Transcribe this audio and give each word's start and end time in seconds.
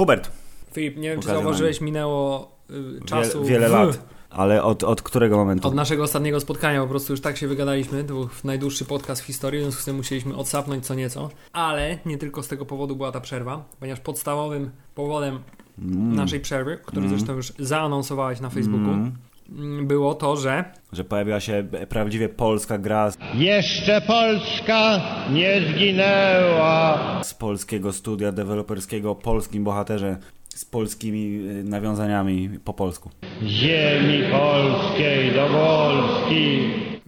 Hubert. 0.00 0.30
Filip, 0.72 0.96
nie 0.96 1.10
wiem, 1.10 1.20
czy 1.20 1.28
zauważyłeś, 1.28 1.80
minęło 1.80 2.50
y, 2.70 3.04
czasu. 3.04 3.42
Wie, 3.44 3.50
wiele 3.50 3.68
w- 3.68 3.72
lat. 3.72 3.98
Ale 4.30 4.62
od, 4.62 4.84
od 4.84 5.02
którego 5.02 5.36
momentu? 5.36 5.68
Od 5.68 5.74
naszego 5.74 6.02
ostatniego 6.02 6.40
spotkania 6.40 6.80
po 6.82 6.88
prostu 6.88 7.12
już 7.12 7.20
tak 7.20 7.36
się 7.36 7.48
wygadaliśmy. 7.48 8.04
To 8.04 8.14
był 8.14 8.28
najdłuższy 8.44 8.84
podcast 8.84 9.22
w 9.22 9.24
historii, 9.24 9.60
w 9.60 9.62
związku 9.62 9.82
z 9.82 9.84
tym 9.84 9.96
musieliśmy 9.96 10.36
odsapnąć 10.36 10.86
co 10.86 10.94
nieco. 10.94 11.30
Ale 11.52 11.98
nie 12.06 12.18
tylko 12.18 12.42
z 12.42 12.48
tego 12.48 12.66
powodu 12.66 12.96
była 12.96 13.12
ta 13.12 13.20
przerwa, 13.20 13.64
ponieważ 13.80 14.00
podstawowym 14.00 14.70
powodem 14.94 15.38
Mm. 15.78 16.14
naszej 16.14 16.40
przerwy, 16.40 16.78
który 16.86 17.06
Mm. 17.06 17.10
zresztą 17.18 17.34
już 17.36 17.52
zaanonsowałeś 17.58 18.40
na 18.40 18.50
Facebooku, 18.50 18.78
Mm. 18.90 19.12
Mm, 19.50 19.86
było 19.86 20.14
to, 20.14 20.36
że 20.36 20.64
Że 20.92 21.04
pojawiła 21.04 21.40
się 21.40 21.64
prawdziwie 21.88 22.28
polska 22.28 22.78
gra 22.78 23.10
Jeszcze 23.34 24.00
Polska 24.00 25.00
nie 25.32 25.60
zginęła. 25.60 26.98
z 27.22 27.34
polskiego 27.34 27.92
studia 27.92 28.32
deweloperskiego 28.32 29.10
o 29.10 29.14
polskim 29.14 29.64
bohaterze 29.64 30.16
z 30.48 30.64
polskimi 30.64 31.40
y, 31.50 31.64
nawiązaniami 31.64 32.48
po 32.64 32.74
polsku. 32.74 33.10
Ziemi 33.42 34.22
polskiej 34.30 35.32
do 35.34 35.46
Polski. 35.46 36.60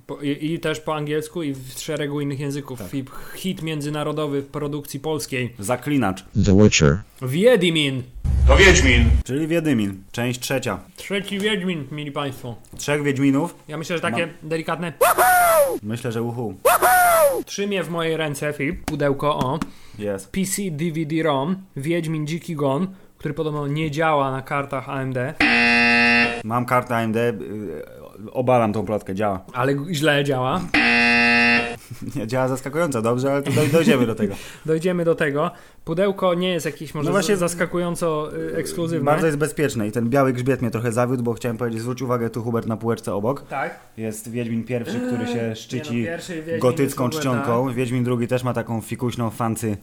Po, 0.06 0.16
i, 0.22 0.52
i 0.54 0.60
też 0.60 0.80
po 0.80 0.94
angielsku 0.94 1.42
i 1.42 1.52
w 1.54 1.72
szeregu 1.78 2.20
innych 2.20 2.40
języków. 2.40 2.78
Tak. 2.78 2.90
Hit, 2.90 3.10
hit 3.34 3.62
międzynarodowy 3.62 4.42
w 4.42 4.46
produkcji 4.46 5.00
polskiej. 5.00 5.54
Zaklinacz, 5.58 6.24
The 6.44 6.62
Witcher. 6.62 6.98
Wiedźmin! 7.22 8.02
To 8.48 8.56
Wiedźmin. 8.56 9.04
czyli 9.24 9.46
Wiedymin, 9.46 10.02
część 10.12 10.40
trzecia. 10.40 10.78
Trzeci 10.96 11.38
Wiedźmin, 11.40 11.84
mili 11.92 12.12
Państwo. 12.12 12.56
Trzech 12.76 13.02
Wiedźminów, 13.02 13.54
Ja 13.68 13.76
myślę, 13.78 13.96
że 13.96 14.02
takie 14.02 14.28
delikatne 14.42 14.92
myślę, 15.82 16.12
że 16.12 16.22
uhu. 16.22 16.54
trzymie 17.46 17.82
w 17.82 17.90
mojej 17.90 18.16
ręce, 18.16 18.52
Filip, 18.52 18.84
pudełko 18.84 19.36
o 19.38 19.58
Jest. 19.98 20.30
PC 20.32 20.62
DVD-ROM 20.70 21.56
Wiedźmin 21.76 22.26
Dziki 22.26 22.54
Gon, 22.56 22.86
który 23.18 23.34
podobno 23.34 23.66
nie 23.66 23.90
działa 23.90 24.30
na 24.30 24.42
kartach 24.42 24.88
AMD, 24.88 25.16
Mam 26.44 26.66
kartę 26.66 26.96
AMD, 26.96 27.16
y, 27.16 27.32
obalam 28.32 28.72
tą 28.72 28.86
plotkę, 28.86 29.14
działa. 29.14 29.40
ale 29.52 29.74
źle 29.92 30.24
działa. 30.24 30.60
Nie, 32.16 32.26
działa 32.26 32.48
zaskakująco 32.48 33.02
dobrze, 33.02 33.32
ale 33.32 33.42
doj- 33.42 33.72
dojdziemy 33.72 34.06
do 34.06 34.14
tego. 34.14 34.34
Dojdziemy 34.66 35.04
do 35.04 35.14
tego. 35.14 35.50
Pudełko 35.84 36.34
nie 36.34 36.48
jest 36.48 36.66
jakieś 36.66 36.94
może 36.94 37.06
No 37.06 37.12
właśnie- 37.12 37.36
zaskakująco 37.36 38.36
y, 38.36 38.56
ekskluzywne. 38.56 39.04
Bardzo 39.04 39.26
jest 39.26 39.38
bezpieczne 39.38 39.88
i 39.88 39.92
ten 39.92 40.08
biały 40.10 40.32
grzbiet 40.32 40.62
mnie 40.62 40.70
trochę 40.70 40.92
zawiódł, 40.92 41.22
bo 41.22 41.32
chciałem 41.32 41.56
powiedzieć, 41.56 41.80
zwróć 41.80 42.02
uwagę 42.02 42.30
tu 42.30 42.42
Hubert 42.42 42.66
na 42.66 42.76
półeczce 42.76 43.14
obok. 43.14 43.42
Tak. 43.48 43.78
Jest 43.96 44.30
Wiedźmin 44.30 44.64
pierwszy, 44.64 45.00
który 45.00 45.26
się 45.26 45.56
szczyci 45.56 45.94
Nie 45.94 46.00
no, 46.00 46.06
pierwszy 46.06 46.34
Wiedźmin 46.34 46.60
gotycką 46.60 47.10
czcionką. 47.10 47.72
Wiedźmin 47.74 48.04
drugi 48.04 48.28
też 48.28 48.42
ma 48.44 48.54
taką 48.54 48.80
fikuśną 48.80 49.30
fancy 49.30 49.76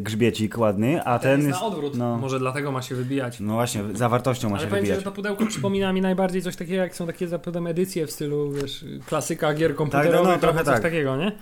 grzbiecik 0.00 0.58
ładny, 0.58 1.04
a 1.04 1.18
Ten 1.18 1.38
ten 1.40 1.48
jest 1.48 1.60
na 1.60 1.66
odwrót. 1.66 1.94
no, 1.96 2.16
Może 2.16 2.38
dlatego 2.38 2.72
ma 2.72 2.82
się 2.82 2.94
wybijać. 2.94 3.40
no 3.40 3.52
właśnie, 3.52 3.82
zawartością 3.94 4.48
ma 4.50 4.56
Ale 4.56 4.64
się 4.64 4.68
powiem 4.70 4.84
ci, 4.84 4.88
że 4.88 4.94
wybijać. 4.94 5.04
to 5.04 5.16
pudełko 5.16 5.46
przypomina 5.46 5.92
mi 5.92 6.00
najbardziej 6.00 6.42
coś 6.42 6.56
takiego, 6.56 6.82
jak 6.82 6.96
są 6.96 7.06
takie 7.06 7.28
zapewne 7.28 7.70
edycje 7.70 8.06
w 8.06 8.10
stylu, 8.10 8.52
wiesz, 8.52 8.84
klasyka 9.06 9.54
gier 9.54 9.74
komputerowych, 9.74 10.20
no, 10.22 10.28
albo 10.28 10.40
trochę 10.40 10.58
coś 10.58 10.74
tak. 10.74 10.82
takiego, 10.82 11.16
nie? 11.16 11.32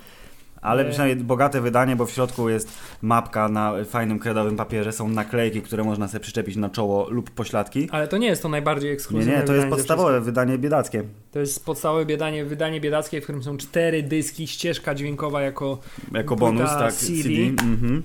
Ale 0.61 0.85
przynajmniej 0.85 1.25
bogate 1.25 1.61
wydanie, 1.61 1.95
bo 1.95 2.05
w 2.05 2.11
środku 2.11 2.49
jest 2.49 2.69
mapka 3.01 3.49
na 3.49 3.73
fajnym 3.85 4.19
kredowym 4.19 4.55
papierze, 4.57 4.91
są 4.91 5.09
naklejki, 5.09 5.61
które 5.61 5.83
można 5.83 6.07
sobie 6.07 6.19
przyczepić 6.19 6.55
na 6.55 6.69
czoło 6.69 7.09
lub 7.09 7.29
pośladki. 7.31 7.89
Ale 7.91 8.07
to 8.07 8.17
nie 8.17 8.27
jest 8.27 8.41
to 8.41 8.49
najbardziej 8.49 8.89
Nie, 8.89 8.93
ekskluzywne 8.93 9.37
nie, 9.37 9.43
to 9.43 9.53
jest 9.53 9.67
podstawowe 9.67 10.21
wydanie 10.21 10.57
biedackie. 10.57 11.03
To 11.35 11.39
jest 11.39 11.65
podstawowe 11.65 12.05
wydanie, 12.05 12.45
wydanie 12.45 12.81
biedackie, 12.81 13.21
w 13.21 13.23
którym 13.23 13.43
są 13.43 13.57
cztery 13.57 14.03
dyski, 14.03 14.47
ścieżka 14.47 14.95
dźwiękowa 14.95 15.41
jako 15.41 15.79
Jako 16.11 16.35
bonus, 16.35 16.69
tak, 16.69 16.93
CD. 16.93 17.23
CD. 17.23 17.35
Mhm. 17.63 18.03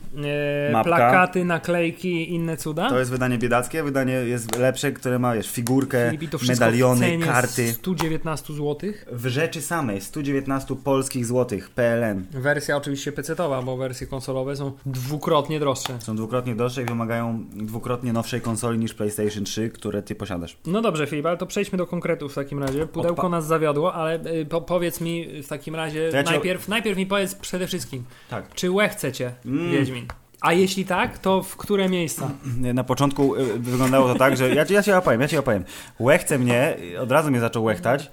e, 0.71 0.85
plakaty, 0.85 1.45
naklejki 1.45 2.09
i 2.09 2.35
inne 2.35 2.57
cuda. 2.57 2.89
To 2.89 2.99
jest 2.99 3.11
wydanie 3.11 3.39
biedackie, 3.39 3.83
wydanie 3.83 4.13
jest 4.13 4.59
lepsze, 4.59 4.93
które 4.93 5.19
ma 5.19 5.35
wiesz, 5.35 5.51
figurkę, 5.51 6.13
medaliony, 6.49 7.19
karty. 7.19 7.73
119 7.73 8.55
zł. 8.55 8.93
W 9.13 9.27
rzeczy 9.27 9.61
samej 9.63 10.01
119 10.01 10.77
polskich 10.77 11.27
złotych 11.27 11.71
PLN. 11.71 12.27
Wersja 12.31 12.77
oczywiście 12.77 13.13
PC-towa, 13.13 13.65
bo 13.65 13.77
wersje 13.77 14.07
konsolowe 14.07 14.57
są 14.57 14.73
dwukrotnie 14.87 15.61
droższe. 15.61 16.01
Są 16.01 16.17
dwukrotnie 16.17 16.55
droższe 16.55 16.83
i 16.83 16.85
wymagają 16.85 17.45
dwukrotnie 17.53 18.13
nowszej 18.13 18.41
konsoli 18.41 18.79
niż 18.79 18.95
PlayStation 18.95 19.45
3, 19.45 19.71
które 19.71 20.03
ty 20.03 20.15
posiadasz. 20.15 20.57
No 20.67 20.83
dobrze, 20.83 21.07
Filip, 21.07 21.27
ale 21.27 21.37
to 21.37 21.47
przejdźmy 21.47 21.79
do 21.79 21.87
konkretów 21.87 22.33
w 22.33 22.35
takim 22.35 22.59
razie. 22.63 22.87
Pudełko 22.87 23.20
Odpa- 23.27 23.31
nas 23.31 23.47
zawiodło, 23.47 23.95
ale 23.95 24.21
y, 24.27 24.47
po, 24.47 24.61
powiedz 24.61 25.01
mi 25.01 25.43
w 25.43 25.49
takim 25.49 25.75
razie, 25.75 26.01
ja 26.13 26.25
cię- 26.25 26.31
najpierw, 26.31 26.69
najpierw 26.69 26.97
mi 26.99 27.07
powiedz 27.07 27.35
przede 27.35 27.67
wszystkim, 27.67 28.05
Tak. 28.31 28.55
czy 28.55 28.71
łe 28.71 28.89
chcecie, 28.89 29.33
Mm. 29.47 29.71
Wiedźmin? 29.73 30.07
A 30.41 30.53
jeśli 30.53 30.85
tak, 30.85 31.19
to 31.19 31.43
w 31.43 31.57
które 31.57 31.89
miejsca? 31.89 32.31
Na 32.75 32.85
początku 32.85 33.35
y, 33.37 33.59
wyglądało 33.59 34.09
to 34.13 34.15
tak, 34.15 34.37
że 34.37 34.55
ja, 34.55 34.65
ja 34.87 34.99
opowiem, 34.99 35.21
ja 35.21 35.29
ci 35.29 35.37
opowiem. 35.37 35.65
Łechce 35.99 36.39
mnie, 36.39 36.77
od 37.01 37.13
razu 37.13 37.31
mnie 37.31 37.41
zaczął 37.41 37.65
łechtać, 37.65 38.11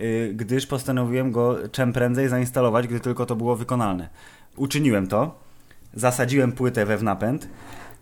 y, 0.00 0.32
gdyż 0.36 0.66
postanowiłem 0.66 1.32
go 1.32 1.56
czym 1.72 1.92
prędzej 1.92 2.28
zainstalować, 2.28 2.86
gdy 2.88 3.00
tylko 3.00 3.26
to 3.26 3.36
było 3.36 3.56
wykonalne. 3.56 4.08
Uczyniłem 4.56 5.06
to, 5.06 5.38
zasadziłem 5.94 6.52
płytę 6.52 6.86
we 6.86 6.98
napęd 6.98 7.48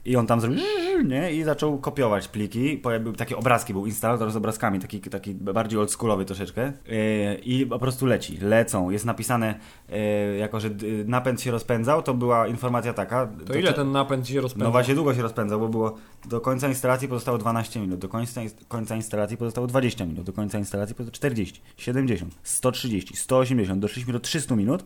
i 0.05 0.17
on 0.17 0.27
tam 0.27 0.41
zrobił 0.41 0.61
nie? 1.05 1.33
i 1.33 1.43
zaczął 1.43 1.79
kopiować 1.79 2.29
pliki. 2.29 2.77
Pojawiły 2.77 3.17
takie 3.17 3.37
obrazki, 3.37 3.73
był 3.73 3.87
instalator 3.87 4.31
z 4.31 4.37
obrazkami, 4.37 4.79
taki, 4.81 5.01
taki 5.01 5.35
bardziej 5.35 5.79
oldschoolowy 5.79 6.25
troszeczkę 6.25 6.73
Yy, 6.87 7.35
i 7.35 7.67
po 7.67 7.79
prostu 7.79 8.07
leci, 8.07 8.39
lecą. 8.41 8.91
Jest 8.91 9.05
napisane, 9.05 9.55
yy, 9.89 9.97
jako 10.39 10.61
że 10.61 10.71
napęd 11.07 11.41
się 11.41 11.51
rozpędzał, 11.51 12.03
to 12.03 12.15
była 12.15 12.47
informacja 12.47 12.93
taka. 12.93 13.29
To 13.47 13.55
ile 13.55 13.73
ten 13.73 13.93
napęd 13.93 14.29
się 14.29 14.41
rozpędza? 14.41 14.65
No 14.65 14.71
właśnie 14.71 14.95
długo 14.95 15.15
się 15.15 15.23
rozpędzał, 15.23 15.61
bo 15.61 15.69
było 15.69 15.97
do 16.29 16.41
końca 16.41 16.69
instalacji 16.69 17.09
pozostało 17.09 17.39
12 17.39 17.81
minut, 17.81 17.99
do 17.99 18.09
końca, 18.09 18.41
końca 18.69 18.97
instalacji 18.97 19.37
pozostało 19.37 19.67
20 19.67 20.07
minut, 20.07 20.25
do 20.25 20.33
końca 20.33 20.59
instalacji 20.59 20.95
pozostało 20.95 21.15
40, 21.15 21.61
70, 21.77 22.35
130, 22.43 23.17
180, 23.17 23.81
doszliśmy 23.81 24.13
do 24.13 24.21
300 24.21 24.57
minut. 24.57 24.85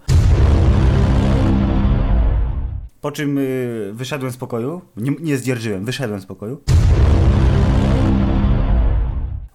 Po 3.02 3.12
czym 3.12 3.38
y, 3.38 3.90
wyszedłem 3.92 4.32
z 4.32 4.36
pokoju, 4.36 4.80
nie, 4.96 5.12
nie 5.20 5.36
zdzierżyłem, 5.36 5.84
wyszedłem 5.84 6.20
z 6.20 6.26
pokoju. 6.26 6.60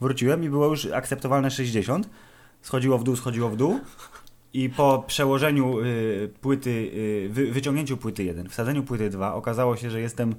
Wróciłem 0.01 0.43
i 0.43 0.49
było 0.49 0.65
już 0.67 0.85
akceptowalne 0.85 1.51
60. 1.51 2.09
Schodziło 2.61 2.97
w 2.97 3.03
dół, 3.03 3.15
schodziło 3.15 3.49
w 3.49 3.55
dół. 3.55 3.79
I 4.53 4.69
po 4.69 5.03
przełożeniu 5.07 5.79
y, 5.79 6.29
płyty, 6.41 6.69
y, 6.69 7.29
wy, 7.31 7.51
wyciągnięciu 7.51 7.97
płyty 7.97 8.23
1, 8.23 8.49
wsadzeniu 8.49 8.83
płyty 8.83 9.09
2, 9.09 9.33
okazało 9.33 9.75
się, 9.75 9.89
że 9.89 10.01
jestem 10.01 10.35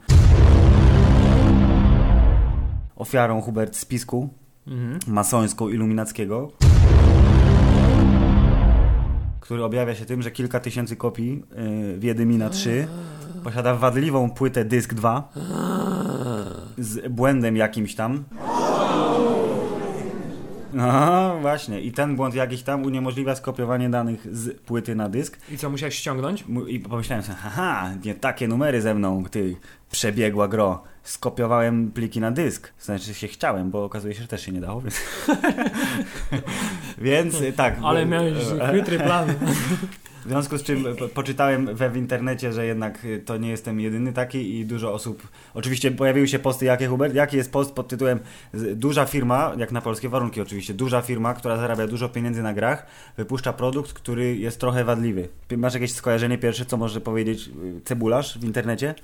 ofiarą 2.96 3.40
Hubert 3.40 3.76
spisku 3.76 4.28
Mhm. 4.66 4.98
masońsko-iluminackiego, 5.06 6.48
który 9.48 9.64
objawia 9.64 9.94
się 9.94 10.04
tym, 10.04 10.22
że 10.22 10.31
kilka 10.31 10.60
tysięcy 10.60 10.97
kopii 10.97 11.42
y, 11.94 11.98
Wiedymina 11.98 12.50
3 12.50 12.86
posiada 13.44 13.75
wadliwą 13.75 14.31
płytę 14.31 14.64
dysk 14.64 14.94
2 14.94 15.32
z 16.78 17.12
błędem 17.12 17.56
jakimś 17.56 17.94
tam. 17.94 18.25
No 20.73 21.39
właśnie, 21.41 21.81
i 21.81 21.93
ten 21.93 22.17
błąd 22.17 22.34
jakiś 22.34 22.62
tam 22.62 22.83
uniemożliwia 22.83 23.34
skopiowanie 23.34 23.91
danych 23.91 24.37
z 24.37 24.61
płyty 24.61 24.95
na 24.95 25.09
dysk. 25.09 25.39
I 25.51 25.59
co, 25.59 25.71
musiałeś 25.71 25.95
ściągnąć? 25.95 26.45
I 26.69 26.81
pomyślałem 26.81 27.25
sobie, 27.25 27.39
haha, 27.39 27.91
nie 28.05 28.15
takie 28.15 28.49
numery 28.49 28.83
ze 28.83 28.95
mną, 28.95 29.25
ty 29.31 29.56
przebiegła 29.91 30.49
gro. 30.49 30.83
Skopiowałem 31.03 31.91
pliki 31.91 32.21
na 32.21 32.31
dysk. 32.31 32.73
Znaczy 32.79 33.15
się 33.15 33.29
chciałem, 33.29 33.71
bo 33.71 33.84
okazuje 33.84 34.15
się, 34.15 34.23
że 34.23 34.29
też 34.29 34.43
się 34.43 34.53
nie 34.53 34.61
dało, 34.61 34.81
więc... 34.81 35.01
więc 36.99 37.37
tak. 37.56 37.77
Ale 37.83 38.06
miałeś 38.06 38.37
e, 38.61 38.73
chytry 38.73 38.99
plan. 38.99 39.29
W 40.28 40.31
związku 40.31 40.59
z 40.59 40.62
czym 40.62 40.84
po- 40.99 41.09
poczytałem 41.09 41.75
we 41.77 41.91
w 41.91 41.97
internecie, 41.97 42.53
że 42.53 42.66
jednak 42.66 43.05
y, 43.05 43.22
to 43.25 43.37
nie 43.37 43.50
jestem 43.50 43.81
jedyny 43.81 44.12
taki 44.12 44.59
i 44.59 44.66
dużo 44.66 44.93
osób. 44.93 45.28
Oczywiście 45.55 45.91
pojawiły 45.91 46.28
się 46.28 46.39
posty, 46.39 46.65
jakie 46.65 46.87
Hubert? 46.89 47.15
Jaki 47.15 47.37
jest 47.37 47.52
post 47.52 47.73
pod 47.73 47.88
tytułem 47.88 48.19
Duża 48.75 49.05
firma, 49.05 49.52
jak 49.58 49.73
na 49.73 49.81
polskie 49.81 50.08
warunki 50.08 50.41
oczywiście, 50.41 50.75
duża 50.75 51.02
firma, 51.02 51.35
która 51.35 51.56
zarabia 51.56 51.87
dużo 51.87 52.08
pieniędzy 52.08 52.43
na 52.43 52.55
grach, 52.55 52.87
wypuszcza 53.17 53.52
produkt, 53.52 53.93
który 53.93 54.37
jest 54.37 54.61
trochę 54.61 54.85
wadliwy. 54.85 55.29
Masz 55.56 55.75
jakieś 55.75 55.93
skojarzenie 55.93 56.38
pierwsze, 56.38 56.64
co 56.64 56.76
może 56.76 57.00
powiedzieć 57.00 57.49
y, 57.49 57.81
cebularz 57.85 58.38
w 58.38 58.44
internecie? 58.44 58.94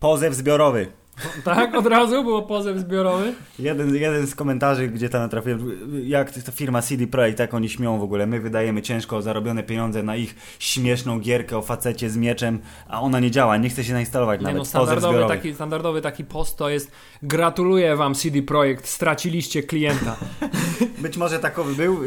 Pozew 0.00 0.34
zbiorowy. 0.34 0.99
tak, 1.44 1.74
od 1.74 1.86
razu 1.86 2.24
było 2.24 2.42
pozew 2.42 2.78
zbiorowy. 2.78 3.32
Jeden, 3.58 3.94
jeden 3.94 4.26
z 4.26 4.34
komentarzy, 4.34 4.88
gdzie 4.88 5.08
tam 5.08 5.20
natrafiłem, 5.20 5.70
jak 6.04 6.32
ta 6.32 6.52
firma 6.52 6.82
CD 6.82 7.06
Projekt, 7.06 7.38
tak 7.38 7.54
oni 7.54 7.68
śmią 7.68 7.98
w 7.98 8.02
ogóle. 8.02 8.26
My 8.26 8.40
wydajemy 8.40 8.82
ciężko 8.82 9.22
zarobione 9.22 9.62
pieniądze 9.62 10.02
na 10.02 10.16
ich 10.16 10.34
śmieszną 10.58 11.20
gierkę 11.20 11.56
o 11.56 11.62
facecie 11.62 12.10
z 12.10 12.16
mieczem, 12.16 12.58
a 12.88 13.00
ona 13.00 13.20
nie 13.20 13.30
działa, 13.30 13.56
nie 13.56 13.68
chce 13.68 13.84
się 13.84 13.92
nainstalować 13.92 14.40
Nie 14.40 14.44
nawet. 14.44 14.58
no, 14.58 14.64
standardowy 14.64 15.28
taki, 15.28 15.54
standardowy 15.54 16.00
taki 16.00 16.24
post 16.24 16.56
to 16.56 16.68
jest 16.68 16.90
Gratuluję 17.22 17.96
wam 17.96 18.14
CD 18.14 18.42
Projekt, 18.42 18.88
straciliście 18.88 19.62
klienta. 19.62 20.16
być 20.98 21.16
może 21.16 21.38
takowy 21.38 21.74
był. 21.74 21.98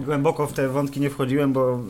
Głęboko 0.00 0.46
w 0.46 0.52
te 0.52 0.68
wątki 0.68 1.00
nie 1.00 1.10
wchodziłem, 1.10 1.52
bo 1.52 1.80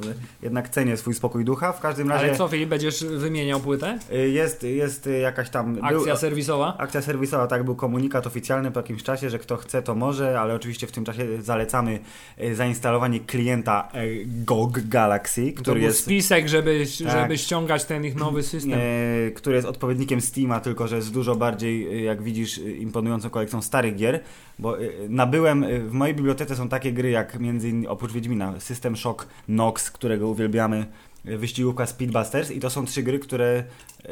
jednak 0.42 0.68
cenię 0.68 0.96
swój 0.96 1.14
spokój 1.14 1.44
ducha. 1.44 1.72
W 1.72 1.80
każdym 1.80 2.08
razie 2.08 2.24
Ale 2.24 2.36
co, 2.36 2.48
Filip, 2.48 2.68
będziesz 2.68 3.04
wymieniał 3.04 3.60
płytę? 3.60 3.98
jest, 4.32 4.62
jest 4.62 5.08
jakaś 5.22 5.50
tam... 5.50 5.78
Akcja 5.82 5.90
był, 5.90 6.16
serwisowa? 6.16 6.45
Akcja 6.78 7.02
serwisowa, 7.02 7.46
tak, 7.46 7.64
był 7.64 7.74
komunikat 7.76 8.26
oficjalny 8.26 8.70
po 8.70 8.80
jakimś 8.80 9.02
czasie, 9.02 9.30
że 9.30 9.38
kto 9.38 9.56
chce, 9.56 9.82
to 9.82 9.94
może, 9.94 10.40
ale 10.40 10.54
oczywiście 10.54 10.86
w 10.86 10.92
tym 10.92 11.04
czasie 11.04 11.42
zalecamy 11.42 11.98
e, 12.38 12.54
zainstalowanie 12.54 13.20
klienta 13.20 13.88
e, 13.92 14.04
GOG 14.26 14.80
Galaxy, 14.80 15.52
To 15.52 15.60
który 15.62 15.80
był 15.80 15.88
jest, 15.88 16.00
spisek, 16.00 16.48
żeby, 16.48 16.84
Tak. 17.04 17.12
żeby 17.22 17.38
ściągać 17.38 17.84
ten 17.84 18.04
ich 18.04 18.16
nowy 18.16 18.42
system. 18.42 18.72
e, 18.82 19.30
który 19.30 19.56
jest 19.56 19.68
odpowiednikiem 19.68 20.20
Steama, 20.20 20.60
tylko 20.60 20.88
że 20.88 21.02
z 21.02 21.10
dużo 21.10 21.34
bardziej, 21.34 21.86
e, 21.98 22.02
jak 22.02 22.22
widzisz, 22.22 22.58
e, 22.58 22.70
imponującą 22.70 23.30
kolekcją 23.30 23.62
starych 23.62 23.96
gier, 23.96 24.20
bo 24.58 24.78
e, 24.80 24.82
nabyłem, 25.08 25.64
e, 25.64 25.78
w 25.80 25.92
mojej 25.92 26.14
bibliotece 26.14 26.56
są 26.56 26.68
takie 26.68 26.92
gry 26.92 27.10
jak 27.10 27.40
między 27.40 27.68
innymi, 27.68 27.86
oprócz 27.86 28.12
Wiedźmina, 28.12 28.54
System 28.60 28.96
Shock 28.96 29.26
Nox, 29.48 29.90
którego 29.90 30.28
uwielbiamy, 30.28 30.76
e, 30.76 30.86
wyścigówka 31.26 31.86
Speedbusters 31.86 32.50
i 32.50 32.60
to 32.60 32.70
są 32.70 32.86
trzy 32.86 33.02
gry, 33.02 33.18
które 33.18 33.64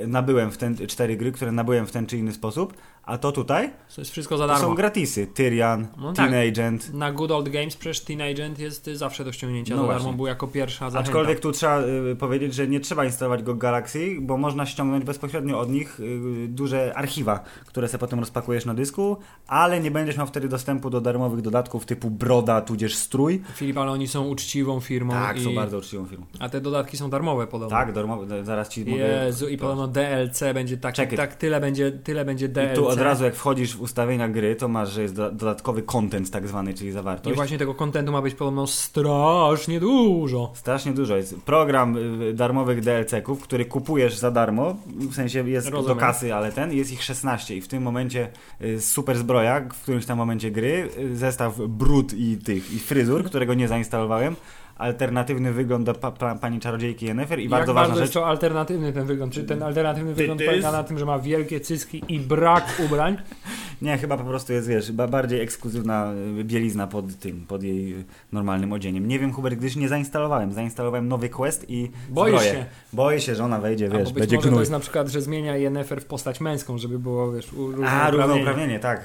nabyłem 0.07 0.51
w 0.51 0.59
ten, 0.59 0.77
cztery 0.77 1.17
gry, 1.17 1.33
które 1.33 1.53
nabyłem 1.53 1.87
w 1.87 1.93
ten 1.93 2.07
czy 2.07 2.19
inny 2.19 2.33
sposób, 2.33 2.75
a 3.07 3.19
to 3.19 3.33
tutaj 3.33 3.71
To 3.95 4.01
jest 4.01 4.11
wszystko 4.11 4.37
za 4.37 4.49
To 4.49 4.55
są 4.55 4.61
darmo. 4.61 4.75
gratisy. 4.75 5.27
Tyrian, 5.27 5.87
No 5.97 6.13
tak. 6.13 6.31
Teen 6.31 6.49
Agent. 6.49 6.95
Na 6.95 7.13
Good 7.13 7.31
Old 7.31 7.49
Games 7.49 7.77
przecież 7.77 8.01
Teen 8.01 8.21
Agent 8.23 8.59
jest 8.59 8.89
y, 8.89 8.97
zawsze 8.97 9.25
do 9.25 9.33
ściągnięcia 9.33 9.77
No 9.77 9.83
za 9.87 9.89
darmo, 9.93 10.13
był 10.13 10.27
jako 10.27 10.47
pierwsza 10.49 10.91
zachęta. 10.91 11.11
Aczkolwiek 11.11 11.41
tu 11.41 11.53
trzeba 11.53 11.81
y, 12.13 12.17
powiedzieć, 12.17 12.55
że 12.55 12.69
nie 12.69 12.81
trzeba 12.81 13.05
instalować 13.05 13.43
go 13.43 13.55
Galaxy, 13.55 14.17
bo 14.21 14.37
można 14.37 14.67
ściągnąć 14.67 15.05
bezpośrednio 15.05 15.61
od 15.61 15.71
nich 15.71 16.01
y, 16.01 16.49
duże 16.49 16.93
archiwa, 16.97 17.41
które 17.67 17.89
sobie 17.89 17.99
potem 18.01 18.21
rozpakujesz 18.21 18.65
na 18.65 18.75
dysku, 18.75 19.17
ale 19.47 19.81
nie 19.81 19.91
będziesz 19.91 20.17
miał 20.17 20.27
wtedy 20.27 20.49
dostępu 20.49 20.91
do 20.91 21.01
darmowych 21.01 21.41
dodatków 21.41 21.87
typu 21.87 22.11
Broda, 22.11 22.61
tudzież 22.61 22.95
Strój. 22.97 23.43
Filip, 23.55 23.79
ale 23.79 23.91
oni 23.91 24.09
są 24.09 24.27
uczciwą 24.29 24.81
firmą 24.81 25.13
Tak, 25.13 25.37
i... 25.39 25.45
są 25.45 25.55
bardzo 25.55 25.79
uczciwą 25.79 26.07
firmą. 26.07 26.27
A 26.41 26.49
te 26.49 26.61
dodatki 26.61 26.97
są 26.97 27.11
darmowe 27.11 27.47
podobno. 27.47 27.77
Tak, 27.77 27.93
darmowe, 27.93 28.45
zaraz 28.45 28.69
ci 28.69 28.85
mogę... 28.85 29.25
Jezu, 29.27 29.49
i 29.49 29.59
podobno 29.59 29.89
DLC 29.89 30.41
będzie 30.55 30.77
Czekaj. 30.77 31.17
tak, 31.17 31.35
tyle 31.35 31.61
będzie, 31.61 31.93
tyle 31.93 32.25
będzie 32.25 32.49
DLC. 32.49 32.94
Od 33.01 33.05
razu 33.05 33.25
jak 33.25 33.35
wchodzisz 33.35 33.77
w 33.77 33.81
ustawienia 33.81 34.29
gry, 34.29 34.57
to 34.57 34.69
masz, 34.69 34.91
że 34.91 35.03
jest 35.03 35.15
do, 35.15 35.31
dodatkowy 35.31 35.83
content 35.83 36.31
tak 36.31 36.49
zwany, 36.49 36.75
czyli 36.75 36.89
I 36.89 36.93
zawartość. 36.93 37.37
właśnie 37.37 37.59
tego 37.59 37.75
kontentu 37.75 38.13
ma 38.13 38.23
być 38.23 38.35
podobno 38.35 38.67
strasznie 38.67 39.81
dużo. 39.81 40.53
Strasznie 40.55 40.93
dużo 40.93 41.17
jest. 41.17 41.37
Program 41.37 41.97
y, 42.23 42.33
darmowych 42.35 42.81
DLC-ków, 42.81 43.43
który 43.43 43.65
kupujesz 43.65 44.17
za 44.17 44.31
darmo, 44.31 44.77
w 44.87 45.15
sensie 45.15 45.49
jest 45.49 45.69
Rozumiem. 45.69 45.97
do 45.97 46.01
kasy, 46.01 46.35
ale 46.35 46.53
ten, 46.53 46.73
jest 46.73 46.93
ich 46.93 47.03
16 47.03 47.57
i 47.57 47.61
w 47.61 47.69
tym 47.69 47.83
momencie 47.83 48.29
y, 48.63 48.81
super 48.81 49.17
zbroja, 49.19 49.61
w 49.61 49.83
którymś 49.83 50.07
tam 50.07 50.19
momencie 50.19 50.51
gry, 50.51 50.89
y, 50.99 51.17
zestaw 51.17 51.59
brud 51.69 52.13
i 52.15 52.37
tych, 52.37 52.73
i 52.75 52.79
fryzur, 52.79 53.25
którego 53.25 53.55
nie 53.55 53.69
zainstalowałem, 53.69 54.37
alternatywny 54.77 55.53
wygląd 55.53 55.87
do 55.87 55.95
pa, 55.95 56.11
pa, 56.11 56.35
pani 56.35 56.61
czarodziejki 56.61 57.07
Yennefer 57.07 57.39
i 57.39 57.43
Jak 57.43 57.51
bardzo 57.51 57.75
bardzo 57.75 57.89
ważna 57.91 58.03
jest 58.03 58.13
rzecz, 58.13 58.23
to 58.23 58.27
alternatywny 58.29 58.93
ten 58.93 59.07
wygląd? 59.07 59.33
Czy 59.33 59.45
ten 59.45 59.63
alternatywny 59.63 60.11
Ty- 60.11 60.15
wygląd 60.17 60.41
ty 60.41 60.47
polega 60.47 60.73
na 60.73 60.85
tym, 60.85 60.99
że 60.99 61.05
ma 61.05 61.19
wielkie 61.19 61.61
cyski 61.61 62.03
i 62.09 62.21
brak 62.21 62.65
ubrań? 62.87 63.17
nie, 63.83 63.99
chyba 63.99 64.17
po 64.17 64.25
prostu 64.25 64.53
jest, 64.53 64.69
wiesz, 64.69 64.93
ba- 64.93 65.09
bardziej 65.09 65.41
ekskluzywna 65.41 66.13
y, 66.41 66.45
bielizna 66.45 66.87
pod 66.87 67.19
tym, 67.19 67.47
pod 67.47 67.63
jej 67.63 68.05
normalnym 68.33 68.73
odzieniem. 68.73 69.09
Nie 69.09 69.19
wiem, 69.19 69.33
Hubert, 69.33 69.55
gdyż 69.57 69.77
nie 69.77 69.89
zainstalowałem. 69.89 70.53
Zainstalowałem 70.53 71.09
nowy 71.09 71.29
quest 71.29 71.67
i 71.71 71.91
Boisz 72.09 72.35
zbroję. 72.41 72.53
się. 72.53 72.67
Boję 72.93 73.21
się, 73.21 73.35
że 73.35 73.45
ona 73.45 73.59
wejdzie, 73.61 73.85
Albo 73.87 73.99
wiesz, 73.99 74.13
być 74.13 74.21
będzie 74.21 74.37
może 74.37 74.49
to 74.49 74.51
gnój. 74.51 74.61
jest 74.63 74.73
na 74.73 74.81
przykład, 74.81 75.09
że 75.09 75.21
zmienia 75.21 75.57
Yennefer 75.57 76.01
w 76.01 76.05
postać 76.05 76.41
męską, 76.41 76.79
żeby 76.79 76.99
było, 76.99 77.33
wiesz, 77.33 77.53
u- 77.53 77.63
A, 77.67 77.67
równouprawnienie. 77.71 78.11
równouprawnienie, 78.27 78.79
tak. 78.79 79.01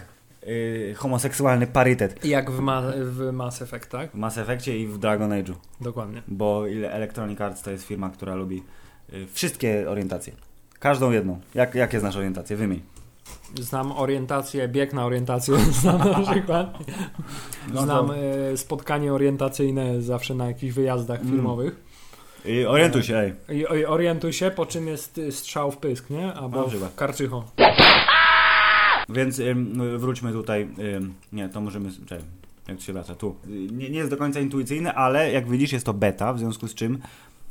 Yy, 0.47 0.94
homoseksualny 0.97 1.68
parytet 1.68 2.25
Jak 2.25 2.51
w, 2.51 2.59
ma 2.59 2.81
w 2.95 3.31
Mass 3.31 3.62
Effect, 3.62 3.89
tak? 3.89 4.12
w 4.12 4.15
Mass 4.15 4.38
Effectie 4.38 4.80
i 4.80 4.88
w 4.88 4.97
Dragon 4.97 5.30
Age'u, 5.31 5.53
Dokładnie. 5.81 6.21
bo 6.27 6.68
ile- 6.68 6.91
Electronic 6.91 7.41
Arts 7.41 7.62
to 7.62 7.71
jest 7.71 7.86
firma, 7.86 8.09
która 8.09 8.36
lubi 8.36 8.63
yy, 9.12 9.27
wszystkie 9.33 9.89
orientacje. 9.89 10.33
Każdą 10.80 11.12
jedną. 11.12 11.39
Jak, 11.56 11.75
jakie 11.75 12.00
znasz 12.00 12.15
orientacje? 12.15 12.56
Wymień. 12.57 12.81
Znam 13.59 13.91
orientację, 13.91 14.68
bieg 14.68 14.94
na 14.94 15.06
orientację, 15.06 15.56
znam 15.81 15.97
na 16.12 16.31
przykład. 16.31 16.77
No 17.74 17.81
Znam 17.81 18.12
e, 18.12 18.57
spotkanie 18.57 19.13
orientacyjne 19.13 20.01
zawsze 20.01 20.35
na 20.35 20.47
jakichś 20.47 20.74
wyjazdach 20.74 21.19
Mm. 21.19 21.31
filmowych. 21.33 21.75
Yy, 22.45 22.69
orientuj 22.69 23.03
się, 23.03 23.18
ej. 23.18 23.33
I, 23.50 23.59
i 23.59 23.85
orientuj 23.85 24.33
się, 24.33 24.51
po 24.51 24.65
czym 24.65 24.88
jest 24.88 25.21
strzał 25.31 25.71
w 25.71 25.77
pysk, 25.77 26.09
nie? 26.09 26.33
Albo 26.33 26.68
w 26.68 26.95
karczycho. 26.95 27.44
Więc 29.09 29.39
ym, 29.39 29.97
wróćmy 30.00 30.31
tutaj. 30.31 30.67
Ym, 30.95 31.13
nie, 31.33 31.50
to 31.50 31.61
możemy. 31.61 31.89
Czekaj, 32.06 32.25
jak 32.67 32.77
to 32.77 32.83
się 32.83 32.94
wraca? 32.94 33.15
Tu. 33.15 33.35
Nie, 33.47 33.89
nie 33.89 33.97
jest 33.97 34.09
do 34.09 34.17
końca 34.17 34.39
intuicyjny, 34.39 34.94
ale 34.94 35.31
jak 35.31 35.50
widzisz, 35.50 35.71
jest 35.71 35.85
to 35.85 35.94
beta, 35.94 36.33
w 36.33 36.39
związku 36.39 36.67
z 36.67 36.73
czym. 36.73 37.00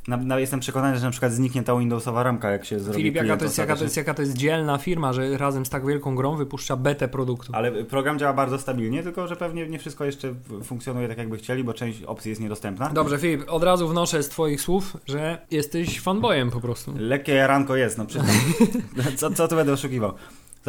Na, 0.07 0.17
na, 0.17 0.39
jestem 0.39 0.59
przekonany, 0.59 0.97
że 0.97 1.05
na 1.05 1.11
przykład 1.11 1.31
zniknie 1.31 1.63
ta 1.63 1.77
Windowsowa 1.77 2.23
ramka, 2.23 2.49
jak 2.49 2.65
się 2.65 2.79
zrobi. 2.79 2.97
Filip, 2.97 3.15
jaka 3.15 3.37
to, 3.37 3.45
jest, 3.45 3.57
jaka, 3.57 3.75
to 3.75 3.83
jest, 3.83 3.97
jaka 3.97 4.13
to 4.13 4.21
jest 4.21 4.33
dzielna 4.33 4.77
firma, 4.77 5.13
że 5.13 5.37
razem 5.37 5.65
z 5.65 5.69
tak 5.69 5.85
wielką 5.85 6.15
grą 6.15 6.35
wypuszcza 6.35 6.75
betę 6.75 7.07
produktu. 7.07 7.51
Ale 7.55 7.71
program 7.83 8.19
działa 8.19 8.33
bardzo 8.33 8.59
stabilnie, 8.59 9.03
tylko 9.03 9.27
że 9.27 9.35
pewnie 9.35 9.67
nie 9.67 9.79
wszystko 9.79 10.05
jeszcze 10.05 10.33
funkcjonuje 10.63 11.07
tak, 11.07 11.17
jakby 11.17 11.37
chcieli, 11.37 11.63
bo 11.63 11.73
część 11.73 12.03
opcji 12.03 12.29
jest 12.29 12.41
niedostępna. 12.41 12.89
Dobrze, 12.89 13.17
Filip, 13.17 13.43
od 13.47 13.63
razu 13.63 13.87
wnoszę 13.87 14.23
z 14.23 14.29
Twoich 14.29 14.61
słów, 14.61 14.97
że 15.07 15.37
jesteś 15.51 15.99
fanboyem 16.01 16.51
po 16.51 16.61
prostu. 16.61 16.93
Lekkie 16.97 17.33
jaranko 17.33 17.75
jest, 17.75 17.97
no 17.97 18.05
przyznam. 18.05 18.35
co, 19.17 19.31
co 19.31 19.47
tu 19.47 19.55
będę 19.55 19.73
oszukiwał? 19.73 20.13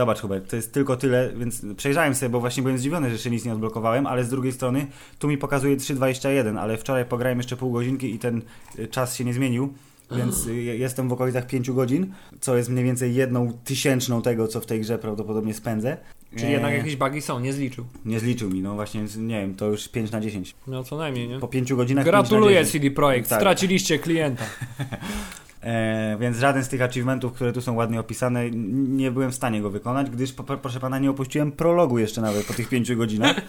Zobacz 0.00 0.20
Hubert, 0.20 0.50
to 0.50 0.56
jest 0.56 0.73
tylko 0.73 0.97
tyle, 0.97 1.31
więc 1.37 1.62
przejrzałem 1.76 2.14
sobie, 2.14 2.29
bo 2.29 2.41
właśnie 2.41 2.62
byłem 2.62 2.79
zdziwiony, 2.79 3.06
że 3.06 3.12
jeszcze 3.12 3.31
nic 3.31 3.44
nie 3.44 3.52
odblokowałem, 3.52 4.06
ale 4.06 4.25
z 4.25 4.29
drugiej 4.29 4.52
strony 4.52 4.87
tu 5.19 5.29
mi 5.29 5.38
pokazuje 5.38 5.76
3.21, 5.76 6.58
ale 6.58 6.76
wczoraj 6.76 7.05
pograłem 7.05 7.38
jeszcze 7.38 7.56
pół 7.56 7.73
godzinki 7.73 8.14
i 8.14 8.19
ten 8.19 8.43
y, 8.79 8.88
czas 8.88 9.17
się 9.17 9.25
nie 9.25 9.35
zmienił, 9.35 9.73
więc 10.17 10.47
y, 10.47 10.55
jestem 10.55 11.08
w 11.08 11.12
okolicach 11.12 11.47
5 11.47 11.70
godzin, 11.70 12.12
co 12.41 12.56
jest 12.56 12.70
mniej 12.70 12.85
więcej 12.85 13.14
jedną 13.14 13.52
tysięczną 13.64 14.23
tego, 14.23 14.49
co 14.49 14.61
w 14.61 14.67
tej 14.67 14.81
grze 14.81 14.99
prawdopodobnie 14.99 15.55
spędzę. 15.55 15.97
Czyli 16.37 16.52
jednak 16.52 16.73
Eee, 16.73 16.79
jakieś 16.79 16.97
bugi 16.97 17.20
są, 17.20 17.41
nie 17.41 17.52
zliczył. 17.52 17.85
Nie 18.05 18.20
zliczył 18.20 18.50
mi, 18.50 18.62
no 18.62 18.75
właśnie, 18.75 19.05
nie 19.17 19.41
wiem, 19.41 19.55
to 19.55 19.67
już 19.67 19.88
5 19.88 20.11
na 20.11 20.20
10. 20.20 20.55
No 20.67 20.85
co 20.85 20.97
najmniej, 20.97 21.29
nie? 21.29 21.38
Po 21.38 21.49
5 21.49 21.73
godzinach 21.75 22.05
5 22.05 22.12
na 22.14 22.23
Gratuluję 22.23 22.64
10. 22.64 22.73
CD 22.73 22.91
Projekt, 22.91 23.29
Tak. 23.29 23.41
straciliście 23.41 23.99
klienta. 23.99 24.44
E, 25.62 26.17
więc 26.21 26.37
żaden 26.37 26.65
z 26.65 26.69
tych 26.69 26.83
achievementów, 26.83 27.33
które 27.33 27.53
tu 27.53 27.61
są 27.61 27.75
ładnie 27.75 28.01
opisane, 28.01 28.51
nie 28.51 29.11
byłem 29.11 29.31
w 29.31 29.35
stanie 29.35 29.62
go 29.62 29.71
wykonać, 29.71 30.11
gdyż, 30.11 30.33
po, 30.33 30.45
proszę 30.45 30.81
pana, 30.81 30.99
nie 30.99 31.11
opuściłem 31.11 31.53
prologu 31.53 31.99
jeszcze 31.99 32.21
nawet 32.21 32.47
po 32.47 32.55
tych 32.55 32.69
pięciu 32.69 32.97
godzinach. 32.97 33.41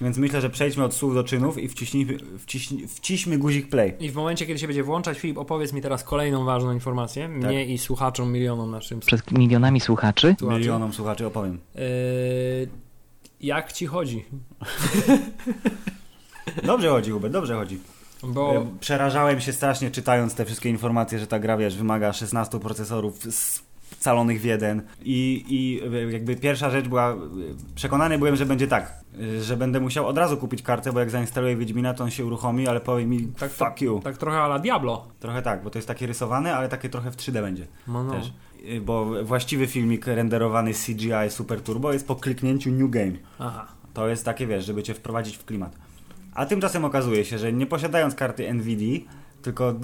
Więc 0.00 0.18
myślę, 0.18 0.40
że 0.40 0.50
przejdźmy 0.50 0.84
od 0.84 0.94
słów 0.94 1.14
do 1.14 1.24
czynów 1.24 1.58
i 1.58 1.68
wciśnijmy, 1.68 2.18
wciśnij, 2.38 2.88
wciśmy 2.88 3.38
guzik 3.38 3.68
play. 3.68 3.94
I 4.00 4.10
w 4.10 4.14
momencie, 4.14 4.46
kiedy 4.46 4.58
się 4.58 4.66
będzie 4.66 4.82
włączać, 4.82 5.18
Filip, 5.18 5.38
opowiedz 5.38 5.72
mi 5.72 5.82
teraz 5.82 6.04
kolejną 6.04 6.44
ważną 6.44 6.72
informację. 6.72 7.28
Mnie 7.28 7.66
i 7.66 7.78
słuchaczom, 7.78 8.32
milionom 8.32 8.70
naszym 8.70 9.00
przed 9.00 9.32
milionami 9.32 9.80
słuchaczy. 9.80 10.36
słuchaczy. 10.38 10.60
Milionom 10.60 10.92
słuchaczy 10.92 11.26
opowiem. 11.26 11.58
Yy, 11.74 11.80
jak 13.40 13.72
ci 13.72 13.86
chodzi? 13.86 14.24
Dobrze 16.64 16.88
chodzi, 16.88 17.10
Hubert, 17.10 17.32
dobrze 17.32 17.54
chodzi. 17.54 17.78
Bo 18.22 18.66
Przerażałem 18.80 19.40
się 19.40 19.52
strasznie 19.52 19.90
czytając 19.90 20.34
te 20.34 20.44
wszystkie 20.44 20.68
informacje, 20.68 21.18
że 21.18 21.26
ta 21.26 21.38
gra, 21.38 21.56
wiesz, 21.56 21.76
wymaga 21.76 22.12
16 22.12 22.60
procesorów 22.60 23.18
scalonych 23.98 24.40
w 24.40 24.44
jeden 24.44 24.82
i, 25.02 25.44
i 25.48 25.80
e, 25.96 26.12
jakby 26.12 26.36
pierwsza 26.36 26.70
rzecz 26.70 26.88
była, 26.88 27.10
e, 27.12 27.16
przekonany 27.74 28.18
byłem, 28.18 28.36
że 28.36 28.46
będzie 28.46 28.66
tak, 28.66 28.92
e, 29.38 29.42
że 29.42 29.56
będę 29.56 29.80
musiał 29.80 30.06
od 30.06 30.18
razu 30.18 30.36
kupić 30.36 30.62
kartę, 30.62 30.92
bo 30.92 31.00
jak 31.00 31.10
zainstaluję 31.10 31.56
Wiedźmina, 31.56 31.94
to 31.94 32.04
on 32.04 32.10
się 32.10 32.24
uruchomi, 32.26 32.68
ale 32.68 32.80
powie 32.80 33.06
mi 33.06 33.26
tak, 33.26 33.52
fuck 33.52 33.80
you. 33.80 34.00
tak 34.04 34.18
trochę 34.18 34.38
ala 34.38 34.58
Diablo. 34.58 35.06
Trochę 35.20 35.42
tak, 35.42 35.62
bo 35.62 35.70
to 35.70 35.78
jest 35.78 35.88
takie 35.88 36.06
rysowane, 36.06 36.56
ale 36.56 36.68
takie 36.68 36.88
trochę 36.88 37.10
w 37.10 37.16
3D 37.16 37.32
będzie 37.32 37.66
No, 37.86 38.04
no. 38.04 38.12
też. 38.12 38.32
Bo 38.82 39.24
właściwy 39.24 39.66
filmik 39.66 40.06
renderowany 40.06 40.72
CGI 40.74 41.30
Super 41.30 41.60
Turbo 41.60 41.92
jest 41.92 42.06
po 42.06 42.16
kliknięciu 42.16 42.70
New 42.70 42.90
Game. 42.90 43.12
Aha. 43.38 43.66
To 43.94 44.08
jest 44.08 44.24
takie, 44.24 44.46
wiesz, 44.46 44.64
żeby 44.64 44.82
cię 44.82 44.94
wprowadzić 44.94 45.36
w 45.36 45.44
klimat. 45.44 45.76
A 46.34 46.46
tymczasem 46.46 46.84
okazuje 46.84 47.24
się, 47.24 47.38
że 47.38 47.52
nie 47.52 47.66
posiadając 47.66 48.14
karty 48.14 48.54
NVIDIA, 48.54 49.00
tylko 49.42 49.74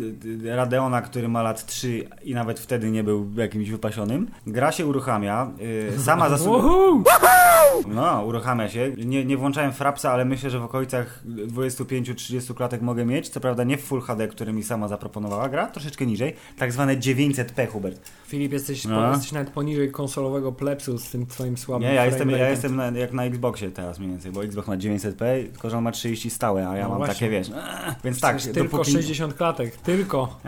Radeona, 0.44 1.02
który 1.02 1.28
ma 1.28 1.42
lat 1.42 1.66
3 1.66 2.08
i 2.24 2.34
nawet 2.34 2.60
wtedy 2.60 2.90
nie 2.90 3.04
był 3.04 3.30
jakimś 3.36 3.70
wypasionym, 3.70 4.30
gra 4.46 4.72
się 4.72 4.86
uruchamia, 4.86 5.50
y, 5.96 6.00
sama 6.00 6.28
za 6.30 6.38
sobą... 6.38 6.62
Woohoo! 6.62 7.04
No, 7.88 8.24
uruchamia 8.24 8.68
się. 8.68 8.92
Nie, 8.96 9.24
nie 9.24 9.36
włączałem 9.36 9.72
frapsa, 9.72 10.12
ale 10.12 10.24
myślę, 10.24 10.50
że 10.50 10.58
w 10.58 10.64
okolicach 10.64 11.22
25-30 11.26 12.54
klatek 12.54 12.82
mogę 12.82 13.04
mieć. 13.04 13.28
Co 13.28 13.40
prawda 13.40 13.64
nie 13.64 13.76
w 13.78 13.80
Full 13.84 14.00
HD, 14.00 14.28
który 14.28 14.52
mi 14.52 14.62
sama 14.62 14.88
zaproponowała 14.88 15.48
gra, 15.48 15.66
troszeczkę 15.66 16.06
niżej. 16.06 16.34
Tak 16.58 16.72
zwane 16.72 16.96
900p, 16.96 17.68
Hubert. 17.68 18.10
Filip, 18.26 18.52
jesteś, 18.52 18.84
No. 18.84 19.10
jesteś 19.10 19.32
nawet 19.32 19.50
poniżej 19.50 19.90
konsolowego 19.90 20.52
plepsu 20.52 20.98
z 20.98 21.10
tym 21.10 21.26
twoim 21.26 21.56
słabym 21.56 21.88
Nie, 21.88 21.94
ja 21.94 22.06
jestem, 22.06 22.30
ja 22.30 22.48
jestem 22.50 22.76
na, 22.76 22.86
jak 22.86 23.12
na 23.12 23.24
Xboxie 23.24 23.70
teraz 23.70 23.98
mniej 23.98 24.10
więcej, 24.10 24.32
bo 24.32 24.44
Xbox 24.44 24.68
ma 24.68 24.76
900p, 24.76 25.48
tylko 25.52 25.70
że 25.70 25.78
on 25.78 25.84
ma 25.84 25.92
30 25.92 26.30
stałe, 26.30 26.68
a 26.68 26.76
ja 26.76 26.82
No 26.82 26.88
mam 26.88 26.98
właśnie. 26.98 27.14
takie, 27.14 27.30
wiesz, 27.30 27.48
eee, 27.48 27.94
więc 28.04 28.20
tak, 28.20 28.42
tylko 28.42 28.62
dopóki... 28.62 28.92
60 28.92 29.34
klatek 29.34 29.45
klatek, 29.46 29.76
tylko. 29.76 30.40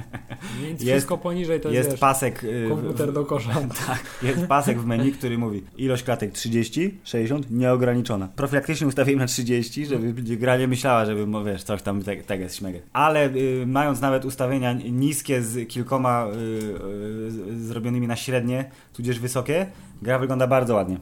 Więc 0.63 0.81
Jest- 0.81 0.93
wszystko 0.93 1.19
poniżej 1.19 1.61
to 1.61 1.69
jest, 1.69 1.77
Jest 1.77 1.91
wiesz, 1.91 2.01
pasek... 2.01 2.45
y, 2.45 2.67
komputer 2.69 3.13
do 3.13 3.25
kosza. 3.25 3.51
Tak, 3.87 4.03
jest 4.23 4.47
pasek 4.47 4.81
w 4.81 4.87
menu, 4.87 5.13
który 5.13 5.39
mówi 5.39 5.65
ilość 5.77 6.03
klatek 6.03 6.33
30, 6.33 6.99
60, 7.05 7.51
nieograniczona. 7.51 8.29
Profilaktycznie 8.37 8.87
ustawiłem 8.87 9.19
na 9.19 9.27
30, 9.27 9.87
żeby 9.87 10.13
gra 10.37 10.57
nie 10.57 10.69
myślała, 10.69 11.05
żeby, 11.05 11.27
wiesz, 11.45 11.63
coś 11.63 11.83
tam 11.83 12.03
te- 12.03 12.17
teges, 12.17 12.55
śmegę. 12.57 12.81
Ale 12.93 13.27
y, 13.35 13.65
mając 13.67 14.01
nawet 14.01 14.25
ustawienia 14.25 14.73
niskie 14.73 15.43
z 15.43 15.69
kilkoma 15.69 16.27
y, 16.27 17.53
y, 17.53 17.61
zrobionymi 17.61 18.07
na 18.07 18.17
średnie, 18.17 18.71
tudzież 18.93 19.19
wysokie, 19.19 19.67
gra 20.03 20.19
wygląda 20.19 20.47
bardzo 20.47 20.75
ładnie. 20.75 20.99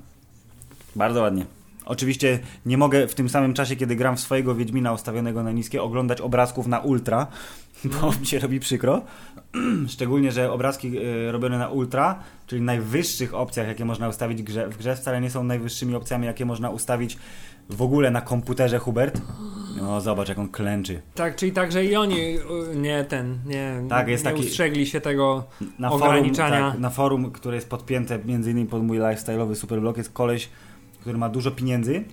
Bardzo 0.96 1.20
ładnie. 1.20 1.46
Oczywiście 1.86 2.38
nie 2.66 2.78
mogę 2.78 3.08
w 3.08 3.14
tym 3.14 3.28
samym 3.28 3.54
czasie, 3.54 3.76
kiedy 3.76 3.96
gram 3.96 4.16
w 4.16 4.20
swojego 4.20 4.54
Wiedźmina 4.54 4.92
ustawionego 4.92 5.42
na 5.42 5.52
niskie, 5.52 5.82
oglądać 5.82 6.20
obrazków 6.20 6.66
na 6.66 6.78
ultra, 6.78 7.26
bo 7.88 8.10
mi 8.20 8.26
się 8.26 8.38
robi 8.38 8.60
przykro. 8.60 9.02
Szczególnie, 9.88 10.32
że 10.32 10.52
obrazki 10.52 10.98
y, 10.98 11.32
robione 11.32 11.58
na 11.58 11.68
ultra, 11.68 12.18
czyli 12.46 12.62
najwyższych 12.62 13.34
opcjach, 13.34 13.68
jakie 13.68 13.84
można 13.84 14.08
ustawić 14.08 14.42
w 14.42 14.44
grze, 14.44 14.68
w 14.68 14.78
grze, 14.78 14.96
wcale 14.96 15.20
nie 15.20 15.30
są 15.30 15.44
najwyższymi 15.44 15.94
opcjami, 15.94 16.26
jakie 16.26 16.44
można 16.46 16.70
ustawić 16.70 17.18
w 17.70 17.82
ogóle 17.82 18.10
na 18.10 18.20
komputerze, 18.20 18.78
Hubert. 18.78 19.22
No, 19.80 20.00
zobacz, 20.00 20.28
jak 20.28 20.38
on 20.38 20.48
klęczy. 20.48 21.02
Tak, 21.14 21.36
czyli 21.36 21.52
także 21.52 21.84
i 21.84 21.96
oni 21.96 22.38
nie 22.74 23.04
ten, 23.04 23.38
nie, 23.46 23.82
Tak, 23.88 24.08
jest 24.08 24.24
nie 24.24 24.30
taki- 24.30 24.42
ustrzegli 24.42 24.86
się 24.86 25.00
tego. 25.00 25.44
Na 25.78 25.90
Ograniczania. 25.90 26.56
Forum, 26.56 26.72
tak, 26.72 26.80
na 26.80 26.90
forum, 26.90 27.30
które 27.30 27.56
jest 27.56 27.70
podpięte 27.70 28.18
między 28.24 28.50
innymi 28.50 28.68
pod 28.68 28.82
mój 28.82 28.98
lifestyle'owy 28.98 29.54
superblog, 29.54 29.96
jest 29.96 30.12
koleś, 30.12 30.48
który 31.00 31.18
ma 31.18 31.28
dużo 31.28 31.50
pieniędzy. 31.50 32.04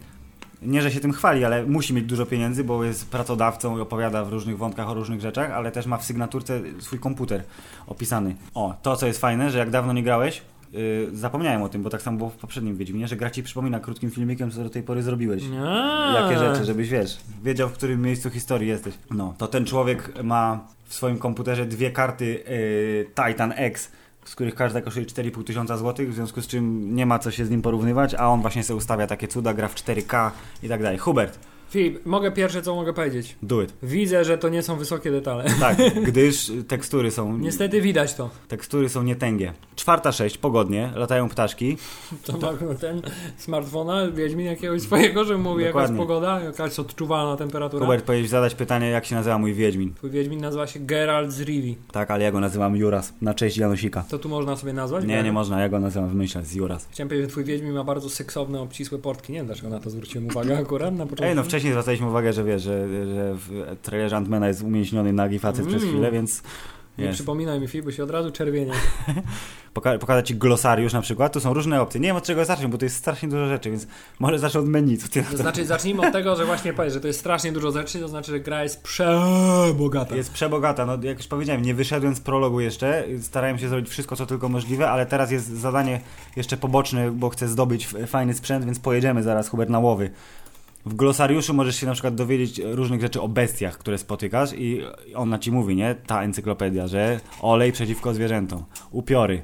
Nie, 0.66 0.82
że 0.82 0.92
się 0.92 1.00
tym 1.00 1.14
chwali, 1.14 1.46
ale 1.46 1.66
musi 1.66 1.94
mieć 1.94 2.06
dużo 2.06 2.26
pieniędzy, 2.26 2.64
bo 2.64 2.84
jest 2.84 3.10
pracodawcą 3.10 3.78
i 3.78 3.82
opowiada 3.82 4.26
w 4.26 4.30
różnych 4.30 4.58
wątkach 4.58 4.90
o 4.90 4.94
różnych 4.94 5.22
rzeczach, 5.22 5.52
ale 5.52 5.72
też 5.72 5.86
ma 5.86 5.98
w 5.98 6.06
sygnaturce 6.06 6.62
swój 6.80 7.00
komputer 7.00 7.44
opisany. 7.88 8.36
O, 8.54 8.74
to 8.82 8.96
co 8.96 9.08
jest 9.08 9.20
fajne, 9.20 9.52
że 9.52 9.58
jak 9.58 9.70
dawno 9.70 9.94
nie 9.94 10.04
grałeś, 10.04 10.42
yy, 10.72 11.10
zapomniałem 11.14 11.62
o 11.62 11.70
tym, 11.70 11.84
bo 11.84 11.90
tak 11.90 12.02
samo 12.02 12.18
było 12.18 12.30
w 12.30 12.36
poprzednim 12.36 12.78
Wiedźminie, 12.78 13.08
że 13.08 13.16
gra 13.16 13.30
ci 13.30 13.44
przypomina 13.44 13.80
krótkim 13.80 14.12
filmikiem, 14.12 14.52
co 14.52 14.64
do 14.64 14.70
tej 14.70 14.84
pory 14.84 15.04
zrobiłeś. 15.04 15.44
A. 15.66 16.14
Jakie 16.22 16.40
rzeczy, 16.40 16.66
żebyś 16.66 16.90
wiesz, 16.90 17.18
wiedział 17.44 17.70
w 17.70 17.74
którym 17.74 18.02
miejscu 18.02 18.30
historii 18.30 18.68
jesteś. 18.68 18.94
No, 19.12 19.34
to 19.38 19.48
ten 19.48 19.66
człowiek 19.66 20.24
ma 20.24 20.60
w 20.86 20.94
swoim 20.94 21.18
komputerze 21.18 21.66
dwie 21.66 21.92
karty 21.92 22.26
yy, 22.26 23.06
Titan 23.16 23.54
X, 23.56 23.92
z 24.26 24.36
których 24.36 24.56
każda 24.56 24.82
kosztuje 24.82 25.06
4,5 25.06 25.44
tysiąca 25.44 25.78
złotych, 25.78 26.12
w 26.12 26.16
związku 26.16 26.42
z 26.42 26.48
czym 26.48 26.96
nie 26.96 27.06
ma 27.06 27.20
co 27.20 27.32
się 27.32 27.46
z 27.46 27.50
nim 27.50 27.62
porównywać, 27.62 28.14
a 28.14 28.28
on 28.28 28.42
właśnie 28.42 28.64
sobie 28.64 28.78
ustawia 28.78 29.08
takie 29.08 29.28
cuda, 29.28 29.54
gra 29.54 29.68
w 29.68 29.76
4K 29.76 30.32
i 30.64 30.70
tak 30.70 30.82
dalej. 30.82 30.98
Hubert, 30.98 31.40
Filip, 31.74 32.06
mogę 32.06 32.32
pierwsze 32.32 32.62
co 32.62 32.76
mogę 32.76 32.94
powiedzieć. 32.94 33.36
do 33.44 33.62
it. 33.62 33.74
Widzę, 33.84 34.26
że 34.26 34.38
to 34.38 34.50
nie 34.50 34.62
są 34.62 34.76
wysokie 34.78 35.12
detale. 35.12 35.46
Tak, 35.60 35.78
gdyż 36.10 36.52
tekstury 36.68 37.12
są, 37.12 37.38
Niestety 37.38 37.82
widać 37.82 38.14
to. 38.14 38.30
tekstury 38.48 38.90
są 38.90 39.04
nietęgie. 39.04 39.54
Czwarta 39.76 40.12
sześć, 40.12 40.38
pogodnie, 40.38 40.92
latają 40.96 41.30
ptaszki. 41.30 41.78
To 42.26 42.38
ma 42.38 42.54
ten 42.80 43.02
smartfona, 43.38 44.12
Wiedźmin 44.12 44.46
jakiegoś 44.46 44.82
swojego, 44.82 45.26
że 45.26 45.38
mówi 45.38 45.64
jaka 45.64 45.82
jest 45.82 45.94
Dokładnie. 45.94 45.98
pogoda, 46.16 46.40
jakaś 46.44 46.80
odczuwalna 46.80 47.38
temperatura. 47.38 47.86
Hubert, 47.86 48.06
powinieneś 48.06 48.30
zadać 48.30 48.56
pytanie, 48.56 48.90
jak 48.90 49.06
się 49.06 49.16
nazywa 49.16 49.38
mój 49.38 49.54
Wiedźmin. 49.54 49.94
Twój 49.94 50.10
Wiedźmin 50.10 50.42
nazywa 50.42 50.68
się 50.68 50.80
Geralt 50.80 51.32
z 51.32 51.42
Rivi. 51.42 51.76
Tak, 51.92 52.12
ale 52.12 52.24
ja 52.24 52.32
go 52.32 52.40
nazywam 52.40 52.76
Juras, 52.76 53.14
na 53.22 53.34
cześć 53.34 53.58
Janosika. 53.58 54.04
To 54.10 54.20
tu 54.20 54.30
można 54.30 54.56
sobie 54.56 54.74
nazwać? 54.74 55.06
Nie, 55.06 55.24
nie 55.24 55.32
można, 55.32 55.62
ja 55.62 55.70
go 55.70 55.80
nazywam 55.80 56.10
w 56.10 56.16
myślach 56.16 56.46
z 56.46 56.54
Juras. 56.54 56.88
Chciałem 56.92 57.08
powiedzieć, 57.10 57.30
że 57.30 57.32
twój 57.32 57.44
Wiedźmin 57.44 57.72
ma 57.74 57.84
bardzo 57.84 58.10
seksowne, 58.10 58.62
obcisłe 58.62 58.98
portki. 59.00 59.34
Nie 59.34 59.40
wiem, 59.40 59.46
dlaczego 59.46 59.70
na 59.70 59.80
to 59.80 59.90
zwróciłem 59.90 60.28
uwagę 60.28 60.58
akurat 60.58 60.94
na 60.94 61.04
początku. 61.04 61.26
Ej, 61.26 61.36
no 61.36 61.44
wcześniej 61.44 61.63
zwracaliśmy 61.72 62.08
uwagę, 62.08 62.34
że 62.34 62.44
wiesz, 62.44 62.62
że, 62.62 62.88
że 63.06 63.34
w 63.36 63.76
trailerze 63.82 64.18
Antmana 64.18 64.48
jest 64.48 64.62
umięśniony 64.62 65.14
nagi 65.14 65.40
facet 65.40 65.68
przez 65.68 65.82
Mm. 65.84 65.94
chwilę, 65.94 66.12
więc 66.12 66.44
Nie 66.98 67.06
jest. 67.06 67.16
przypominaj 67.16 67.60
mi, 67.60 67.68
Filip, 67.68 67.86
bo 67.86 67.92
się 67.92 68.04
od 68.04 68.12
razu 68.12 68.32
czerwienie. 68.32 68.72
Poka- 69.74 69.98
pokażę 70.00 70.24
ci 70.24 70.36
glosariusz 70.36 70.94
na 70.94 71.02
przykład, 71.02 71.34
tu 71.34 71.40
są 71.40 71.54
różne 71.54 71.82
opcje. 71.82 72.02
Nie 72.02 72.08
wiem 72.08 72.16
od 72.16 72.24
czego 72.24 72.46
zacząć, 72.46 72.68
bo 72.68 72.78
to 72.78 72.86
jest 72.86 72.96
strasznie 72.98 73.30
dużo 73.30 73.48
rzeczy, 73.48 73.70
więc 73.70 73.88
może 74.20 74.40
zacznę 74.40 74.60
od 74.60 74.68
menu. 74.68 74.98
Co 74.98 75.08
ty 75.08 75.24
To 75.32 75.38
znaczy, 75.38 75.66
zacznijmy 75.66 76.08
od 76.08 76.14
tego, 76.14 76.36
że 76.36 76.46
właśnie 76.46 76.74
powiedz, 76.74 76.94
że 76.94 77.00
to 77.02 77.08
jest 77.08 77.20
strasznie 77.20 77.52
dużo 77.52 77.72
rzeczy, 77.72 78.00
to 78.00 78.08
znaczy, 78.08 78.32
że 78.32 78.40
gra 78.40 78.64
jest 78.64 78.84
przebogata. 78.84 80.16
Jest 80.16 80.32
przebogata, 80.32 80.86
no 80.86 80.98
jak 81.02 81.18
już 81.18 81.28
powiedziałem, 81.28 81.62
nie 81.62 81.74
wyszedłem 81.74 82.16
z 82.16 82.20
prologu 82.20 82.60
jeszcze, 82.60 83.04
starałem 83.22 83.58
się 83.58 83.70
zrobić 83.70 83.90
wszystko, 83.90 84.16
co 84.16 84.26
tylko 84.26 84.50
możliwe, 84.50 84.90
ale 84.92 85.06
teraz 85.06 85.32
jest 85.32 85.48
zadanie 85.48 86.02
jeszcze 86.36 86.58
poboczne, 86.58 87.12
bo 87.12 87.30
chcę 87.30 87.48
zdobyć 87.48 87.88
fajny 87.88 88.34
sprzęt, 88.34 88.66
więc 88.66 88.80
pojedziemy 88.80 89.24
zaraz, 89.24 89.50
Hubert, 89.50 89.70
na 89.70 89.80
łowy. 89.80 90.10
W 90.86 90.94
glosariuszu 90.94 91.54
możesz 91.54 91.76
się 91.76 91.88
na 91.88 91.94
przykład 91.94 92.16
dowiedzieć 92.16 92.62
różnych 92.64 93.02
rzeczy 93.02 93.22
o 93.22 93.28
bestiach, 93.28 93.78
które 93.78 93.98
spotykasz 93.98 94.54
i 94.54 94.82
ona 95.16 95.40
ci 95.40 95.52
mówi, 95.52 95.76
nie? 95.76 95.96
Ta 95.96 96.24
encyklopedia, 96.24 96.88
że 96.88 97.20
olej 97.42 97.72
przeciwko 97.72 98.14
zwierzętom, 98.14 98.64
upiory, 98.92 99.44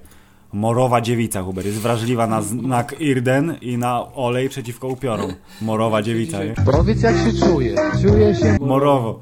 morowa 0.53 1.01
dziewica, 1.01 1.41
Hubert, 1.43 1.67
jest 1.67 1.79
wrażliwa 1.79 2.27
na 2.27 2.41
znak 2.41 2.95
Irden 2.99 3.57
i 3.61 3.77
na 3.77 4.13
olej 4.13 4.49
przeciwko 4.49 4.87
upiorom. 4.87 5.33
Morowa 5.61 6.01
dziewica, 6.01 6.43
nie? 6.43 6.53
Powiedz 6.65 7.01
jak 7.01 7.15
się 7.15 7.33
czuję. 7.45 7.75
Czuję 8.01 8.35
się 8.35 8.57
Morowo. 8.61 9.21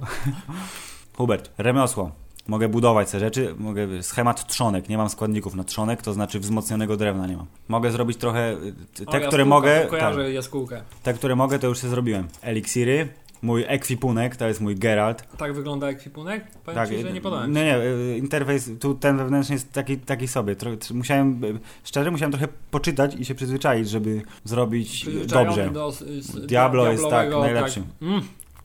Hubert, 1.18 1.52
remosło. 1.58 2.12
Mogę 2.48 2.70
budować 2.70 3.12
te 3.12 3.20
rzeczy, 3.20 3.56
mogę 3.60 4.04
schemat 4.04 4.48
trzonek, 4.48 4.90
nie 4.90 4.98
mam 4.98 5.10
składników 5.10 5.56
na 5.56 5.64
trzonek, 5.64 6.02
to 6.02 6.14
znaczy 6.14 6.40
wzmocnionego 6.40 6.98
drewna 6.98 7.28
nie 7.28 7.38
mam. 7.38 7.46
Mogę 7.68 7.92
zrobić 7.92 8.18
trochę, 8.18 8.54
y, 9.02 9.06
te, 9.06 9.26
O, 9.26 9.28
które 9.28 9.46
mogę, 9.46 9.86
Kojarzę 9.90 10.24
tak, 10.26 10.34
jaskółkę. 10.34 10.82
te, 11.04 11.14
które 11.14 11.36
mogę, 11.36 11.60
to 11.60 11.68
już 11.68 11.82
się 11.82 11.90
zrobiłem. 11.90 12.28
Eliksiry, 12.42 13.08
mój 13.42 13.64
ekwipunek, 13.68 14.36
to 14.36 14.48
jest 14.48 14.62
mój 14.62 14.76
Geralt. 14.76 15.24
Tak 15.38 15.54
wygląda 15.54 15.88
ekwipunek? 15.88 16.44
Powiem 16.66 16.76
Tak, 16.76 16.90
ci, 16.90 17.02
że 17.02 17.14
nie 17.14 17.22
podałem. 17.22 17.54
Nie, 17.54 17.66
nie, 17.66 17.78
y, 17.78 18.18
interfejs, 18.18 18.70
tu 18.80 18.96
ten 18.96 19.18
wewnętrzny 19.18 19.56
jest 19.56 19.74
taki, 19.74 19.98
taki 19.98 20.28
sobie. 20.28 20.56
Tro, 20.56 20.72
tr- 20.72 20.94
musiałem, 20.94 21.44
y, 21.44 21.60
szczerze 21.84 22.12
musiałem 22.12 22.32
trochę 22.32 22.48
poczytać 22.72 23.16
i 23.16 23.26
się 23.26 23.36
przyzwyczaić, 23.36 23.90
żeby 23.90 24.22
zrobić 24.44 25.08
y, 25.08 25.26
dobrze. 25.26 25.70
Do, 25.74 25.90
s- 25.90 26.04
Diablo 26.48 26.92
jest 26.92 27.04
tak 27.04 27.12
diablowego, 27.12 27.40
najlepszym. 27.54 27.84
Mm. 28.02 28.22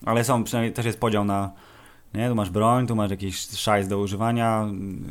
Ale 0.07 0.25
są, 0.25 0.45
przynajmniej 0.45 0.73
też 0.73 0.87
jest 0.87 1.01
podział 1.01 1.25
na. 1.25 1.51
Nie, 2.15 2.29
tu 2.29 2.35
masz 2.35 2.51
broń, 2.51 2.87
tu 2.87 2.97
masz 2.97 3.11
jakiś 3.11 3.49
szajs 3.49 3.89
do 3.89 3.99
używania, 3.99 4.67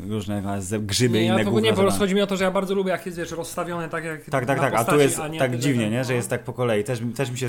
różne 0.10 0.44
grzyby 0.80 1.18
Nie, 1.18 1.24
i 1.24 1.28
ja 1.28 1.34
inne 1.34 1.44
to 1.46 1.52
gówna 1.52 1.68
nie, 1.70 1.74
po 1.74 1.82
prostu 1.82 2.00
chodzi 2.00 2.16
mi 2.16 2.22
o 2.22 2.28
to, 2.28 2.38
że 2.38 2.44
ja 2.44 2.52
bardzo 2.52 2.76
lubię, 2.76 2.92
jak 2.92 3.06
jest, 3.06 3.18
wiesz, 3.18 3.32
rozstawione 3.32 3.90
tak 3.90 4.04
jak 4.06 4.26
Tak, 4.26 4.46
tak, 4.46 4.60
tak, 4.60 4.74
a 4.74 4.78
tu 4.78 4.86
postaci, 4.86 5.02
jest 5.02 5.20
a 5.20 5.28
nie 5.28 5.40
tak 5.40 5.58
dziwnie, 5.58 5.84
że- 5.86 5.90
nie, 5.92 6.04
że 6.04 6.14
jest 6.14 6.30
tak 6.30 6.44
po 6.44 6.54
kolei. 6.54 6.84
Też, 6.84 7.02
też 7.16 7.32
mi 7.32 7.38
się 7.38 7.48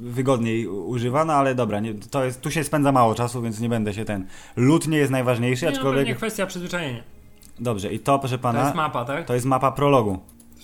wygodniej 0.00 0.66
u- 0.66 0.88
używa, 0.88 1.24
no 1.24 1.32
ale 1.32 1.54
dobra, 1.54 1.80
nie, 1.80 1.94
to 1.94 2.24
jest, 2.24 2.40
tu 2.40 2.50
się 2.50 2.64
spędza 2.64 2.92
mało 2.92 3.14
czasu, 3.14 3.42
więc 3.42 3.60
nie 3.60 3.68
będę 3.68 3.94
się 3.94 4.04
ten... 4.04 4.26
Lód 4.56 4.88
nie 4.88 4.98
jest 4.98 5.10
najważniejszy, 5.12 5.64
Nie, 5.64 5.70
no, 5.72 5.76
aczkolwiek... 5.76 6.00
pewnie 6.00 6.14
kwestia 6.14 6.46
przyzwyczajenia. 6.46 7.02
Dobrze, 7.60 7.92
i 7.92 7.98
to, 7.98 8.18
proszę 8.18 8.36
To 8.38 8.42
pana, 8.42 8.62
jest 8.64 8.74
mapa, 8.74 9.04
tak? 9.04 9.26
to 9.26 9.34
jest 9.34 9.46
mapa 9.46 9.72
prologu. 9.72 10.18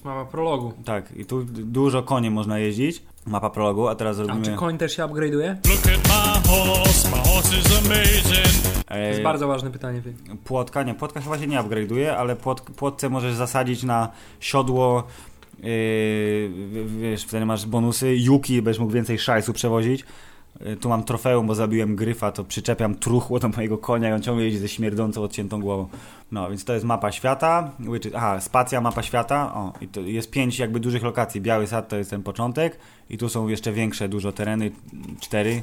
Mapa 0.06 0.24
prologu. 0.24 0.72
Tak, 0.84 1.12
i 1.16 1.24
tu 1.24 1.44
dużo 1.44 2.02
koniem 2.02 2.32
można 2.32 2.58
jeździć. 2.58 3.02
Mapa 3.26 3.50
prologu, 3.50 3.88
a 3.88 3.94
teraz 3.94 4.20
A 4.20 4.44
czy 4.44 4.52
koń 4.52 4.78
też 4.78 4.96
się 4.96 5.02
upgrade'uje? 5.02 5.56
Look 5.68 5.86
at 5.86 6.08
my 6.08 6.48
horse, 6.48 7.10
my 7.10 7.16
horse 7.16 7.58
is 7.58 7.78
amazing. 7.78 8.86
To 8.88 8.96
jest 8.96 9.22
bardzo 9.22 9.48
ważne 9.48 9.70
pytanie. 9.70 10.02
Płotka, 10.44 10.82
nie, 10.82 10.94
płotka 10.94 11.20
chyba 11.20 11.38
się 11.38 11.46
nie 11.46 11.58
upgrade'uje, 11.58 12.06
ale 12.06 12.36
płot, 12.36 12.60
płotce 12.60 13.08
możesz 13.08 13.34
zasadzić 13.34 13.82
na 13.82 14.08
siodło, 14.40 15.02
yy, 15.58 16.50
wiesz, 16.86 17.24
wtedy 17.24 17.46
masz 17.46 17.66
bonusy, 17.66 18.16
juki, 18.16 18.62
będziesz 18.62 18.80
mógł 18.80 18.92
więcej 18.92 19.18
szajsu 19.18 19.52
przewozić. 19.52 20.04
Yy, 20.60 20.76
Tu 20.76 20.88
mam 20.88 21.04
trofeum, 21.04 21.46
bo 21.46 21.54
zabiłem 21.54 21.96
gryfa, 21.96 22.32
to 22.32 22.44
przyczepiam 22.44 22.94
truchło 22.94 23.38
do 23.38 23.48
mojego 23.48 23.78
konia 23.78 24.08
i 24.08 24.12
on 24.12 24.22
ciągle 24.22 24.44
jeździ 24.44 24.58
ze 24.58 24.68
śmierdzącą, 24.68 25.22
odciętą 25.22 25.60
głową. 25.60 25.88
No, 26.32 26.48
więc 26.48 26.64
to 26.64 26.72
jest 26.72 26.84
mapa 26.84 27.12
świata, 27.12 27.70
aha, 28.14 28.40
spacja, 28.40 28.80
mapa 28.80 29.02
świata, 29.02 29.54
o, 29.54 29.72
i 29.80 29.88
to 29.88 30.00
jest 30.00 30.30
pięć 30.30 30.58
jakby 30.58 30.80
dużych 30.80 31.02
lokacji. 31.02 31.40
Biały 31.40 31.66
Sad 31.66 31.88
to 31.88 31.96
jest 31.96 32.10
ten 32.10 32.22
początek 32.22 32.78
i 33.10 33.18
tu 33.18 33.28
są 33.28 33.48
jeszcze 33.48 33.72
większe, 33.72 34.08
dużo 34.08 34.32
tereny, 34.32 34.70
cztery, 35.20 35.62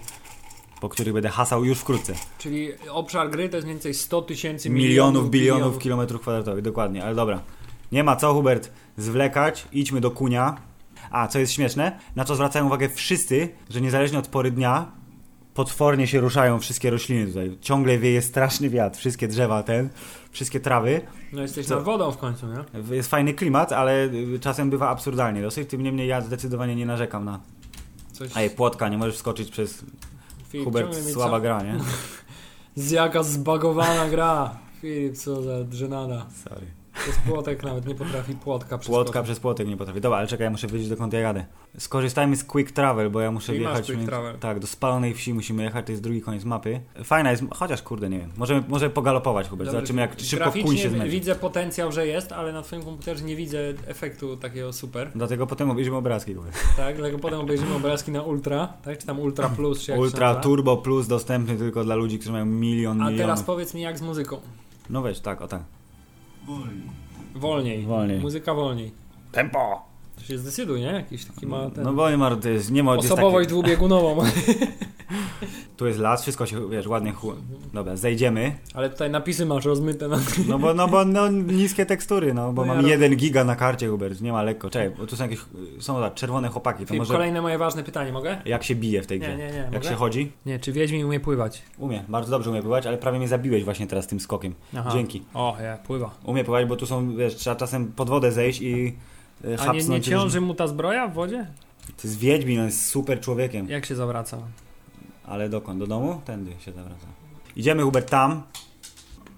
po 0.81 0.89
których 0.89 1.13
będę 1.13 1.29
hasał 1.29 1.65
już 1.65 1.79
wkrótce 1.79 2.13
Czyli 2.37 2.69
obszar 2.89 3.29
gry 3.29 3.49
to 3.49 3.57
jest 3.57 3.65
mniej 3.65 3.75
więcej 3.75 3.93
100 3.93 4.21
tysięcy 4.21 4.69
milionów, 4.69 5.29
bilionów 5.29 5.79
kilometrów 5.79 6.21
kwadratowych, 6.21 6.63
dokładnie, 6.63 7.03
ale 7.03 7.15
dobra. 7.15 7.41
Nie 7.91 8.03
ma 8.03 8.15
co, 8.15 8.33
Hubert, 8.33 8.71
zwlekać, 8.97 9.67
idźmy 9.71 10.01
do 10.01 10.11
kunia. 10.11 10.57
A, 11.13 11.27
co 11.27 11.39
jest 11.39 11.53
śmieszne, 11.53 11.99
na 12.15 12.25
co 12.25 12.35
zwracają 12.35 12.65
uwagę 12.65 12.89
wszyscy, 12.89 13.49
że 13.69 13.81
niezależnie 13.81 14.19
od 14.19 14.27
pory 14.27 14.51
dnia, 14.51 14.91
potwornie 15.53 16.07
się 16.07 16.19
ruszają 16.19 16.59
wszystkie 16.59 16.89
rośliny 16.89 17.27
tutaj. 17.27 17.57
Ciągle 17.61 17.97
wieje 17.97 18.21
straszny 18.21 18.69
wiatr, 18.69 18.97
wszystkie 18.97 19.27
drzewa, 19.27 19.63
ten, 19.63 19.89
wszystkie 20.31 20.59
trawy. 20.59 21.01
No 21.33 21.41
jesteś 21.41 21.65
Co? 21.65 21.75
nad 21.75 21.83
wodą 21.83 22.11
w 22.11 22.17
końcu, 22.17 22.45
nie? 22.47 22.95
Jest 22.95 23.09
fajny 23.09 23.33
klimat, 23.33 23.71
ale 23.71 24.05
y, 24.05 24.39
czasem 24.39 24.69
bywa 24.69 24.89
absurdalnie 24.89 25.41
dosyć, 25.41 25.69
tym 25.69 25.83
niemniej 25.83 26.07
ja 26.07 26.21
zdecydowanie 26.21 26.75
nie 26.75 26.85
narzekam 26.85 27.25
na... 27.25 27.39
Coś... 28.11 28.29
Ej, 28.35 28.49
płotka, 28.49 28.89
nie 28.89 28.97
możesz 28.97 29.15
wskoczyć 29.15 29.51
przez... 29.51 29.85
Filip, 30.49 30.65
Hubert, 30.65 30.95
słaba 31.11 31.39
gra, 31.39 31.63
nie? 31.63 31.77
Z 32.83 32.91
jaka 32.91 33.23
zbagowana 33.23 34.09
gra. 34.09 34.57
Filip, 34.81 35.17
co 35.17 35.41
za 35.41 35.63
drzynada. 35.63 36.25
Sorry. 36.49 36.82
Przez 36.93 37.15
płotek 37.17 37.63
nawet 37.63 37.85
nie 37.87 37.95
potrafi 37.95 38.33
płotka 38.35 38.77
Płotka 38.77 38.77
przeskoczyć. 38.77 39.23
przez 39.23 39.39
płotek 39.39 39.67
nie 39.67 39.77
potrafię. 39.77 40.01
Dobra, 40.01 40.17
ale 40.17 40.27
czekaj, 40.27 40.43
ja 40.45 40.51
muszę 40.51 40.67
wiedzieć 40.67 40.89
dokąd 40.89 41.13
ja 41.13 41.19
jadę. 41.19 41.45
Skorzystajmy 41.77 42.35
z 42.35 42.43
Quick 42.43 42.71
Travel, 42.71 43.09
bo 43.09 43.21
ja 43.21 43.31
muszę 43.31 43.45
Czyli 43.47 43.59
wjechać. 43.59 43.85
quick 43.85 44.05
travel. 44.05 44.37
Tak, 44.39 44.59
do 44.59 44.67
spalonej 44.67 45.13
wsi 45.13 45.33
musimy 45.33 45.63
jechać, 45.63 45.85
to 45.85 45.91
jest 45.91 46.03
drugi 46.03 46.21
koniec 46.21 46.43
mapy. 46.43 46.81
Fajna 47.03 47.31
jest, 47.31 47.43
chociaż 47.55 47.81
kurde, 47.81 48.09
nie 48.09 48.19
wiem. 48.19 48.31
Możemy, 48.37 48.63
może 48.67 48.89
pogalopować, 48.89 49.47
Hubert. 49.49 49.71
Zobaczymy, 49.71 50.01
jak 50.01 50.19
szybko 50.19 50.51
kuń 50.51 50.77
się 50.77 50.89
zmęczy. 50.89 51.09
widzę 51.09 51.35
potencjał, 51.35 51.91
że 51.91 52.07
jest, 52.07 52.31
ale 52.31 52.53
na 52.53 52.61
twoim 52.61 52.83
komputerze 52.83 53.23
nie 53.23 53.35
widzę 53.35 53.59
efektu 53.87 54.37
takiego 54.37 54.73
super. 54.73 55.11
Dlatego 55.15 55.47
potem 55.47 55.69
obejrzymy 55.69 55.97
obrazki. 55.97 56.33
Hubert. 56.33 56.55
Tak, 56.77 56.95
dlatego 56.95 57.19
potem 57.19 57.39
obejrzymy 57.39 57.75
obrazki 57.75 58.11
na 58.11 58.21
Ultra, 58.21 58.73
tak? 58.83 58.97
Czy 58.97 59.05
tam 59.07 59.19
Ultra 59.19 59.49
Plus, 59.49 59.81
czy 59.81 59.91
jak 59.91 59.99
Ultra. 59.99 60.35
Turbo 60.35 60.77
Plus 60.77 61.07
dostępny 61.07 61.57
tylko 61.57 61.83
dla 61.83 61.95
ludzi, 61.95 62.19
którzy 62.19 62.31
mają 62.31 62.45
milion, 62.45 62.91
A 62.91 63.03
milionów. 63.03 63.17
teraz 63.21 63.43
powiedz 63.43 63.73
mi 63.73 63.81
jak 63.81 63.97
z 63.97 64.01
muzyką. 64.01 64.37
No 64.89 65.01
weź, 65.01 65.19
tak, 65.19 65.41
o 65.41 65.47
tak. 65.47 65.61
Wolniej. 67.35 67.85
Wolniej. 67.85 68.19
Muzyka 68.19 68.53
wolniej. 68.53 68.91
Tempo! 69.31 69.92
To 70.23 70.27
się 70.27 70.37
zdecyduje, 70.37 70.81
nie? 70.81 70.91
Jakiś 70.91 71.25
taki 71.25 71.47
ma 71.47 71.69
ten... 71.69 71.83
No 71.83 71.93
bo 71.93 72.09
nie 72.09 72.17
ma, 72.17 72.35
to 72.35 72.49
jest, 72.49 72.71
nie 72.71 72.83
ma, 72.83 72.93
Osobowość 72.93 73.49
dwubiegunową. 73.49 74.23
tu 75.77 75.87
jest 75.87 75.99
las, 75.99 76.21
wszystko 76.21 76.45
się, 76.45 76.69
wiesz, 76.69 76.87
ładnie 76.87 77.11
chu... 77.11 77.33
Dobra, 77.73 77.95
zejdziemy. 77.95 78.55
Ale 78.73 78.89
tutaj 78.89 79.09
napisy 79.09 79.45
masz 79.45 79.65
rozmyte 79.65 80.07
na 80.07 80.19
No 80.47 80.59
bo, 80.59 80.73
no 80.73 80.87
bo 80.87 81.05
no, 81.05 81.27
niskie 81.29 81.85
tekstury, 81.85 82.33
no 82.33 82.53
bo 82.53 82.61
No 82.61 82.67
ja 82.67 82.73
mam 82.73 82.81
roz- 82.81 82.91
jeden 82.91 83.15
giga 83.15 83.43
na 83.43 83.55
karcie, 83.55 83.87
Hubert, 83.87 84.21
nie 84.21 84.31
ma 84.31 84.43
lekko. 84.43 84.69
Czekaj, 84.69 84.89
bo 84.97 85.07
tu 85.07 85.15
są 85.15 85.23
jakieś, 85.23 85.39
są 85.79 86.01
tak, 86.01 86.13
czerwone 86.13 86.49
chłopaki, 86.49 86.79
to 86.83 86.87
Filip, 86.87 86.99
może 86.99 87.13
Kolejne 87.13 87.41
moje 87.41 87.57
ważne 87.57 87.83
pytanie, 87.83 88.11
mogę? 88.11 88.41
jak 88.45 88.63
się 88.63 88.75
bije 88.75 89.01
w 89.01 89.07
tej 89.07 89.19
grze? 89.19 89.37
Nie, 89.37 89.37
nie, 89.37 89.51
nie. 89.51 89.57
Jak 89.57 89.73
mogę? 89.73 89.89
się 89.89 89.95
chodzi? 89.95 90.31
Nie, 90.45 90.59
czy 90.59 90.71
Wiedźmin 90.71 91.05
umie 91.05 91.19
pływać? 91.19 91.61
Umie, 91.77 92.03
bardzo 92.09 92.31
dobrze 92.31 92.49
umie 92.49 92.61
pływać, 92.61 92.87
ale 92.87 92.97
prawie 92.97 93.17
mnie 93.17 93.27
zabiłeś 93.27 93.63
właśnie 93.63 93.87
teraz 93.87 94.07
tym 94.07 94.19
skokiem. 94.19 94.53
Aha. 94.77 94.89
Dzięki. 94.93 95.23
O, 95.33 95.57
ja, 95.61 95.77
pływa. 95.77 96.11
Umie 96.23 96.43
pływać, 96.43 96.65
bo 96.65 96.75
tu 96.75 96.85
są, 96.85 97.15
wiesz, 97.15 97.35
trzeba 97.35 97.55
czasem 97.55 97.91
pod 97.91 98.09
wodę 98.09 98.31
zejść 98.31 98.61
i 98.61 98.95
A 99.59 99.73
nie, 99.73 99.83
nie 99.83 100.01
ciąży 100.01 100.41
mu 100.41 100.53
ta 100.53 100.67
zbroja 100.67 101.07
w 101.07 101.13
wodzie? 101.13 101.47
To 101.97 102.07
jest 102.07 102.19
Wiedźmin, 102.19 102.59
on 102.59 102.65
jest 102.65 102.85
super 102.85 103.19
człowiekiem. 103.19 103.69
Jak 103.69 103.85
się 103.85 103.95
zawraca? 103.95 104.37
Ale 105.25 105.49
dokąd? 105.49 105.79
Do 105.79 105.87
domu? 105.87 106.21
Tędy 106.25 106.51
się 106.59 106.71
zawraca. 106.71 107.07
Idziemy, 107.55 107.83
Hubert, 107.83 108.09
tam. 108.09 108.43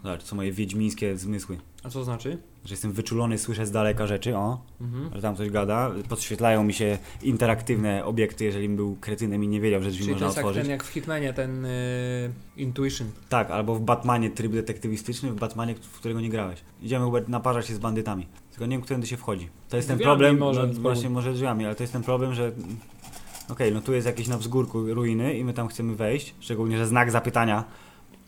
Zobacz, 0.04 0.24
co 0.24 0.36
moje 0.36 0.52
wiedźmińskie 0.52 1.18
zmysły. 1.18 1.58
A 1.84 1.90
co 1.90 2.04
znaczy? 2.04 2.38
Że 2.66 2.74
jestem 2.74 2.92
wyczulony, 2.92 3.38
słyszę 3.38 3.66
z 3.66 3.72
daleka 3.72 4.08
rzeczy, 4.08 4.38
o. 4.38 4.62
Mhm. 4.82 5.10
Że 5.16 5.22
tam 5.22 5.36
coś 5.36 5.50
gada. 5.50 5.92
Podświetlają 6.10 6.64
mi 6.64 6.74
się 6.74 6.98
interaktywne 7.24 8.06
obiekty, 8.06 8.46
jeżeli 8.46 8.70
był 8.70 8.98
kretynem 9.02 9.44
i 9.44 9.48
nie 9.48 9.62
wiedział, 9.62 9.82
że 9.82 9.90
drzwi 9.90 10.04
Czyli 10.04 10.10
to 10.10 10.14
można 10.14 10.28
jest 10.28 10.38
jak 10.38 10.46
otworzyć. 10.46 10.64
ten, 10.64 10.72
jak 10.72 10.84
w 10.84 10.88
Hitmanie, 10.88 11.34
ten 11.34 11.66
y, 11.66 12.32
Intuition. 12.58 13.08
Tak, 13.30 13.52
albo 13.52 13.76
w 13.76 13.82
Batmanie 13.82 14.30
tryb 14.30 14.52
detektywistyczny, 14.52 15.32
w 15.32 15.36
Batmanie, 15.36 15.76
w 15.76 16.00
którego 16.00 16.22
nie 16.22 16.30
grałeś. 16.30 16.60
Idziemy, 16.82 17.06
Hubert, 17.06 17.28
naparzać 17.28 17.68
się 17.68 17.76
z 17.76 17.80
bandytami. 17.80 18.28
Tylko 18.56 18.66
nie 18.66 18.72
wiem, 18.72 18.82
którędy 18.82 19.08
się 19.08 19.18
wchodzi. 19.18 19.50
To 19.70 19.78
jest 19.78 19.88
ten 19.88 20.00
problem, 20.00 20.38
może 20.38 20.68
no, 20.68 20.74
właśnie 20.74 21.10
może 21.10 21.34
drzwiami, 21.34 21.66
ale 21.66 21.76
to 21.76 21.84
jest 21.84 21.94
ten 21.94 22.04
problem, 22.04 22.34
że... 22.34 22.52
Okej, 23.50 23.72
no 23.74 23.82
tu 23.82 23.94
jest 23.94 24.08
jakieś 24.08 24.28
na 24.28 24.38
wzgórku 24.38 24.94
ruiny 24.94 25.38
i 25.38 25.44
my 25.44 25.54
tam 25.54 25.68
chcemy 25.68 25.96
wejść, 25.96 26.36
szczególnie, 26.40 26.78
że 26.78 26.88
znak 26.88 27.12
zapytania 27.12 27.64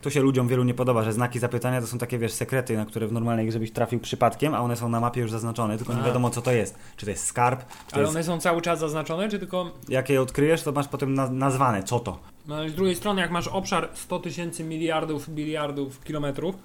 to 0.02 0.10
się 0.10 0.22
ludziom 0.22 0.48
wielu 0.48 0.64
nie 0.64 0.74
podoba, 0.74 1.04
że 1.04 1.14
znaki 1.14 1.40
zapytania 1.40 1.82
to 1.82 1.88
są 1.88 1.98
takie, 1.98 2.18
wiesz, 2.18 2.34
sekrety, 2.34 2.78
na 2.78 2.86
które 2.86 3.08
w 3.08 3.12
normalnej 3.12 3.48
grze 3.48 3.60
byś 3.60 3.72
trafił 3.72 4.00
przypadkiem, 4.00 4.54
a 4.54 4.60
one 4.60 4.76
są 4.76 4.90
na 4.90 5.00
mapie 5.00 5.22
już 5.22 5.32
zaznaczone, 5.32 5.78
tylko 5.78 5.94
nie 5.94 6.02
A. 6.02 6.06
wiadomo 6.06 6.30
co 6.30 6.42
to 6.42 6.52
jest. 6.52 6.76
Czy 6.98 7.06
to 7.06 7.12
jest 7.12 7.26
skarb, 7.26 7.60
czy 7.60 7.92
to 7.92 7.96
Ale 7.96 8.04
jest... 8.04 8.16
one 8.16 8.24
są 8.24 8.40
cały 8.40 8.62
czas 8.62 8.80
zaznaczone, 8.80 9.30
czy 9.30 9.40
tylko... 9.40 9.72
Jak 9.90 10.10
je 10.10 10.22
odkryjesz, 10.22 10.64
to 10.64 10.72
masz 10.72 10.88
potem 10.88 11.14
na, 11.14 11.30
nazwane, 11.30 11.84
co 11.84 12.00
to. 12.00 12.20
No, 12.48 12.56
ale 12.56 12.70
z 12.70 12.76
drugiej 12.76 12.96
strony, 12.96 13.22
jak 13.22 13.32
masz 13.32 13.48
obszar 13.48 13.90
100 13.94 14.20
tysięcy 14.20 14.64
miliardów, 14.64 15.30
biliardów 15.30 16.04
kilometrów, 16.04 16.56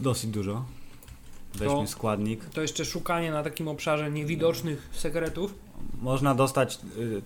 Dosyć 0.00 0.30
dużo. 0.30 0.64
Weźmy 1.56 1.74
To- 1.74 1.86
składnik. 1.86 2.44
to 2.44 2.62
jeszcze 2.62 2.84
szukanie 2.84 3.30
na 3.30 3.42
takim 3.42 3.68
obszarze 3.68 4.10
niewidocznych 4.10 4.88
sekretów. 4.92 5.54
Można 6.02 6.34
dostać, 6.34 6.78
y, 6.98 7.22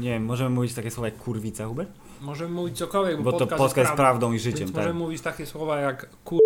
nie 0.00 0.10
wiem, 0.10 0.24
możemy 0.24 0.50
mówić 0.50 0.74
takie 0.74 0.90
słowa 0.90 1.06
jak 1.08 1.16
kurwica, 1.18 1.66
Hubert? 1.66 1.90
Możemy 2.20 2.50
mówić 2.54 2.78
cokolwiek, 2.78 3.16
bo, 3.16 3.22
Bo 3.22 3.32
to 3.32 3.38
podcast, 3.38 3.58
Polska 3.58 3.80
jest 3.80 3.92
prawdą. 3.92 4.32
i 4.32 4.38
życiem, 4.38 4.58
Więc 4.58 4.70
tak? 4.72 4.76
możemy 4.84 4.98
mówić 5.00 5.22
takie 5.22 5.46
słowa 5.46 5.80
jak 5.80 6.08
kur... 6.24 6.38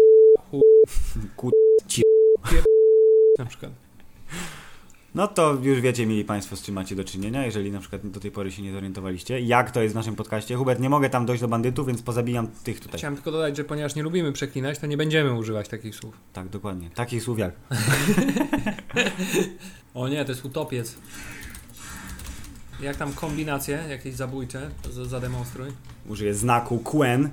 Ku- 1.36 1.50
ci- 1.88 2.02
na 3.38 3.46
przykład. 3.46 3.72
No 5.14 5.28
to 5.28 5.54
już 5.62 5.80
wiecie, 5.80 6.06
mili 6.06 6.24
Państwo, 6.24 6.56
z 6.56 6.62
czym 6.62 6.74
macie 6.74 6.96
do 6.96 7.04
czynienia, 7.04 7.44
jeżeli 7.46 7.70
na 7.70 7.80
przykład 7.80 8.06
do 8.06 8.20
tej 8.20 8.30
pory 8.30 8.52
się 8.52 8.62
nie 8.62 8.72
zorientowaliście. 8.72 9.40
Jak 9.40 9.70
to 9.70 9.82
jest 9.82 9.92
w 9.94 9.96
naszym 9.96 10.16
podcaście? 10.16 10.56
Hubert, 10.56 10.80
nie 10.80 10.88
mogę 10.90 11.10
tam 11.10 11.26
dojść 11.26 11.40
do 11.40 11.48
bandytów, 11.48 11.86
więc 11.86 12.02
pozabijam 12.02 12.48
tych 12.64 12.80
tutaj. 12.80 12.98
Chciałem 12.98 13.14
tylko 13.14 13.30
dodać, 13.30 13.56
że 13.56 13.64
ponieważ 13.64 13.94
nie 13.94 14.02
lubimy 14.02 14.32
przeklinać, 14.32 14.78
to 14.78 14.86
nie 14.86 14.96
będziemy 14.96 15.32
używać 15.32 15.68
takich 15.68 15.94
słów. 15.94 16.14
Tak, 16.32 16.48
dokładnie. 16.48 16.90
Takich 16.90 17.22
słów 17.22 17.38
jak. 17.38 17.52
O 19.94 20.08
nie, 20.08 20.24
to 20.24 20.32
jest 20.32 20.44
utopiec. 20.44 20.96
Jak 22.80 22.96
tam 22.96 23.12
kombinacje 23.12 23.84
jakieś 23.88 24.14
zabójcze? 24.14 24.70
Z- 24.90 25.08
Zademonstruj. 25.08 25.68
Użyję 26.08 26.34
znaku 26.34 26.78
Quen, 26.78 27.30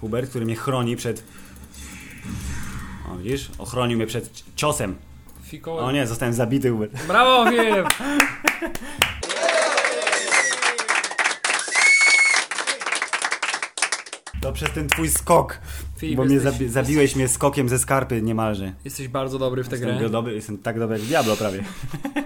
Hubert, 0.00 0.30
który 0.30 0.44
mnie 0.44 0.56
chroni 0.56 0.96
przed... 0.96 1.24
O, 3.12 3.16
widzisz? 3.18 3.50
Ochronił 3.58 3.96
mnie 3.98 4.06
przed 4.06 4.44
ciosem. 4.56 4.94
O 5.66 5.92
nie, 5.92 6.06
zostałem 6.06 6.34
zabity, 6.34 6.70
Hubert. 6.70 7.06
Brawo, 7.06 7.50
Filip! 7.50 7.86
To 14.40 14.52
przez 14.52 14.70
ten 14.72 14.88
twój 14.88 15.08
skok, 15.08 15.58
Filip, 15.96 16.16
bo 16.16 16.24
mnie 16.24 16.34
jesteś, 16.34 16.52
zabi 16.52 16.68
zabiłeś 16.68 17.16
mnie 17.16 17.28
skokiem 17.28 17.68
ze 17.68 17.78
skarpy 17.78 18.22
niemalże. 18.22 18.72
jesteś 18.84 19.08
bardzo 19.08 19.38
dobry 19.38 19.64
w 19.64 19.68
tę 19.68 19.78
grę. 19.78 20.10
dobry, 20.10 20.34
jestem 20.34 20.58
tak 20.58 20.78
dobry 20.78 20.98
jak 20.98 21.06
Diablo 21.06 21.36
prawie. 21.36 21.64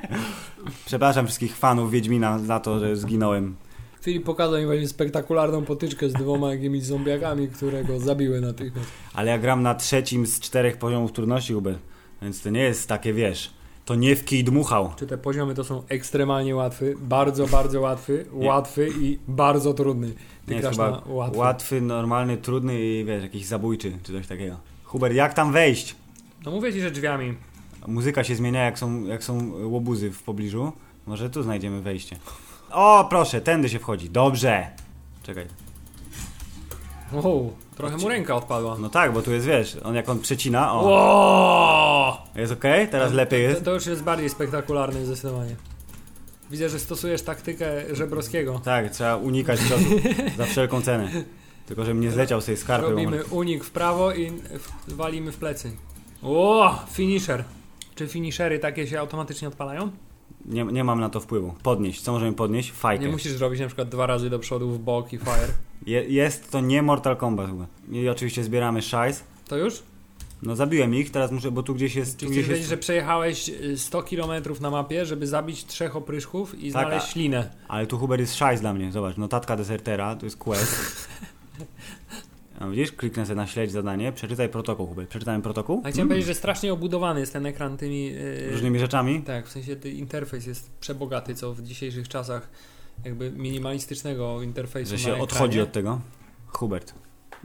Przepraszam 0.86 1.26
wszystkich 1.26 1.56
fanów 1.56 1.90
Wiedźmina 1.90 2.38
za 2.38 2.60
to, 2.60 2.78
że 2.80 2.96
zginąłem. 2.96 3.56
Filip 4.02 4.24
pokazał 4.24 4.58
mi 4.60 4.66
właśnie 4.66 4.88
spektakularną 4.88 5.64
potyczkę 5.64 6.08
z 6.08 6.12
dwoma 6.12 6.50
jakimiś 6.50 6.84
zombiakami, 6.84 7.48
które 7.48 7.84
go 7.84 8.00
zabiły 8.00 8.40
natychmiast. 8.40 8.88
Ale 9.14 9.30
ja 9.30 9.38
gram 9.38 9.62
na 9.62 9.74
trzecim 9.74 10.26
z 10.26 10.40
czterech 10.40 10.76
poziomów 10.76 11.12
trudności, 11.12 11.52
Hubert. 11.52 11.78
Więc 12.22 12.42
to 12.42 12.50
nie 12.50 12.60
jest 12.60 12.88
takie, 12.88 13.12
wiesz, 13.12 13.50
to 13.84 13.94
nie 13.94 14.16
w 14.16 14.24
kij 14.24 14.44
dmuchał. 14.44 14.92
Czy 14.96 15.06
te 15.06 15.18
poziomy 15.18 15.54
to 15.54 15.64
są 15.64 15.82
ekstremalnie 15.88 16.56
łatwy, 16.56 16.94
bardzo, 17.00 17.46
bardzo 17.46 17.80
łatwy, 17.80 18.26
Nie. 18.32 18.46
łatwy 18.48 18.88
i 19.00 19.18
bardzo 19.28 19.74
trudny. 19.74 20.14
Ty 20.46 20.54
Nie 20.54 20.60
grasz 20.60 20.76
na 20.76 21.02
łatwy. 21.06 21.38
łatwy, 21.38 21.80
normalny, 21.80 22.36
trudny 22.36 22.80
i 22.80 23.04
wiesz, 23.04 23.22
jakiś 23.22 23.46
zabójczy, 23.46 23.98
czy 24.02 24.12
coś 24.12 24.26
takiego. 24.26 24.56
Hubert, 24.84 25.14
jak 25.14 25.34
tam 25.34 25.52
wejść? 25.52 25.96
No 26.44 26.50
mówię 26.50 26.72
ci, 26.72 26.80
że 26.80 26.90
drzwiami. 26.90 27.34
Muzyka 27.86 28.24
się 28.24 28.34
zmienia, 28.34 28.64
jak 28.64 28.78
są, 28.78 29.04
jak 29.04 29.24
są 29.24 29.52
łobuzy 29.68 30.10
w 30.10 30.22
pobliżu. 30.22 30.72
Może 31.06 31.30
tu 31.30 31.42
znajdziemy 31.42 31.82
wejście. 31.82 32.16
O, 32.70 33.06
proszę, 33.10 33.40
tędy 33.40 33.68
się 33.68 33.78
wchodzi. 33.78 34.10
Dobrze. 34.10 34.66
Czekaj. 35.22 35.46
Wow, 37.12 37.52
trochę 37.76 37.96
mu 37.96 38.08
ręka 38.08 38.34
odpadła. 38.36 38.76
No 38.78 38.88
tak, 38.88 39.12
bo 39.12 39.22
tu 39.22 39.32
jest, 39.32 39.46
wiesz, 39.46 39.76
on 39.84 39.94
jak 39.94 40.08
on 40.08 40.18
przecina, 40.20 40.72
o, 40.72 40.82
Wow! 40.82 42.40
jest 42.40 42.52
okej? 42.52 42.88
Teraz 42.88 43.12
lepiej 43.12 43.44
To, 43.44 43.50
jest? 43.50 43.64
to 43.64 43.74
już 43.74 43.86
jest 43.86 44.02
bardziej 44.02 44.30
spektakularne 44.30 45.04
zdecydowanie. 45.06 45.56
Widzę, 46.50 46.68
że 46.68 46.78
stosujesz 46.78 47.22
taktykę 47.22 47.94
Żebrowskiego. 47.96 48.60
Tak, 48.64 48.90
trzeba 48.90 49.16
unikać 49.16 49.60
ciosu 49.60 49.84
za 50.36 50.44
wszelką 50.46 50.82
cenę. 50.82 51.10
Tylko, 51.66 51.84
żebym 51.84 52.00
nie 52.00 52.10
zleciał 52.10 52.40
z 52.40 52.44
tej 52.44 52.56
skarpy. 52.56 52.90
Robimy 52.90 53.24
unik 53.24 53.64
w 53.64 53.70
prawo 53.70 54.12
i 54.12 54.30
w- 54.30 54.94
walimy 54.94 55.32
w 55.32 55.36
plecy. 55.36 55.72
O, 56.22 56.78
finisher. 56.92 57.44
Czy 57.94 58.08
finishery 58.08 58.58
takie 58.58 58.86
się 58.86 59.00
automatycznie 59.00 59.48
odpalają? 59.48 59.90
Nie, 60.44 60.64
nie 60.64 60.84
mam 60.84 61.00
na 61.00 61.10
to 61.10 61.20
wpływu. 61.20 61.54
Podnieść. 61.62 62.00
Co 62.02 62.12
możemy 62.12 62.32
podnieść? 62.32 62.72
Fajkę. 62.72 63.04
Nie 63.04 63.10
musisz 63.10 63.32
zrobić 63.32 63.60
na 63.60 63.66
przykład 63.66 63.88
dwa 63.88 64.06
razy 64.06 64.30
do 64.30 64.38
przodu 64.38 64.70
w 64.70 64.78
bok 64.78 65.12
i 65.12 65.18
fire. 65.18 65.48
Je, 65.86 66.04
jest 66.04 66.50
to 66.50 66.60
nie 66.60 66.82
Mortal 66.82 67.16
Kombat. 67.16 67.50
I 67.90 68.08
oczywiście 68.08 68.44
zbieramy 68.44 68.82
szajs. 68.82 69.24
To 69.48 69.56
już? 69.56 69.82
No 70.42 70.56
zabiłem 70.56 70.94
ich, 70.94 71.10
teraz 71.10 71.30
muszę, 71.30 71.50
bo 71.50 71.62
tu 71.62 71.74
gdzieś 71.74 71.94
jest... 71.94 72.18
Tu 72.18 72.20
Czyli 72.20 72.30
gdzieś 72.30 72.44
chcesz 72.44 72.48
powiedzieć, 72.48 72.60
jest 72.60 72.70
że 72.70 72.76
przejechałeś 72.76 73.48
y, 73.48 73.78
100 73.78 74.02
km 74.02 74.30
na 74.60 74.70
mapie, 74.70 75.06
żeby 75.06 75.26
zabić 75.26 75.66
trzech 75.66 75.96
opryszków 75.96 76.58
i 76.58 76.72
Tak, 76.72 76.88
znaleźć 76.88 77.08
ślinę. 77.08 77.50
Ale 77.68 77.86
tu 77.86 77.98
Huber 77.98 78.20
jest 78.20 78.36
szajs 78.36 78.60
dla 78.60 78.74
mnie. 78.74 78.92
Zobacz, 78.92 79.16
notatka 79.16 79.56
desertera, 79.56 80.16
to 80.16 80.26
jest 80.26 80.36
quest. 80.36 80.76
A 82.60 82.68
widzisz, 82.68 82.92
kliknę 82.92 83.26
sobie 83.26 83.36
na 83.36 83.46
śledź 83.46 83.70
zadanie, 83.70 84.12
przeczytaj 84.12 84.48
protokół, 84.48 84.86
Huber. 84.86 85.08
Przeczytałem 85.08 85.42
protokół? 85.42 85.82
A 85.84 85.90
chciałem 85.90 86.08
powiedzieć, 86.08 86.26
że 86.26 86.34
strasznie 86.34 86.72
obudowany 86.72 87.20
jest 87.20 87.32
ten 87.32 87.46
ekran 87.46 87.76
tymi... 87.76 88.04
Yy, 88.04 88.50
Różnymi 88.50 88.78
rzeczami. 88.78 89.22
Tak, 89.22 89.46
w 89.46 89.52
sensie 89.52 89.76
ten 89.76 89.92
interfejs 89.92 90.46
jest 90.46 90.70
przebogaty, 90.80 91.34
co 91.34 91.54
w 91.54 91.62
dzisiejszych 91.62 92.08
czasach 92.08 92.48
jakby 93.04 93.30
minimalistycznego 93.30 94.42
interfejsu 94.42 94.90
Że 94.90 94.98
się 94.98 95.16
odchodzi 95.16 95.60
od 95.60 95.72
tego. 95.72 96.00
Hubert, 96.46 96.94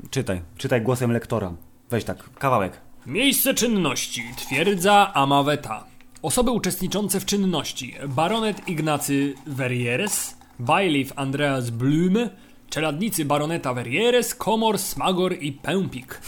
czytaj. 0.10 0.42
Czytaj 0.58 0.82
głosem 0.82 1.12
lektora. 1.12 1.54
Weź 1.90 2.04
tak, 2.04 2.30
kawałek. 2.34 2.82
Miejsce 3.06 3.54
czynności. 3.54 4.24
Twierdza 4.38 5.14
Amaweta. 5.14 5.84
Osoby 6.22 6.52
uczestniczące 6.52 7.20
w 7.20 7.26
czynności. 7.26 7.96
Baronet 8.08 8.68
Ignacy 8.68 9.34
Verrieres, 9.48 10.38
Bailiff 10.60 11.14
Andreas 11.16 11.70
Blume, 11.70 12.30
czeladnicy 12.70 13.26
baroneta 13.26 13.74
Verrieres, 13.74 14.36
Komor, 14.36 14.80
Smagor 14.80 15.36
i 15.40 15.52
Pępik. 15.52 16.22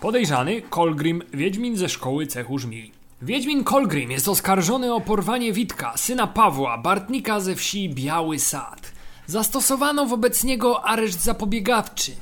Podejrzany 0.00 0.62
Kolgrim, 0.62 1.22
Wiedźmin 1.34 1.76
ze 1.76 1.88
szkoły 1.88 2.26
cechu 2.26 2.58
żmii. 2.58 2.99
Wiedźmin 3.22 3.64
Kolgrim 3.64 4.10
jest 4.10 4.28
oskarżony 4.28 4.94
o 4.94 5.00
porwanie 5.00 5.52
Witka, 5.52 5.92
syna 5.96 6.26
Pawła, 6.26 6.78
Bartnika 6.78 7.40
ze 7.40 7.54
wsi 7.54 7.88
Biały 7.94 8.38
Sad. 8.38 8.92
Zastosowano 9.26 10.06
wobec 10.06 10.44
niego 10.44 10.84
areszt 10.84 11.22
zapobiegawczy. 11.24 12.12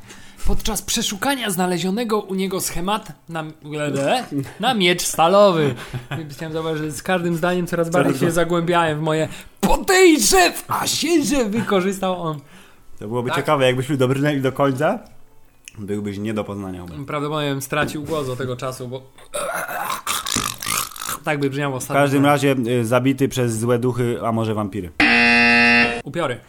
Podczas 0.47 0.83
przeszukania 0.83 1.51
znalezionego 1.51 2.21
u 2.21 2.35
niego 2.35 2.61
schemat 2.61 3.13
na, 3.29 3.45
na 4.61 4.75
miecz 4.75 5.03
stalowy. 5.03 5.75
Chciałem 6.31 6.53
zauważyć, 6.53 6.85
że 6.85 6.93
z 6.93 7.03
każdym 7.03 7.37
zdaniem 7.37 7.67
coraz 7.67 7.91
bardziej 7.91 8.19
się 8.19 8.31
zagłębiałem 8.31 8.99
w 8.99 9.03
moje 9.03 9.29
podejrzew, 9.61 10.65
a 10.69 10.87
się, 10.87 11.23
że 11.25 11.45
wykorzystał 11.45 12.23
on. 12.23 12.41
To 12.99 13.09
byłoby 13.09 13.29
Tak. 13.29 13.39
ciekawe, 13.39 13.67
jakbyśmy 13.67 13.97
dobrnęli 13.97 14.41
do 14.41 14.53
końca, 14.53 14.99
byłbyś 15.79 16.19
nie 16.19 16.35
do 16.35 16.45
poznania. 16.45 16.85
Prawdopodobnie 17.07 17.51
bym 17.51 17.63
stracił 17.63 18.03
głos 18.03 18.29
od 18.29 18.39
tego 18.39 18.57
czasu, 18.57 18.89
bo 18.89 19.03
tak 21.29 21.41
by 21.41 21.51
brzmiało 21.51 21.75
W 21.75 21.77
ostatnio. 21.77 22.03
każdym 22.03 22.25
razie 22.25 22.57
y, 22.69 22.85
zabity 22.85 23.29
przez 23.29 23.59
złe 23.59 23.79
duchy, 23.79 24.19
a 24.23 24.33
może 24.33 24.55
wampiry. 24.55 24.91
Upiory. 26.05 26.41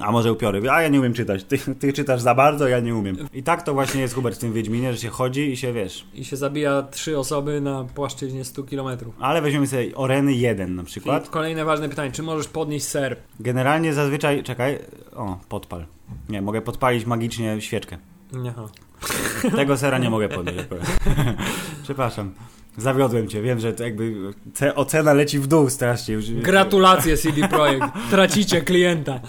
A 0.00 0.12
może 0.12 0.32
upiory. 0.32 0.70
A 0.70 0.82
ja 0.82 0.88
nie 0.88 0.98
umiem 1.00 1.12
czytać. 1.12 1.44
Ty, 1.44 1.58
ty 1.58 1.92
czytasz 1.92 2.20
za 2.20 2.34
bardzo, 2.34 2.68
ja 2.68 2.80
nie 2.80 2.94
umiem. 2.94 3.16
I 3.34 3.42
tak 3.42 3.62
to 3.62 3.74
właśnie 3.74 4.00
jest 4.00 4.14
Hubert 4.14 4.36
w 4.36 4.38
tym 4.38 4.52
Wiedźminie, 4.52 4.92
że 4.92 4.98
się 4.98 5.08
chodzi 5.08 5.52
i 5.52 5.56
się 5.56 5.72
wiesz. 5.72 6.06
I 6.14 6.24
się 6.24 6.36
zabija 6.36 6.82
trzy 6.82 7.18
osoby 7.18 7.60
na 7.60 7.84
płaszczyźnie 7.94 8.44
100 8.44 8.62
km. 8.64 8.98
Ale 9.20 9.42
weźmiemy 9.42 9.66
sobie 9.66 9.94
Oreny 9.94 10.34
1 10.34 10.74
na 10.74 10.84
przykład. 10.84 11.28
Kolejne 11.28 11.64
ważne 11.64 11.88
pytanie, 11.88 12.12
czy 12.12 12.22
możesz 12.22 12.48
podnieść 12.48 12.86
ser? 12.86 13.16
Generalnie 13.40 13.94
zazwyczaj, 13.94 14.42
czekaj, 14.42 14.78
o, 15.16 15.38
podpal. 15.48 15.86
Nie, 16.28 16.42
mogę 16.42 16.62
podpalić 16.62 17.06
magicznie 17.06 17.60
świeczkę. 17.60 17.98
Aha. 18.48 18.66
Tego 19.56 19.76
sera 19.76 19.98
nie 19.98 20.10
mogę 20.10 20.28
podnieść 20.28 20.58
akurat. 20.58 20.86
Przepraszam. 21.84 22.32
Zawiodłem 22.78 23.28
cię, 23.28 23.42
wiem, 23.42 23.60
że 23.60 23.72
to 23.72 23.82
jakby 23.84 24.32
ce- 24.54 24.74
ocena 24.74 25.12
leci 25.12 25.38
w 25.38 25.46
dół 25.46 25.70
strasznie 25.70 26.14
już. 26.14 26.30
Gratulacje 26.30 27.16
CD 27.16 27.48
Projekt. 27.48 27.86
Tracicie 28.10 28.60
klienta. 28.62 29.20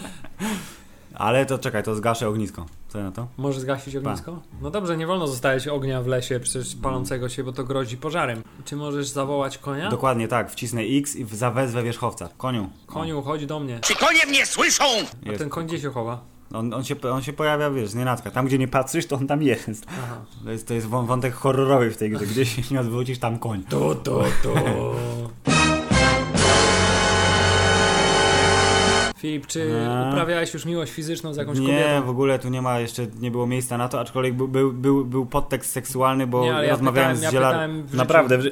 Ale 1.13 1.45
to 1.45 1.57
czekaj, 1.57 1.83
to 1.83 1.95
zgaszę 1.95 2.27
ognisko. 2.29 2.65
Co 2.87 3.03
na 3.03 3.11
to? 3.11 3.27
Możesz 3.37 3.61
zgasić 3.61 3.95
ognisko? 3.95 4.39
No 4.61 4.71
dobrze, 4.71 4.97
nie 4.97 5.07
wolno 5.07 5.27
zostawiać 5.27 5.67
ognia 5.67 6.01
w 6.01 6.07
lesie 6.07 6.39
przecież 6.39 6.75
palącego 6.75 7.29
się, 7.29 7.43
bo 7.43 7.51
to 7.51 7.63
grozi 7.63 7.97
pożarem. 7.97 8.43
Czy 8.65 8.75
możesz 8.75 9.07
zawołać 9.07 9.57
konia? 9.57 9.89
Dokładnie 9.89 10.27
tak, 10.27 10.51
wcisnę 10.51 10.81
X 10.81 11.15
i 11.15 11.25
zawezwę 11.25 11.83
wierzchowca. 11.83 12.29
Koniu. 12.37 12.69
Koniu, 12.85 13.21
chodź 13.21 13.45
do 13.45 13.59
mnie. 13.59 13.79
Czy 13.83 13.95
konie 13.95 14.25
mnie 14.27 14.45
słyszą? 14.45 14.83
A 14.83 15.27
Jest. 15.29 15.39
ten 15.39 15.49
koń 15.49 15.67
gdzie 15.67 15.79
się 15.79 15.89
chowa? 15.91 16.21
On, 16.53 16.73
on, 16.73 16.83
się, 16.83 16.95
on 17.11 17.21
się 17.23 17.33
pojawia, 17.33 17.69
wiesz, 17.71 17.93
nienacka. 17.93 18.31
Tam, 18.31 18.45
gdzie 18.45 18.57
nie 18.57 18.67
patrzysz, 18.67 19.05
to 19.05 19.15
on 19.15 19.27
tam 19.27 19.41
jest. 19.43 19.85
Aha. 19.87 20.15
To 20.43 20.51
jest, 20.51 20.67
to 20.67 20.73
jest 20.73 20.87
wą- 20.87 21.05
wątek 21.05 21.33
horrorowy 21.33 21.91
w 21.91 21.97
tej 21.97 22.09
grze. 22.09 22.25
Gdzie 22.25 22.45
się 22.45 22.61
nie 22.71 22.79
odwrócisz, 22.79 23.19
tam 23.19 23.39
koń. 23.39 23.63
To, 23.69 23.95
to, 23.95 24.23
to. 24.43 24.55
Filip, 29.17 29.47
czy 29.47 29.87
A. 29.89 30.09
uprawiałeś 30.09 30.53
już 30.53 30.65
miłość 30.65 30.91
fizyczną 30.91 31.33
z 31.33 31.37
jakąś 31.37 31.59
Nie, 31.59 31.67
kobietą? 31.67 32.03
w 32.05 32.09
ogóle 32.09 32.39
tu 32.39 32.49
nie 32.49 32.61
ma 32.61 32.79
jeszcze, 32.79 33.07
nie 33.19 33.31
było 33.31 33.47
miejsca 33.47 33.77
na 33.77 33.89
to, 33.89 33.99
aczkolwiek 33.99 34.33
był, 34.33 34.47
był, 34.47 34.73
był, 34.73 35.05
był 35.05 35.25
podtekst 35.25 35.71
seksualny, 35.71 36.27
bo 36.27 36.41
Nie, 36.41 36.47
ja 36.47 36.69
rozmawiałem 36.71 36.93
pytałem- 36.93 37.17
z 37.17 37.21
ja 37.21 37.31
zielar... 37.31 37.51
pytałem 37.53 37.81
w 37.83 37.85
życiu. 37.85 37.97
Naprawdę, 37.97 38.37
w. 38.37 38.43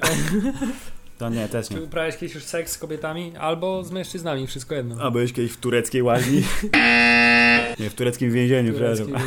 To 1.18 1.30
nie, 1.30 1.48
też 1.48 1.70
nie. 1.70 1.78
Czy 1.78 1.84
uprawiałeś 1.84 2.18
kiedyś 2.18 2.36
już 2.36 2.44
seks 2.44 2.72
z 2.72 2.78
kobietami? 2.78 3.34
Albo 3.40 3.84
z 3.84 3.92
mężczyznami, 3.92 4.48
wszystko 4.48 4.76
jedno. 4.76 4.96
A 5.04 5.12
byłeś 5.12 5.34
kiedyś 5.34 5.52
w 5.52 5.58
tureckiej 5.58 6.02
łaźni? 6.02 6.44
Nie, 7.80 7.90
w 7.90 7.94
tureckim 7.94 8.32
więzieniu, 8.32 8.74
przepraszam. 8.74 9.08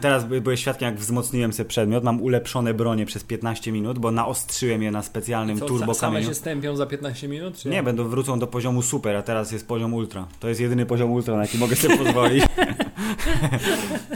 Teraz 0.00 0.24
by- 0.24 0.40
byłeś 0.40 0.60
świadkiem, 0.60 0.86
jak 0.86 0.96
wzmocniłem 0.98 1.52
sobie 1.52 1.68
przedmiot. 1.68 2.04
Mam 2.04 2.22
ulepszone 2.22 2.74
bronie 2.74 3.06
przez 3.06 3.24
15 3.24 3.72
minut, 3.72 3.98
bo 3.98 4.10
naostrzyłem 4.10 4.82
je 4.82 4.90
na 4.90 5.02
specjalnym 5.02 5.60
turbo 5.60 5.92
sa- 5.92 5.94
same 5.94 6.22
się 6.22 6.34
stępią 6.34 6.76
za 6.76 6.86
15 6.86 7.28
minut? 7.28 7.58
Czy 7.58 7.68
Nie, 7.68 7.82
będą 7.82 8.08
wrócą 8.08 8.38
do 8.38 8.46
poziomu 8.46 8.82
super, 8.82 9.16
a 9.16 9.22
teraz 9.22 9.52
jest 9.52 9.68
poziom 9.68 9.94
ultra. 9.94 10.26
To 10.40 10.48
jest 10.48 10.60
jedyny 10.60 10.86
poziom 10.86 11.10
ultra, 11.12 11.36
na 11.36 11.42
jaki 11.42 11.58
mogę 11.58 11.76
sobie 11.76 11.98
pozwolić. 11.98 12.44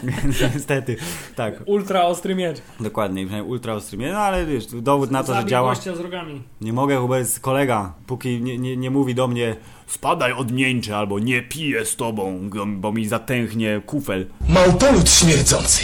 Więc 0.03 0.41
niestety, 0.55 0.97
tak, 1.37 1.55
Ultra 1.67 2.03
ostry 2.03 2.35
miecz. 2.35 2.57
dokładnie, 2.81 3.25
przynajmniej 3.25 3.53
ultra 3.53 3.75
ostry. 3.75 3.99
No 4.13 4.19
ale 4.19 4.47
wiesz, 4.47 4.67
dowód 4.67 5.11
na 5.11 5.21
to, 5.23 5.27
że 5.27 5.33
Zabij 5.39 5.51
działa. 5.51 5.75
gościa 5.75 5.97
z 5.97 6.01
rogami. 6.01 6.43
Nie 6.61 6.73
mogę, 6.73 6.97
Hubert, 6.97 7.41
kolega, 7.41 7.95
póki 8.07 8.41
nie, 8.41 8.59
nie, 8.59 8.77
nie 8.77 8.91
mówi 8.91 9.15
do 9.15 9.29
mnie 9.29 9.57
spadaj 9.93 10.33
odmieńcze 10.33 10.97
albo 10.97 11.19
nie 11.19 11.43
piję 11.43 11.85
z 11.85 11.97
tobą, 11.97 12.51
bo 12.67 12.93
mi 12.93 13.07
zatęchnie 13.09 13.81
kufel, 13.87 14.27
Małpolud 14.49 15.11
śmierdzący! 15.11 15.83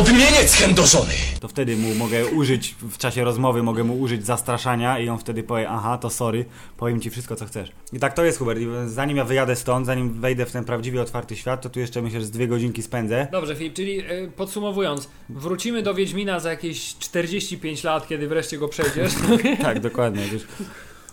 Odmieniec 0.00 0.52
chędożony! 0.52 1.14
to 1.44 1.48
wtedy 1.48 1.76
mu 1.76 1.94
mogę 1.94 2.26
użyć, 2.26 2.74
w 2.82 2.98
czasie 2.98 3.24
rozmowy 3.24 3.62
mogę 3.62 3.84
mu 3.84 4.00
użyć 4.00 4.26
zastraszania 4.26 4.98
i 4.98 5.08
on 5.08 5.18
wtedy 5.18 5.42
powie, 5.42 5.68
aha, 5.68 5.98
to 5.98 6.10
sorry, 6.10 6.44
powiem 6.76 7.00
ci 7.00 7.10
wszystko, 7.10 7.36
co 7.36 7.46
chcesz. 7.46 7.72
I 7.92 7.98
tak 7.98 8.14
to 8.14 8.24
jest, 8.24 8.38
Hubert, 8.38 8.60
i 8.60 8.66
zanim 8.86 9.16
ja 9.16 9.24
wyjadę 9.24 9.56
stąd, 9.56 9.86
zanim 9.86 10.20
wejdę 10.20 10.46
w 10.46 10.52
ten 10.52 10.64
prawdziwie 10.64 11.02
otwarty 11.02 11.36
świat, 11.36 11.62
to 11.62 11.70
tu 11.70 11.80
jeszcze 11.80 12.02
myślę, 12.02 12.20
że 12.20 12.26
z 12.26 12.30
dwie 12.30 12.48
godzinki 12.48 12.82
spędzę. 12.82 13.26
Dobrze, 13.32 13.56
Filip, 13.56 13.74
czyli 13.74 14.00
y, 14.00 14.32
podsumowując, 14.36 15.08
wrócimy 15.28 15.82
do 15.82 15.94
Wiedźmina 15.94 16.40
za 16.40 16.50
jakieś 16.50 16.96
45 16.98 17.84
lat, 17.84 18.08
kiedy 18.08 18.28
wreszcie 18.28 18.58
go 18.58 18.68
przejdziesz. 18.68 19.12
Tak, 19.62 19.80
dokładnie. 19.80 20.26
Już, 20.26 20.42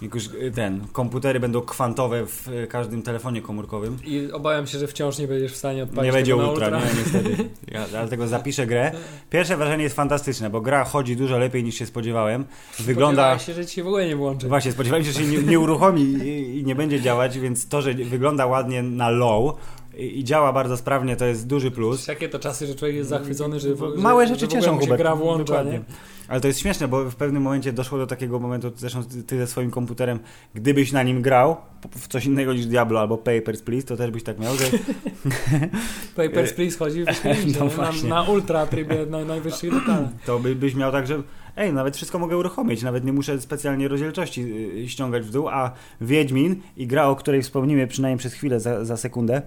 jak 0.02 0.16
już 0.16 0.26
y, 0.28 0.52
ten, 0.56 0.88
komputery 0.92 1.40
będą 1.40 1.62
kwantowe 1.62 2.26
w 2.26 2.48
y, 2.48 2.68
każdym 2.68 3.02
telefonie 3.02 3.42
komórkowym. 3.42 3.98
I 4.06 4.32
obawiam 4.32 4.68
się, 4.68 4.80
że 4.80 4.88
wciąż 4.88 5.18
nie 5.18 5.28
będziesz 5.28 5.54
w 5.54 5.56
stanie 5.56 5.84
odpalić 5.84 6.06
Nie 6.06 6.12
będzie 6.12 6.36
na 6.36 6.50
ultra, 6.50 6.80
nie, 6.80 6.86
niestety. 6.98 7.36
Ja 7.72 7.88
dlatego 7.88 8.28
zapiszę 8.28 8.68
grę. 8.68 8.92
Pierwsze 9.30 9.58
wrażenie 9.58 9.84
jest 9.84 9.96
fantastyczne, 9.96 10.50
bo 10.50 10.62
gra 10.62 10.84
chodzi 10.84 11.16
dużo 11.16 11.38
lepiej 11.38 11.64
niż 11.64 11.76
się 11.76 11.86
spodziewałem. 11.86 12.46
Wygląda... 12.80 13.22
Spodziewałeś 13.22 13.46
się, 13.46 13.54
że 13.54 13.66
ci 13.66 13.76
się 13.76 13.84
w 13.84 13.88
ogóle 13.88 14.08
nie 14.08 14.16
włączy. 14.16 14.48
Właśnie, 14.48 14.72
spodziewałem 14.72 15.06
się, 15.06 15.12
że 15.12 15.20
się 15.20 15.28
nie, 15.28 15.38
nie 15.38 15.60
uruchomi 15.60 16.02
i, 16.02 16.60
i 16.60 16.66
nie 16.66 16.76
będzie 16.76 17.02
działać, 17.02 17.40
więc 17.40 17.68
to, 17.68 17.82
że 17.82 17.94
wygląda 17.94 18.46
ładnie 18.46 18.84
na 18.84 19.10
low 19.10 19.56
i, 19.98 20.20
i 20.20 20.24
działa 20.24 20.54
bardzo 20.54 20.78
sprawnie, 20.78 21.16
to 21.16 21.26
jest 21.26 21.48
duży 21.48 21.72
plus. 21.72 22.08
Jakie 22.08 22.30
to 22.30 22.40
czasy, 22.40 22.68
że 22.68 22.76
człowiek 22.76 22.96
jest 22.98 23.10
zachwycony, 23.10 23.60
że, 23.60 23.76
w- 23.76 23.98
Małe 23.98 24.28
że, 24.28 24.34
rzeczy 24.34 24.46
że 24.46 24.48
cieszą, 24.52 24.80
Hubert. 24.80 25.02
gra 25.02 25.16
włącza, 25.16 25.44
Dokładnie. 25.44 25.72
nie? 25.72 25.82
Ale 26.28 26.42
to 26.42 26.48
jest 26.48 26.60
śmieszne, 26.60 26.88
bo 26.88 27.10
w 27.10 27.16
pewnym 27.16 27.44
momencie 27.44 27.74
doszło 27.74 27.98
do 27.98 28.08
takiego 28.08 28.40
momentu, 28.40 28.72
zresztą 28.76 29.04
ty- 29.28 29.38
ze 29.38 29.48
swoim 29.48 29.72
komputerem, 29.72 30.20
gdybyś 30.54 30.92
na 30.92 31.04
nim 31.04 31.22
grał 31.22 31.56
w 31.92 32.08
coś 32.08 32.26
innego 32.26 32.54
niż 32.54 32.66
Diablo 32.66 33.00
albo 33.00 33.18
Papers, 33.18 33.62
Please, 33.62 33.88
to 33.88 33.98
też 33.98 34.12
byś 34.12 34.24
tak 34.24 34.40
miał, 34.40 34.56
że 34.56 34.66
Papers, 36.16 36.54
Please 36.54 36.78
chodzi 36.78 37.06
w 37.06 37.08
No 37.60 37.66
na, 37.84 38.10
na 38.10 38.24
ultra 38.32 38.66
trybie 38.66 39.06
na 39.06 39.26
najwyższych 39.26 39.74
detalach. 39.74 40.10
to 40.26 40.40
by, 40.40 40.56
byś 40.56 40.76
miał 40.76 40.92
tak, 40.92 41.08
że 41.08 41.22
ej, 41.58 41.74
nawet 41.74 41.96
wszystko 41.98 42.20
mogę 42.20 42.38
uruchomić, 42.38 42.84
nawet 42.84 43.06
nie 43.06 43.14
muszę 43.14 43.42
specjalnie 43.42 43.88
rozdzielczości 43.88 44.42
y, 44.84 44.90
ściągać 44.90 45.24
w 45.24 45.32
dół, 45.32 45.50
a 45.50 45.72
Wiedźmin 46.02 46.62
i 46.78 46.88
gra, 46.88 47.06
o 47.08 47.16
której 47.16 47.42
wspomnimy 47.42 47.88
przynajmniej 47.88 48.18
przez 48.20 48.34
chwilę, 48.34 48.60
za, 48.60 48.86
za 48.86 48.98
sekundę, 48.98 49.42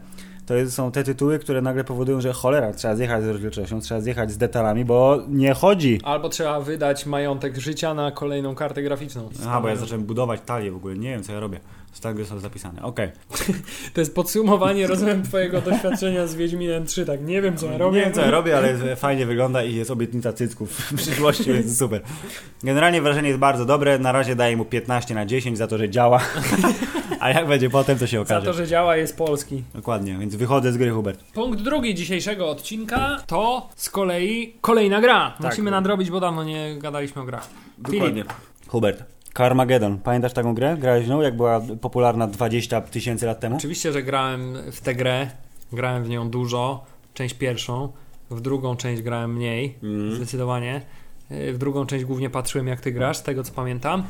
to 0.46 0.70
są 0.70 0.92
te 0.92 1.04
tytuły, 1.04 1.38
które 1.38 1.62
nagle 1.62 1.84
powodują, 1.84 2.20
że 2.20 2.32
cholera, 2.32 2.72
trzeba 2.72 2.96
zjechać 2.96 3.22
z 3.22 3.26
rozdzielczością, 3.26 3.80
trzeba 3.80 4.00
zjechać 4.00 4.30
z 4.30 4.36
detalami, 4.36 4.84
bo 4.84 5.22
nie 5.28 5.54
chodzi. 5.54 6.00
Albo 6.04 6.28
trzeba 6.28 6.60
wydać 6.60 7.06
majątek 7.06 7.56
życia 7.56 7.94
na 7.94 8.10
kolejną 8.10 8.54
kartę 8.54 8.82
graficzną. 8.82 9.28
Aha, 9.46 9.60
bo 9.60 9.68
ja 9.68 9.76
zacząłem 9.76 10.04
budować 10.04 10.40
talię 10.46 10.72
w 10.72 10.76
ogóle, 10.76 10.94
nie 10.94 11.10
wiem 11.10 11.22
co 11.22 11.32
ja 11.32 11.40
robię. 11.40 11.60
Z 11.94 12.00
tak 12.00 12.16
są 12.26 12.38
zapisane. 12.38 12.82
Okej. 12.82 13.10
To 13.94 14.00
jest 14.00 14.14
podsumowanie, 14.14 14.86
rozumiem, 14.86 15.22
twojego 15.22 15.60
doświadczenia 15.60 16.26
z 16.26 16.34
Wiedźminem 16.34 16.86
3, 16.86 17.06
tak? 17.06 17.22
Nie 17.24 17.42
wiem, 17.42 17.56
co 17.56 17.66
ja 17.66 17.78
robię. 17.78 17.98
Nie 17.98 18.04
wiem 18.04 18.12
co 18.14 18.20
ja 18.20 18.30
robię, 18.30 18.56
ale 18.56 18.96
fajnie 18.96 19.26
wygląda 19.26 19.64
i 19.64 19.74
jest 19.74 19.90
obietnica 19.90 20.32
cycków 20.32 20.70
w 20.70 20.94
przyszłości, 21.02 21.52
więc 21.52 21.78
super. 21.78 22.02
Generalnie 22.62 23.02
wrażenie 23.02 23.28
jest 23.28 23.40
bardzo 23.40 23.64
dobre. 23.64 23.98
Na 23.98 24.12
razie 24.12 24.36
daję 24.36 24.56
mu 24.56 24.64
15 24.64 25.14
na 25.14 25.26
10 25.26 25.58
za 25.58 25.66
to, 25.66 25.78
że 25.78 25.90
działa. 25.90 26.20
A 27.20 27.30
jak 27.30 27.48
będzie 27.48 27.70
potem, 27.70 27.98
to 27.98 28.06
się 28.06 28.16
Za 28.16 28.22
okaże. 28.22 28.46
to, 28.46 28.52
że 28.52 28.66
działa, 28.66 28.96
jest 28.96 29.16
polski. 29.16 29.62
Dokładnie, 29.74 30.16
więc 30.20 30.36
wychodzę 30.36 30.72
z 30.72 30.76
gry, 30.76 30.90
Hubert. 30.90 31.24
Punkt 31.24 31.60
drugi 31.60 31.94
dzisiejszego 31.94 32.50
odcinka 32.50 33.18
to 33.26 33.68
z 33.76 33.90
kolei 33.90 34.54
kolejna 34.60 35.00
gra. 35.00 35.34
Musimy 35.40 35.70
nadrobić, 35.70 36.10
bo 36.10 36.20
dawno 36.20 36.44
nie 36.44 36.78
gadaliśmy 36.78 37.22
o 37.22 37.24
grach. 37.24 37.48
Filip, 37.90 38.32
Hubert. 38.68 39.13
Carmageddon. 39.34 39.98
Pamiętasz 39.98 40.32
taką 40.32 40.54
grę? 40.54 40.76
Grałeś 40.80 41.06
w 41.06 41.08
nią, 41.08 41.20
jak 41.20 41.36
była 41.36 41.60
popularna 41.80 42.26
20 42.26 42.80
tysięcy 42.80 43.26
lat 43.26 43.40
temu? 43.40 43.56
oczywiście, 43.56 43.92
że 43.92 44.02
grałem 44.02 44.56
w 44.72 44.80
tę 44.80 44.94
grę. 44.94 45.30
Grałem 45.72 46.04
w 46.04 46.08
nią 46.08 46.30
dużo. 46.30 46.84
Część 47.14 47.34
pierwszą. 47.34 47.92
W 48.30 48.40
drugą 48.40 48.76
część 48.76 49.02
grałem 49.02 49.34
mniej. 49.34 49.78
Mhm. 49.82 50.16
Zdecydowanie. 50.16 50.82
W 51.30 51.58
drugą 51.58 51.86
część 51.86 52.04
głównie 52.04 52.30
patrzyłem, 52.30 52.66
jak 52.66 52.80
ty 52.80 52.92
grasz, 52.92 53.16
z 53.16 53.22
tego 53.22 53.42
co 53.42 53.52
pamiętam. 53.52 54.02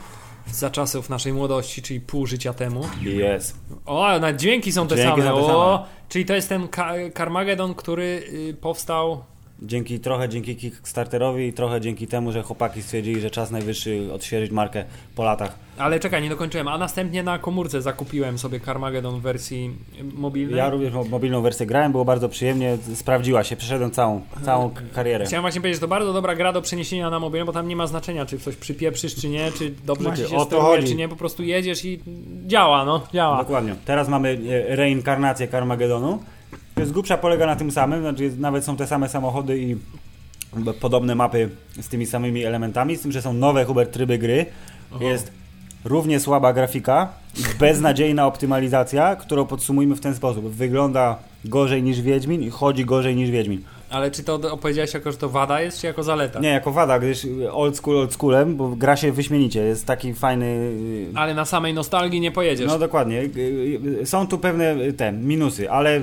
Za 0.47 0.71
czasów 0.71 1.11
naszej 1.11 1.33
młodości, 1.33 1.83
czyli 1.83 2.01
pół 2.01 2.27
życia 2.27 2.53
temu. 2.53 2.83
Jest. 3.03 3.57
O, 3.87 4.19
na 4.19 4.33
dźwięki 4.33 4.73
są 4.73 4.87
te 4.89 4.95
Dźwięki 4.97 5.21
same. 5.23 5.41
są 5.41 5.47
te 5.47 5.57
o, 5.57 5.77
same. 5.77 5.89
czyli 6.09 6.25
to 6.25 6.35
jest 6.35 6.49
ten 6.49 6.69
Carmageddon, 7.17 7.75
który 7.75 8.23
y, 8.33 8.55
powstał 8.61 9.25
Dzięki, 9.67 10.01
trochę 10.01 10.29
dzięki 10.29 10.57
Kickstarterowi 10.57 11.47
i 11.47 11.53
trochę 11.53 11.81
dzięki 11.81 12.07
temu, 12.07 12.33
że 12.33 12.43
chłopaki 12.43 12.83
stwierdzili, 12.83 13.21
że 13.21 13.31
czas 13.31 13.51
najwyższy 13.51 14.09
odświeżyć 14.13 14.51
markę 14.51 14.85
po 15.15 15.25
latach. 15.25 15.59
Ale 15.79 16.01
czekaj, 16.01 16.23
nie 16.23 16.29
dokończyłem. 16.29 16.69
A 16.69 16.79
następnie 16.79 17.23
na 17.23 17.39
komórce 17.39 17.83
zakupiłem 17.83 18.39
sobie 18.39 18.61
Carmageddon 18.61 19.19
w 19.21 19.23
wersji 19.23 19.71
mobilnej. 20.15 20.59
Ja 20.59 20.71
również 20.71 20.93
mo- 20.95 21.05
mobilną 21.05 21.41
wersję 21.43 21.67
grałem, 21.67 21.93
było 21.93 22.05
bardzo 22.05 22.29
przyjemnie, 22.29 22.79
sprawdziła 22.95 23.45
się, 23.45 23.57
przeszedłem 23.57 23.91
całą, 23.91 24.21
całą 24.45 24.71
k- 24.71 24.83
karierę. 24.95 25.25
Chciałem 25.27 25.43
właśnie 25.43 25.61
powiedzieć, 25.61 25.77
że 25.77 25.81
to 25.81 25.89
bardzo 25.89 26.13
dobra 26.13 26.35
gra 26.35 26.53
do 26.53 26.63
przeniesienia 26.63 27.11
na 27.11 27.19
mobilę, 27.19 27.45
bo 27.45 27.53
tam 27.53 27.69
nie 27.69 27.77
ma 27.77 27.87
znaczenia, 27.87 28.27
czy 28.27 28.39
coś 28.39 28.57
przypieprzysz, 28.57 29.15
czy 29.15 29.29
nie, 29.29 29.53
czy 29.59 29.75
dobrze 29.85 30.05
Właśnie, 30.09 30.25
ci 30.25 30.31
się 30.31 30.41
steruje, 30.41 30.83
czy 30.83 30.95
nie, 30.95 31.09
po 31.09 31.17
prostu 31.17 31.43
jedziesz 31.43 31.85
i 31.85 32.01
działa, 32.47 32.85
no, 32.85 33.01
działa. 33.15 33.39
Dokładnie. 33.39 33.75
Teraz 33.85 34.09
mamy 34.09 34.39
e, 34.71 34.77
reinkarnację 34.77 35.49
Carmagedonu. 35.49 36.19
Jest 36.77 36.93
grubsza 36.93 37.19
polega 37.19 37.47
na 37.47 37.57
tym 37.57 37.71
samym, 37.71 38.01
znaczy 38.01 38.33
nawet 38.39 38.65
są 38.65 38.77
te 38.77 38.87
same 38.87 39.09
samochody 39.09 39.59
i 39.59 39.77
podobne 40.81 41.15
mapy 41.15 41.51
z 41.81 41.89
tymi 41.89 42.07
samymi 42.07 42.45
elementami, 42.45 42.97
z 42.97 43.01
tym, 43.01 43.13
że 43.13 43.23
są 43.23 43.33
nowe 43.33 43.65
Hubert 43.65 43.93
tryby 43.93 44.19
gry. 44.19 44.47
Jest 45.01 45.33
równie 45.85 46.21
słaba 46.21 46.53
grafika 46.53 47.09
beznadziejna 47.59 48.27
optymalizacja, 48.27 49.17
którą 49.17 49.47
podsumujmy 49.47 49.97
w 49.97 50.01
ten 50.01 50.15
sposób. 50.15 50.45
Wygląda 50.45 51.19
gorzej 51.45 51.83
niż 51.83 52.01
Wiedźmin 52.01 52.43
i 52.43 52.51
chodzi 52.51 52.85
gorzej 52.85 53.17
niż 53.17 53.31
Wiedźmin. 53.31 53.63
Ale 53.91 54.11
czy 54.11 54.23
to 54.25 54.35
opowiedziałeś 54.53 54.95
jako, 54.95 55.13
że 55.13 55.19
to 55.19 55.29
wada 55.29 55.61
jest, 55.61 55.81
czy 55.81 55.87
jako 55.87 56.03
zaleta? 56.03 56.41
Nie, 56.41 56.49
jako 56.49 56.73
wada, 56.73 56.99
gdyż 56.99 57.27
old 57.53 57.77
school 57.77 57.97
old 57.97 58.13
schoolem, 58.13 58.57
bo 58.57 58.69
gra 58.69 58.97
się 58.97 59.13
wyśmienicie, 59.13 59.61
jest 59.61 59.87
taki 59.87 60.15
fajny... 60.15 60.47
y, 60.47 61.13
Ale 61.15 61.35
na 61.35 61.45
samej 61.45 61.75
nostalgii 61.75 62.21
nie 62.21 62.33
pojedziesz. 62.33 62.69
No 62.69 62.79
dokładnie. 62.79 63.21
Y, 63.21 63.31
y, 64.03 64.07
Są 64.07 64.27
tu 64.27 64.39
pewne 64.39 64.93
te 64.93 65.13
minusy, 65.13 65.71
ale 65.71 66.01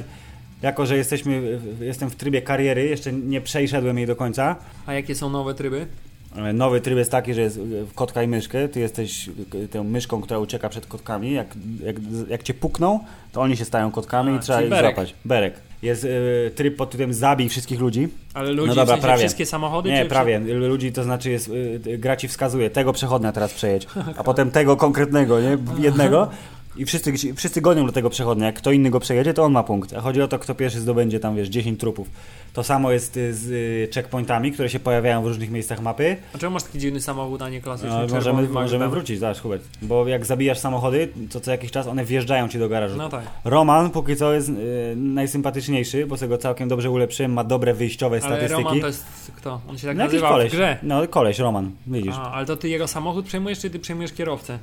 jako, 0.61 0.85
że 0.85 0.97
jesteśmy, 0.97 1.57
w- 1.59 1.81
jestem 1.81 2.09
w 2.09 2.15
trybie 2.15 2.41
kariery, 2.41 2.85
jeszcze 2.87 3.13
nie 3.13 3.41
przejszedłem 3.41 3.97
jej 3.97 4.07
do 4.07 4.15
końca. 4.15 4.55
A 4.85 4.93
jakie 4.93 5.15
są 5.15 5.29
nowe 5.29 5.53
tryby? 5.53 5.87
E, 6.35 6.53
Nowy 6.53 6.81
tryb 6.81 6.97
jest 6.97 7.11
taki, 7.11 7.33
że 7.33 7.41
jest 7.41 7.57
y, 7.57 7.61
kotka 7.95 8.23
i 8.23 8.27
myszkę. 8.27 8.67
Ty 8.69 8.79
jesteś 8.79 9.29
y, 9.55 9.67
tą 9.67 9.83
myszką, 9.83 10.21
która 10.21 10.39
ucieka 10.39 10.69
przed 10.69 10.85
kotkami. 10.85 11.31
Jak, 11.33 11.47
jak, 11.85 11.95
jak 12.29 12.43
cię 12.43 12.53
pukną, 12.53 12.99
to 13.31 13.41
oni 13.41 13.57
się 13.57 13.65
stają 13.65 13.91
kotkami 13.91 14.33
A, 14.33 14.35
i 14.35 14.39
trzeba 14.39 14.61
ich 14.61 14.69
berek. 14.69 14.95
złapać. 14.95 15.15
Berek. 15.25 15.53
Jest 15.81 16.03
y, 16.03 16.51
tryb 16.55 16.75
pod 16.75 16.89
tytułem 16.91 17.13
zabij 17.13 17.49
wszystkich 17.49 17.79
ludzi. 17.79 18.07
Ale 18.33 18.51
ludzi, 18.51 18.67
No 18.67 18.75
dobra, 18.75 18.85
w 18.85 18.87
sensie 18.89 19.01
prawie. 19.01 19.19
wszystkie 19.19 19.45
samochody? 19.45 19.89
Nie, 19.91 20.05
prawie. 20.05 20.39
Ludzi 20.39 20.91
to 20.91 21.03
znaczy 21.03 21.29
jest, 21.31 21.47
y, 21.87 21.97
gra 21.97 22.15
ci 22.15 22.27
wskazuje, 22.27 22.69
tego 22.69 22.93
przechodnia 22.93 23.31
teraz 23.31 23.53
przejedź, 23.53 23.87
a 24.17 24.23
potem 24.23 24.51
tego 24.51 24.77
konkretnego, 24.77 25.41
nie? 25.41 25.57
Jednego. 25.85 26.29
I 26.75 26.85
wszyscy, 26.85 27.13
wszyscy 27.35 27.61
gonią 27.61 27.85
do 27.85 27.91
tego 27.91 28.09
przechodnia. 28.09 28.45
Jak 28.45 28.55
kto 28.55 28.71
inny 28.71 28.89
go 28.89 28.99
przejedzie, 28.99 29.33
to 29.33 29.43
on 29.43 29.51
ma 29.51 29.63
punkt. 29.63 29.93
A 29.93 30.01
chodzi 30.01 30.21
o 30.21 30.27
to, 30.27 30.39
kto 30.39 30.55
pierwszy 30.55 30.79
zdobędzie 30.79 31.19
tam, 31.19 31.35
wiesz, 31.35 31.47
10 31.49 31.79
trupów. 31.79 32.09
To 32.53 32.63
samo 32.63 32.91
jest 32.91 33.17
y, 33.17 33.33
z 33.33 33.51
y, 33.51 33.93
checkpointami, 33.93 34.51
które 34.51 34.69
się 34.69 34.79
pojawiają 34.79 35.23
w 35.23 35.27
różnych 35.27 35.51
miejscach 35.51 35.81
mapy. 35.81 36.17
A 36.35 36.37
czemu 36.37 36.53
masz 36.53 36.63
taki 36.63 36.79
dziwny 36.79 37.01
samochód, 37.01 37.41
a 37.41 37.49
nie 37.49 37.61
klasyczny 37.61 38.07
No, 38.07 38.15
możemy, 38.15 38.47
możemy 38.47 38.89
wrócić, 38.89 39.19
zobacz 39.19 39.39
Hubert. 39.39 39.63
Bo 39.81 40.07
jak 40.07 40.25
zabijasz 40.25 40.59
samochody, 40.59 41.07
to 41.31 41.39
co 41.39 41.51
jakiś 41.51 41.71
czas 41.71 41.87
one 41.87 42.05
wjeżdżają 42.05 42.49
ci 42.49 42.59
do 42.59 42.69
garażu. 42.69 42.97
No 42.97 43.09
tak. 43.09 43.23
Roman 43.43 43.89
póki 43.89 44.15
co 44.15 44.33
jest 44.33 44.49
y, 44.49 44.53
najsympatyczniejszy, 44.95 46.05
bo 46.05 46.17
sobie 46.17 46.29
go 46.29 46.37
całkiem 46.37 46.69
dobrze 46.69 46.91
ulepszyłem, 46.91 47.33
ma 47.33 47.43
dobre 47.43 47.73
wyjściowe 47.73 48.15
Ale 48.15 48.21
statystyki. 48.21 48.63
Roman 48.63 48.79
to 48.81 48.87
jest 48.87 49.05
kto? 49.35 49.61
On 49.67 49.77
się 49.77 49.87
tak 49.87 49.97
no, 49.97 50.03
nazywa 50.03 50.29
koleś. 50.29 50.51
w 50.51 50.55
grze. 50.55 50.77
No 50.83 51.07
koleś, 51.07 51.39
Roman, 51.39 51.71
widzisz. 51.87 52.15
A, 52.15 52.31
ale 52.31 52.45
to 52.45 52.57
ty 52.57 52.69
jego 52.69 52.87
samochód 52.87 53.25
przejmujesz, 53.25 53.59
czy 53.59 53.69
ty 53.69 53.79
przejmujesz 53.79 54.13
kierowcę? 54.13 54.59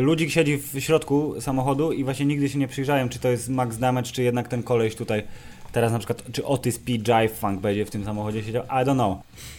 Ludzik 0.00 0.30
siedzi 0.30 0.56
w 0.56 0.80
środku 0.80 1.40
samochodu 1.40 1.92
i 1.92 2.04
właśnie 2.04 2.26
nigdy 2.26 2.48
się 2.48 2.58
nie 2.58 2.68
przyjrzałem, 2.68 3.08
czy 3.08 3.18
to 3.18 3.28
jest 3.28 3.48
max 3.48 3.78
damage, 3.78 4.12
czy 4.12 4.22
jednak 4.22 4.48
ten 4.48 4.62
koleś 4.62 4.96
tutaj. 4.96 5.22
Teraz 5.72 5.92
na 5.92 5.98
przykład, 5.98 6.22
czy 6.32 6.44
Otis 6.44 6.78
P. 6.78 6.92
Jive 6.92 7.32
Funk 7.38 7.60
będzie 7.60 7.84
w 7.84 7.90
tym 7.90 8.04
samochodzie 8.04 8.42
siedział? 8.42 8.64
I 8.64 8.68
don't 8.86 8.94
know. 8.94 9.18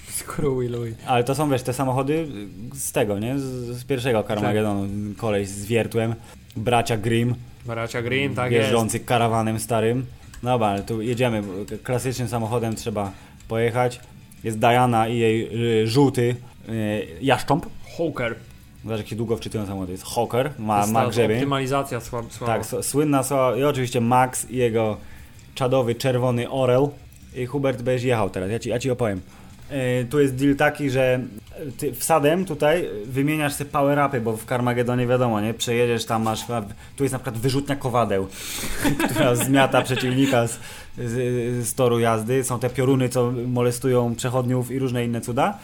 Skrój, 0.10 0.68
luj. 0.68 0.96
Ale 1.06 1.24
to 1.24 1.36
są, 1.36 1.50
wiesz, 1.50 1.64
te 1.64 1.74
samochody 1.74 2.28
z 2.74 2.92
tego, 2.92 3.20
nie? 3.20 3.40
Z, 3.40 3.44
z 3.78 3.84
pierwszego 3.84 4.24
Carmagedonu. 4.24 4.88
Koleś 5.18 5.48
z 5.48 5.66
wiertłem, 5.66 6.16
bracia 6.58 6.98
Grimm, 6.98 7.36
Bracia 7.66 8.02
Grimm, 8.02 8.36
tak 8.36 8.52
jest. 8.52 8.64
jeżdżący 8.64 9.00
karawanem 9.00 9.60
starym. 9.60 10.06
No 10.44 10.50
Dobra, 10.50 10.68
ale 10.68 10.84
tu 10.84 11.02
jedziemy. 11.02 11.44
Klasycznym 11.84 12.28
samochodem 12.28 12.76
trzeba 12.76 13.12
pojechać. 13.48 14.00
Jest 14.44 14.60
Diana 14.60 15.08
i 15.08 15.18
jej 15.18 15.50
y, 15.84 15.88
żółty 15.88 16.36
y, 16.70 17.08
jaszcząb. 17.22 17.66
Hawker. 17.98 18.36
Zobacz, 18.86 18.98
jak 18.98 19.08
się 19.08 19.16
długo 19.16 19.38
wczytują 19.38 19.66
samochody. 19.66 19.92
Jest 19.92 20.06
Hawker, 20.06 20.52
ma, 20.60 20.80
jest 20.80 20.92
ma 20.92 21.08
grzebień. 21.08 21.38
Optymalizacja 21.38 22.02
słab, 22.02 22.34
słaba. 22.34 22.54
Tak, 22.54 22.86
słynna 22.86 23.24
słaba. 23.24 23.58
I 23.58 23.64
oczywiście 23.64 24.02
Max 24.02 24.50
i 24.50 24.58
jego 24.58 24.98
czadowy 25.56 25.96
czerwony 25.96 26.50
orel. 26.50 26.88
I 27.36 27.46
Hubert 27.46 27.82
będziesz 27.82 28.04
jechał 28.04 28.30
teraz, 28.30 28.52
ja 28.52 28.60
ci, 28.60 28.70
ja 28.70 28.80
ci 28.80 28.92
opowiem. 28.92 29.22
Yy, 29.72 30.06
tu 30.10 30.20
jest 30.20 30.36
deal 30.36 30.56
taki, 30.56 30.90
że 30.90 31.20
ty 31.78 31.94
wsadem 31.94 32.46
tutaj 32.46 32.90
wymieniasz 33.06 33.54
sobie 33.54 33.70
power-upy, 33.70 34.22
bo 34.22 34.38
w 34.38 34.46
Carmagedonie 34.46 35.08
wiadomo, 35.08 35.42
nie? 35.42 35.54
Przejedziesz 35.54 36.06
tam, 36.06 36.24
masz... 36.24 36.46
Tu 36.96 37.04
jest 37.04 37.14
na 37.14 37.20
przykład 37.20 37.38
wyrzutnia 37.38 37.76
kowadeł, 37.76 38.28
która 39.10 39.36
zmiata 39.36 39.82
przeciwnika 39.82 40.48
z, 40.48 40.60
z, 40.98 41.68
z 41.68 41.74
toru 41.74 42.00
jazdy. 42.00 42.44
Są 42.44 42.60
te 42.60 42.70
pioruny, 42.70 43.10
co 43.10 43.32
molestują 43.48 44.16
przechodniów 44.16 44.72
i 44.72 44.80
różne 44.80 45.06
inne 45.06 45.22
cuda. 45.22 45.58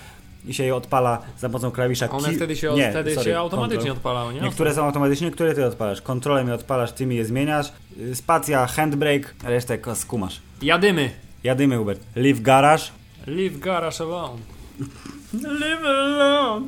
I 0.45 0.54
się 0.54 0.63
je 0.63 0.75
odpala 0.75 1.21
za 1.39 1.49
pomocą 1.49 1.71
klawisza 1.71 2.10
One 2.10 2.30
ki- 2.30 2.36
wtedy 2.36 2.56
się, 2.56 2.73
Nie, 2.73 2.89
wtedy 2.89 3.15
sorry, 3.15 3.32
się 3.32 3.38
automatycznie 3.38 3.77
kontrol. 3.77 3.97
odpalały, 3.97 4.34
nie? 4.34 4.41
Niektóre 4.41 4.73
są 4.73 4.86
automatycznie, 4.86 5.27
niektóre 5.27 5.54
ty 5.54 5.65
odpalasz. 5.65 6.01
Kontrolem 6.01 6.47
je 6.47 6.54
odpalasz, 6.54 6.91
tymi 6.91 7.15
je 7.15 7.25
zmieniasz. 7.25 7.71
Y, 7.99 8.15
Spacja, 8.15 8.67
handbrake, 8.67 9.34
resztę 9.43 9.77
skumasz. 9.95 10.41
Jadymy. 10.62 11.12
Jadymy, 11.43 11.77
Hubert. 11.77 11.99
Leave 12.15 12.41
garage. 12.41 12.84
Leave 13.27 13.60
garage 13.60 14.04
alone. 14.04 14.38
Leave 15.62 15.86
alone. 15.86 16.67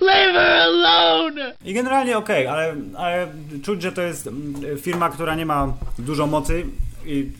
Leave 0.00 0.38
alone. 0.62 1.54
I 1.64 1.74
generalnie 1.74 2.18
okej, 2.18 2.46
ale, 2.46 2.74
ale 2.96 3.26
czuć, 3.62 3.82
że 3.82 3.92
to 3.92 4.02
jest 4.02 4.26
mm, 4.26 4.54
firma, 4.78 5.10
która 5.10 5.34
nie 5.34 5.46
ma 5.46 5.72
dużo 5.98 6.26
mocy 6.26 6.64
i 7.06 7.30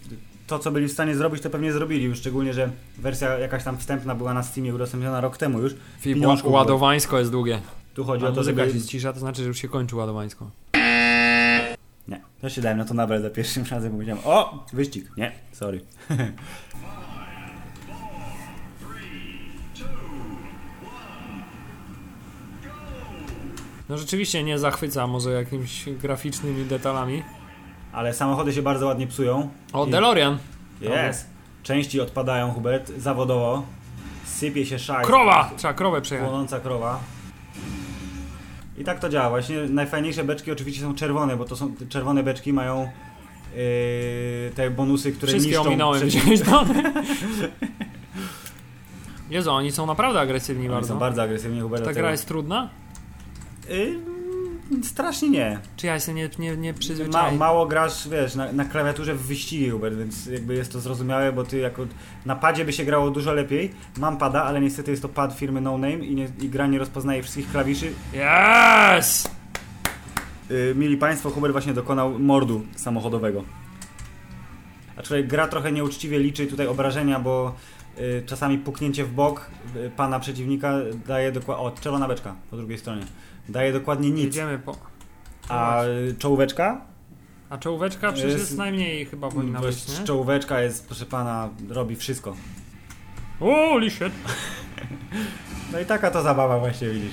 to, 0.46 0.58
co 0.58 0.70
byli 0.70 0.88
w 0.88 0.92
stanie 0.92 1.16
zrobić, 1.16 1.42
to 1.42 1.50
pewnie 1.50 1.72
zrobili. 1.72 2.04
Już 2.04 2.18
szczególnie, 2.18 2.54
że 2.54 2.70
wersja 2.98 3.38
jakaś 3.38 3.64
tam 3.64 3.78
wstępna 3.78 4.14
była 4.14 4.34
na 4.34 4.42
Steamie 4.42 4.74
udostępniona 4.74 5.20
rok 5.20 5.36
temu 5.36 5.60
już. 5.60 5.74
Filip, 6.00 6.24
ładowańsko 6.44 7.18
jest 7.18 7.30
długie. 7.30 7.60
Tu 7.94 8.04
chodzi 8.04 8.26
A 8.26 8.28
o 8.28 8.32
to, 8.32 8.42
żeby... 8.42 8.72
się 8.72 8.80
ścisza, 8.80 9.12
to 9.12 9.20
znaczy, 9.20 9.42
że 9.42 9.48
już 9.48 9.58
się 9.58 9.68
kończy 9.68 9.96
ładowańsko. 9.96 10.50
Nie, 12.08 12.20
to 12.40 12.48
się 12.48 12.60
dałem 12.60 12.78
na 12.78 12.84
to 12.84 12.94
nabel 12.94 13.22
za 13.22 13.30
pierwszym 13.30 13.64
razem, 13.70 13.92
powiedziałem, 13.92 14.22
o, 14.24 14.66
wyścig. 14.72 15.10
Nie, 15.16 15.32
sorry. 15.52 15.80
No 23.88 23.98
rzeczywiście 23.98 24.42
nie 24.42 24.58
zachwyca 24.58 25.06
może 25.06 25.32
jakimiś 25.32 25.84
graficznymi 26.02 26.64
detalami. 26.64 27.22
Ale 27.92 28.14
samochody 28.14 28.52
się 28.52 28.62
bardzo 28.62 28.86
ładnie 28.86 29.06
psują. 29.06 29.48
O, 29.72 29.86
I- 29.86 29.90
DeLorean. 29.90 30.38
Jest. 30.80 31.26
Części 31.62 32.00
odpadają, 32.00 32.50
Hubert, 32.50 32.92
zawodowo. 32.98 33.62
Sypie 34.24 34.66
się 34.66 34.78
szaj. 34.78 35.04
Krowa! 35.04 35.50
Trzeba 35.56 35.74
krowę 35.74 36.00
przejechać. 36.00 36.30
Płonąca 36.30 36.60
krowa. 36.60 37.00
I 38.78 38.84
tak 38.84 38.98
to 39.00 39.08
działa. 39.08 39.28
Właśnie 39.30 39.56
najfajniejsze 39.68 40.24
beczki 40.24 40.52
oczywiście 40.52 40.82
są 40.82 40.94
czerwone, 40.94 41.36
bo 41.36 41.44
to 41.44 41.56
są 41.56 41.74
czerwone 41.88 42.22
beczki 42.22 42.52
mają 42.52 42.80
yy, 43.56 43.60
te 44.54 44.70
bonusy, 44.70 45.12
które 45.12 45.32
Wszystkie 45.32 45.50
niszczą... 45.50 45.66
ominąłem, 45.66 46.02
to? 46.50 46.64
Jezu, 49.30 49.50
oni 49.50 49.72
są 49.72 49.86
naprawdę 49.86 50.20
agresywni 50.20 50.64
Oni 50.64 50.74
bardzo. 50.74 50.88
są 50.88 50.98
bardzo 50.98 51.22
agresywni, 51.22 51.60
Hubert. 51.60 51.84
Ta 51.84 51.92
gra 51.92 52.10
jest 52.10 52.28
trudna? 52.28 52.68
Yy, 53.68 54.11
strasznie 54.82 55.30
nie. 55.30 55.60
Czy 55.76 55.86
ja 55.86 56.00
się 56.00 56.14
nie, 56.14 56.30
nie, 56.38 56.56
nie 56.56 56.72
Ma, 56.72 56.78
przyzwyczaiłem? 56.78 57.36
mało 57.36 57.66
grasz, 57.66 58.08
wiesz, 58.08 58.34
na, 58.34 58.52
na 58.52 58.64
klawiaturze 58.64 59.14
w 59.14 59.22
wyścigi, 59.22 59.70
Hubert, 59.70 59.96
więc 59.96 60.26
jakby 60.26 60.54
jest 60.54 60.72
to 60.72 60.80
zrozumiałe, 60.80 61.32
bo 61.32 61.44
ty 61.44 61.58
jako 61.58 61.86
na 62.26 62.36
padzie 62.36 62.64
by 62.64 62.72
się 62.72 62.84
grało 62.84 63.10
dużo 63.10 63.32
lepiej. 63.32 63.70
Mam 63.98 64.18
pada, 64.18 64.44
ale 64.44 64.60
niestety 64.60 64.90
jest 64.90 65.02
to 65.02 65.08
pad 65.08 65.34
firmy 65.34 65.60
No 65.60 65.78
Name 65.78 65.94
i, 65.94 66.14
nie, 66.14 66.28
i 66.40 66.48
gra 66.48 66.66
nie 66.66 66.78
rozpoznaje 66.78 67.22
wszystkich 67.22 67.50
klawiszy. 67.50 67.92
Yes! 68.98 69.30
Yy, 70.50 70.74
mili 70.76 70.96
Państwo, 70.96 71.30
Hubert 71.30 71.52
właśnie 71.52 71.72
dokonał 71.72 72.18
mordu 72.18 72.62
samochodowego. 72.76 73.44
Aczkolwiek 74.96 75.26
gra 75.26 75.48
trochę 75.48 75.72
nieuczciwie 75.72 76.18
liczy 76.18 76.46
tutaj 76.46 76.66
obrażenia, 76.66 77.20
bo 77.20 77.54
yy, 77.96 78.22
czasami 78.26 78.58
puknięcie 78.58 79.04
w 79.04 79.12
bok 79.12 79.50
yy, 79.74 79.90
pana 79.96 80.20
przeciwnika 80.20 80.72
daje 81.06 81.32
dokładnie... 81.32 81.64
O, 81.64 81.70
czerwona 81.70 82.08
beczka 82.08 82.34
po 82.50 82.56
drugiej 82.56 82.78
stronie. 82.78 83.02
Daje 83.48 83.72
dokładnie 83.72 84.10
nic. 84.10 84.24
Jedziemy 84.24 84.58
po... 84.58 84.76
A 85.48 85.82
czołóweczka? 86.18 86.80
A 87.50 87.58
czołóweczka 87.58 88.12
przecież 88.12 88.32
Jest- 88.32 88.44
jest 88.44 88.58
najmniej 88.58 89.06
chyba 89.06 89.28
powinna 89.30 89.60
Bo 89.60 89.66
być, 89.66 89.98
nie? 89.98 90.04
Czołóweczka 90.04 90.60
jest, 90.60 90.86
proszę 90.86 91.06
pana, 91.06 91.48
robi 91.68 91.96
wszystko. 91.96 92.36
Holy 93.38 93.90
shit! 93.90 94.12
No 95.72 95.80
i 95.80 95.84
taka 95.84 96.10
to 96.10 96.22
zabawa 96.22 96.58
właśnie, 96.58 96.90
widzisz. 96.90 97.12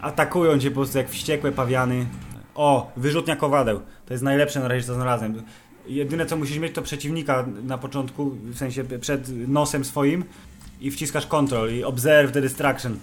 Atakują 0.00 0.58
cię 0.58 0.70
po 0.70 0.74
prostu 0.74 0.98
jak 0.98 1.08
wściekłe 1.10 1.52
pawiany. 1.52 2.06
O, 2.54 2.92
wyrzutnia 2.96 3.36
kowadeł. 3.36 3.80
To 4.06 4.14
jest 4.14 4.24
najlepsze 4.24 4.60
na 4.60 4.68
razie, 4.68 4.86
co 4.86 4.94
znalazłem. 4.94 5.42
Jedyne 5.86 6.26
co 6.26 6.36
musisz 6.36 6.58
mieć 6.58 6.74
to 6.74 6.82
przeciwnika 6.82 7.46
na 7.62 7.78
początku, 7.78 8.30
w 8.30 8.58
sensie 8.58 8.84
przed 8.84 9.48
nosem 9.48 9.84
swoim 9.84 10.24
i 10.80 10.90
wciskasz 10.90 11.26
control 11.26 11.72
i 11.72 11.84
observe 11.84 12.32
the 12.32 12.40
distraction. 12.40 12.98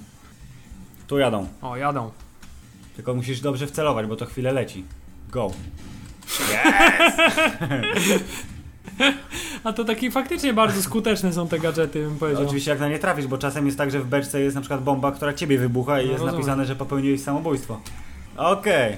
Tu 1.08 1.18
jadą. 1.18 1.48
O, 1.62 1.78
jadą. 1.78 2.12
Tylko 2.98 3.14
musisz 3.14 3.42
dobrze 3.42 3.68
wcelować, 3.68 4.06
bo 4.08 4.16
to 4.16 4.26
chwilę 4.26 4.52
leci. 4.52 4.84
Go. 5.30 5.52
A 9.64 9.74
to 9.74 9.86
taki 9.86 10.12
faktycznie 10.12 10.54
bardzo 10.54 10.82
skuteczne 10.82 11.34
są 11.34 11.48
te 11.48 11.60
gadżety, 11.60 12.00
bym 12.04 12.18
powiedział. 12.18 12.44
Oczywiście 12.46 12.72
jak 12.72 12.80
na 12.80 12.90
nie 12.90 13.00
trafisz, 13.00 13.28
bo 13.28 13.38
czasem 13.38 13.66
jest 13.66 13.78
tak, 13.78 13.92
że 13.92 14.00
w 14.00 14.06
beczce 14.08 14.42
jest 14.42 14.56
na 14.56 14.62
przykład 14.62 14.84
bomba, 14.84 15.12
która 15.12 15.34
ciebie 15.34 15.58
wybucha 15.60 16.02
i 16.02 16.06
No, 16.06 16.12
jest 16.12 16.20
rozumiem. 16.22 16.36
napisane, 16.36 16.66
że 16.66 16.76
popełniłeś 16.76 17.22
samobójstwo. 17.24 17.80
Okej. 18.38 18.96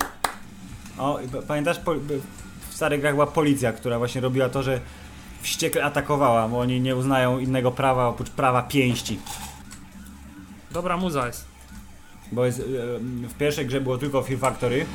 O, 0.98 1.20
i 1.20 1.28
p- 1.28 1.42
pamiętasz, 1.42 1.80
w 2.70 2.76
starych 2.76 3.02
grach 3.02 3.14
była 3.14 3.28
policja, 3.28 3.74
która 3.74 3.98
właśnie 3.98 4.22
robiła 4.22 4.50
to, 4.50 4.64
że 4.64 4.80
wściekle 5.42 5.84
atakowała, 5.84 6.48
bo 6.48 6.60
oni 6.60 6.82
nie 6.82 6.96
uznają 6.96 7.40
innego 7.40 7.72
prawa 7.72 8.08
oprócz 8.08 8.30
prawa 8.30 8.62
pięści. 8.62 9.20
Dobra 10.72 10.98
muza 10.98 11.28
jest. 11.28 11.49
Bo 12.32 12.46
jest, 12.46 12.60
e, 12.60 12.64
w 13.28 13.34
pierwszej 13.40 13.66
grze 13.66 13.82
było 13.82 13.98
tylko 13.98 14.24
Fear 14.24 14.40
Factory, 14.40 14.86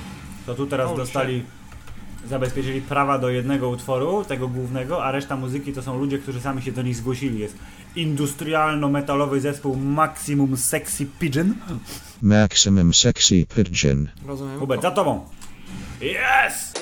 to 0.47 0.55
tu 0.55 0.67
teraz 0.67 0.87
Holy 0.87 0.99
dostali, 0.99 1.45
zabezpieczyli 2.29 2.81
prawa 2.81 3.19
do 3.19 3.31
jednego 3.31 3.69
utworu, 3.69 4.25
tego 4.25 4.49
głównego, 4.49 5.05
a 5.05 5.11
reszta 5.11 5.37
muzyki 5.37 5.73
to 5.73 5.83
są 5.83 5.99
ludzie, 5.99 6.19
którzy 6.19 6.41
sami 6.41 6.63
się 6.63 6.73
do 6.73 6.83
nich 6.83 6.97
zgłosili. 6.97 7.39
Jest 7.39 7.57
industrialno-metalowy 7.97 9.41
zespół 9.41 9.77
Maximum 9.77 10.57
Sexy 10.57 11.07
Pigeon. 11.19 11.55
Maximum 12.23 12.95
Sexy 12.95 13.47
Pigeon. 13.55 14.09
Rozumiem. 14.27 14.59
Hubert, 14.59 14.83
za 14.83 14.91
tobą! 14.91 15.27
Yes! 16.01 16.74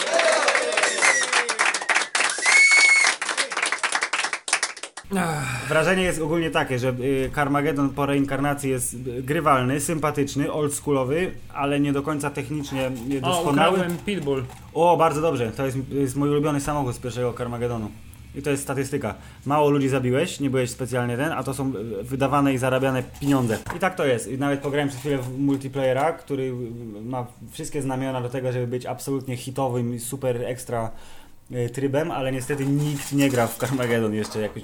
Wrażenie 5.68 6.02
jest 6.02 6.20
ogólnie 6.20 6.50
takie, 6.50 6.78
że 6.78 6.88
y, 6.88 7.30
Carmageddon 7.34 7.90
po 7.90 8.06
reinkarnacji 8.06 8.70
jest 8.70 8.94
y, 8.94 9.22
grywalny, 9.22 9.80
sympatyczny, 9.80 10.52
oldschoolowy, 10.52 11.30
ale 11.54 11.80
nie 11.80 11.92
do 11.92 12.02
końca 12.02 12.30
technicznie 12.30 12.86
O, 12.86 13.26
doskonały. 13.26 13.72
ukradłem 13.76 13.98
Pitbull. 14.06 14.44
O, 14.74 14.96
bardzo 14.96 15.20
dobrze. 15.20 15.52
To 15.52 15.66
jest, 15.66 15.78
jest 15.90 16.16
mój 16.16 16.30
ulubiony 16.30 16.60
samochód 16.60 16.94
z 16.94 16.98
pierwszego 16.98 17.32
Carmageddonu. 17.32 17.90
I 18.34 18.42
to 18.42 18.50
jest 18.50 18.62
statystyka. 18.62 19.14
Mało 19.46 19.70
ludzi 19.70 19.88
zabiłeś, 19.88 20.40
nie 20.40 20.50
byłeś 20.50 20.70
specjalnie 20.70 21.16
ten, 21.16 21.32
a 21.32 21.42
to 21.42 21.54
są 21.54 21.72
wydawane 22.02 22.54
i 22.54 22.58
zarabiane 22.58 23.02
pieniądze. 23.20 23.58
I 23.76 23.78
tak 23.78 23.94
to 23.94 24.06
jest. 24.06 24.28
I 24.28 24.38
nawet 24.38 24.60
pograłem 24.60 24.88
przez 24.88 25.00
chwilę 25.00 25.18
w 25.18 25.38
multiplayera, 25.38 26.12
który 26.12 26.52
ma 27.04 27.26
wszystkie 27.50 27.82
znamiona 27.82 28.20
do 28.20 28.28
tego, 28.28 28.52
żeby 28.52 28.66
być 28.66 28.86
absolutnie 28.86 29.36
hitowym 29.36 29.94
i 29.94 30.00
super 30.00 30.42
ekstra 30.44 30.90
trybem, 31.72 32.10
ale 32.10 32.32
niestety 32.32 32.66
nikt 32.66 33.12
nie 33.12 33.30
gra 33.30 33.46
w 33.46 33.58
Carmageddon 33.58 34.14
jeszcze. 34.14 34.40
Jakoś, 34.40 34.62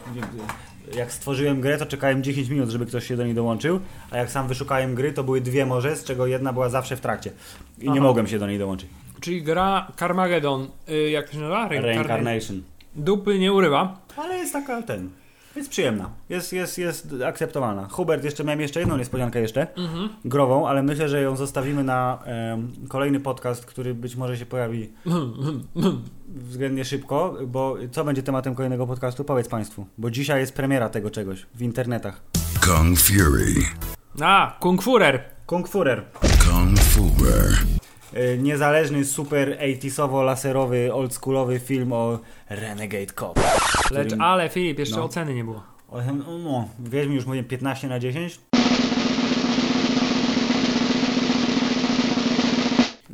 jak 0.96 1.12
stworzyłem 1.12 1.60
grę, 1.60 1.78
to 1.78 1.86
czekałem 1.86 2.22
10 2.22 2.48
minut, 2.48 2.70
żeby 2.70 2.86
ktoś 2.86 3.06
się 3.06 3.16
do 3.16 3.24
niej 3.24 3.34
dołączył, 3.34 3.80
a 4.10 4.16
jak 4.16 4.30
sam 4.30 4.48
wyszukałem 4.48 4.94
gry, 4.94 5.12
to 5.12 5.24
były 5.24 5.40
dwie 5.40 5.66
może, 5.66 5.96
z 5.96 6.04
czego 6.04 6.26
jedna 6.26 6.52
była 6.52 6.68
zawsze 6.68 6.96
w 6.96 7.00
trakcie. 7.00 7.30
I 7.78 7.84
nie 7.84 7.90
Aha. 7.90 8.00
mogłem 8.00 8.26
się 8.26 8.38
do 8.38 8.46
niej 8.46 8.58
dołączyć. 8.58 8.88
Czyli 9.20 9.42
gra 9.42 9.92
Carmageddon, 9.98 10.68
y, 10.88 11.10
jak 11.10 11.32
się 11.32 11.38
nazywa? 11.38 11.68
Reincarnation. 11.68 12.62
Dupy 12.96 13.38
nie 13.38 13.52
urywa. 13.52 14.00
Ale 14.16 14.36
jest 14.38 14.52
taka 14.52 14.82
ten. 14.82 15.10
Jest 15.58 15.70
przyjemna. 15.70 16.10
Jest, 16.28 16.52
jest, 16.52 16.78
jest 16.78 17.14
akceptowalna. 17.26 17.88
Hubert, 17.88 18.24
jeszcze 18.24 18.44
miałem 18.44 18.60
jeszcze 18.60 18.80
jedną 18.80 18.96
niespodziankę 18.96 19.40
jeszcze. 19.40 19.66
Grową, 20.24 20.68
ale 20.68 20.82
myślę, 20.82 21.08
że 21.08 21.22
ją 21.22 21.36
zostawimy 21.36 21.84
na 21.84 22.18
em, 22.24 22.72
kolejny 22.88 23.20
podcast, 23.20 23.66
który 23.66 23.94
być 23.94 24.16
może 24.16 24.36
się 24.36 24.46
pojawi 24.46 24.92
względnie 26.50 26.84
szybko, 26.84 27.36
bo 27.46 27.76
co 27.92 28.04
będzie 28.04 28.22
tematem 28.22 28.54
kolejnego 28.54 28.86
podcastu? 28.86 29.24
Powiedz 29.24 29.48
Państwu. 29.48 29.86
Bo 29.98 30.10
dzisiaj 30.10 30.40
jest 30.40 30.54
premiera 30.54 30.88
tego 30.88 31.10
czegoś 31.10 31.46
w 31.54 31.62
internetach. 31.62 32.20
Kung 32.66 32.98
Fury. 32.98 33.54
A, 34.20 34.56
Kung 34.60 34.82
Furer. 34.82 35.24
Kung 35.46 35.68
Furer. 35.68 36.04
Kung 36.20 36.78
Furer. 36.80 37.78
E, 38.14 38.38
Niezależny, 38.38 39.04
super 39.04 39.58
80sowo-laserowy, 39.60 40.90
oldschoolowy 40.92 41.58
film 41.58 41.92
o 41.92 42.18
Renegade 42.50 43.06
Cop. 43.06 43.38
Lecz, 43.90 44.06
Którym- 44.06 44.20
ale 44.22 44.48
Filip, 44.48 44.78
jeszcze 44.78 44.96
No. 44.96 45.04
oceny 45.04 45.34
nie 45.34 45.44
było. 45.44 45.62
No, 45.92 46.68
mi 47.08 47.14
już 47.14 47.26
mówię 47.26 47.42
15 47.44 47.88
na 47.88 47.98
10? 47.98 48.40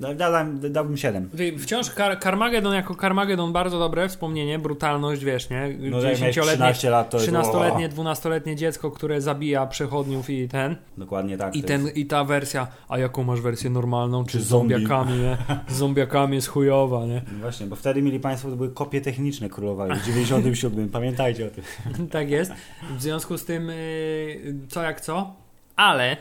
Da, 0.04 0.30
da, 0.30 0.44
da, 0.44 0.68
dałbym 0.68 0.96
7. 0.96 1.30
Ty, 1.36 1.58
Wciąż 1.58 1.90
Kar 1.90 2.20
Carmageddon 2.20 2.74
jako 2.74 2.94
Carmageddon 2.94 3.52
bardzo 3.52 3.78
dobre 3.78 4.08
wspomnienie, 4.08 4.58
brutalność, 4.58 5.24
wiesz, 5.24 5.50
nie? 5.50 5.76
No, 5.78 6.00
jak 6.00 6.20
miałeś 6.20 6.36
13 6.38 6.90
lat, 6.90 7.10
to 7.10 7.16
jest- 7.16 7.28
13-letnie, 7.32 7.88
12-letnie 7.88 8.56
dziecko, 8.56 8.90
które 8.90 9.20
zabija 9.20 9.66
przechodniów 9.66 10.30
i 10.30 10.48
ten. 10.48 10.76
Dokładnie 10.98 11.36
tak. 11.38 11.56
I, 11.56 11.62
ten. 11.62 11.88
I 11.94 12.06
ta 12.06 12.24
wersja, 12.24 12.66
a 12.88 12.98
jaką 12.98 13.22
masz 13.24 13.40
wersję 13.40 13.70
normalną, 13.70 14.24
czy 14.24 14.40
z 14.40 14.46
zombie? 14.46 14.74
zombiakami, 14.74 15.18
nie? 15.18 15.36
Z 15.74 15.76
zombiakami 15.76 16.34
jest 16.34 16.48
chujowa, 16.48 17.06
nie? 17.06 17.22
No 17.32 17.38
Właśnie, 17.40 17.66
bo 17.66 17.76
wtedy 17.76 18.02
mieli 18.02 18.20
Państwo, 18.20 18.50
to 18.50 18.56
były 18.56 18.70
kopie 18.70 19.00
techniczne 19.00 19.48
królowały 19.48 19.94
w 19.94 20.06
97. 20.06 20.88
Pamiętajcie 20.88 21.46
o 21.46 21.50
tym. 21.50 21.64
tak 22.08 22.30
jest. 22.30 22.52
W 22.96 23.02
związku 23.02 23.38
z 23.38 23.44
tym, 23.44 23.68
yy, 23.68 24.54
co 24.68 24.82
jak 24.82 25.00
co, 25.00 25.34
ale 25.76 26.16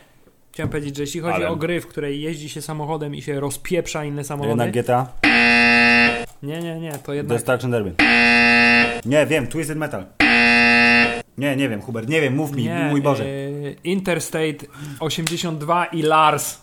chciałem 0.53 0.69
powiedzieć, 0.69 0.95
że 0.95 1.03
jeśli 1.03 1.19
chodzi 1.19 1.35
Ale. 1.35 1.49
o 1.49 1.55
gry, 1.55 1.81
w 1.81 1.87
której 1.87 2.21
jeździ 2.21 2.49
się 2.49 2.61
samochodem 2.61 3.15
i 3.15 3.21
się 3.21 3.39
rozpieprza 3.39 4.05
inne 4.05 4.23
samochody. 4.23 4.49
Jednak 4.63 4.71
GTA, 4.71 5.07
Nie, 6.43 6.59
nie, 6.59 6.79
nie, 6.79 6.91
to 6.91 7.13
jednak. 7.13 7.37
Destruction 7.37 7.71
Derby. 7.71 7.93
Nie, 9.05 9.25
wiem, 9.25 9.47
Twisted 9.47 9.77
Metal. 9.77 10.05
Nie, 11.37 11.55
nie 11.55 11.69
wiem, 11.69 11.81
Hubert, 11.81 12.09
nie 12.09 12.21
wiem, 12.21 12.35
mów 12.35 12.55
mi, 12.55 12.63
Nie, 12.63 12.87
mój 12.89 13.01
Boże. 13.01 13.25
yy, 13.25 13.75
Interstate 13.83 14.65
82 14.99 15.85
i 15.85 16.01
Lars. 16.01 16.61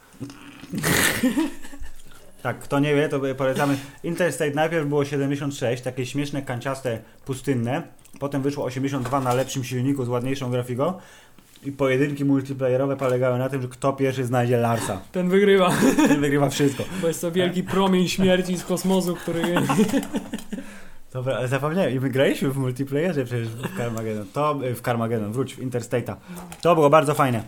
Tak, 2.43 2.59
kto 2.59 2.79
nie 2.79 2.95
wie, 2.95 3.09
to 3.09 3.21
polecamy. 3.39 3.77
Interstate 4.05 4.51
najpierw 4.51 4.87
było 4.87 5.05
76, 5.05 5.83
takie 5.83 6.07
śmieszne, 6.07 6.43
kanciaste, 6.43 6.99
pustynne. 7.25 7.83
Potem 8.21 8.43
wyszło 8.43 8.65
82 8.65 9.21
na 9.21 9.35
lepszym 9.35 9.65
silniku 9.65 10.05
z 10.05 10.09
ładniejszą 10.09 10.51
grafiką. 10.51 10.93
I 11.65 11.73
pojedynki 11.73 12.25
multiplayerowe 12.25 12.97
polegały 12.97 13.39
na 13.39 13.49
tym, 13.49 13.63
że 13.63 13.69
kto 13.69 13.93
pierwszy 13.93 14.25
znajdzie 14.25 14.57
Larsa. 14.57 15.01
Ten 15.13 15.29
wygrywa, 15.29 15.71
Ten 15.97 16.21
wygrywa 16.21 16.51
wszystko. 16.51 16.85
bo 17.03 17.09
jest 17.09 17.21
to 17.21 17.33
wielki 17.33 17.63
promień 17.63 18.09
śmierci 18.09 18.57
z 18.59 18.65
kosmosu, 18.65 19.15
który. 19.17 19.43
Dobra, 21.13 21.37
ale 21.37 21.49
zapomniałem. 21.49 21.95
I 21.95 22.01
my 22.01 22.11
graliśmy 22.11 22.51
w 22.51 22.57
multiplayerze 22.57 23.25
przecież 23.25 23.49
w 23.49 23.77
Carmageddon. 23.77 24.27
To 24.33 24.59
w 24.75 24.81
Carmageddon, 24.81 25.33
wróć, 25.33 25.55
w 25.55 25.59
Interstate'a. 25.59 26.15
To 26.63 26.75
było 26.75 26.91
bardzo 26.91 27.15
fajne. 27.15 27.43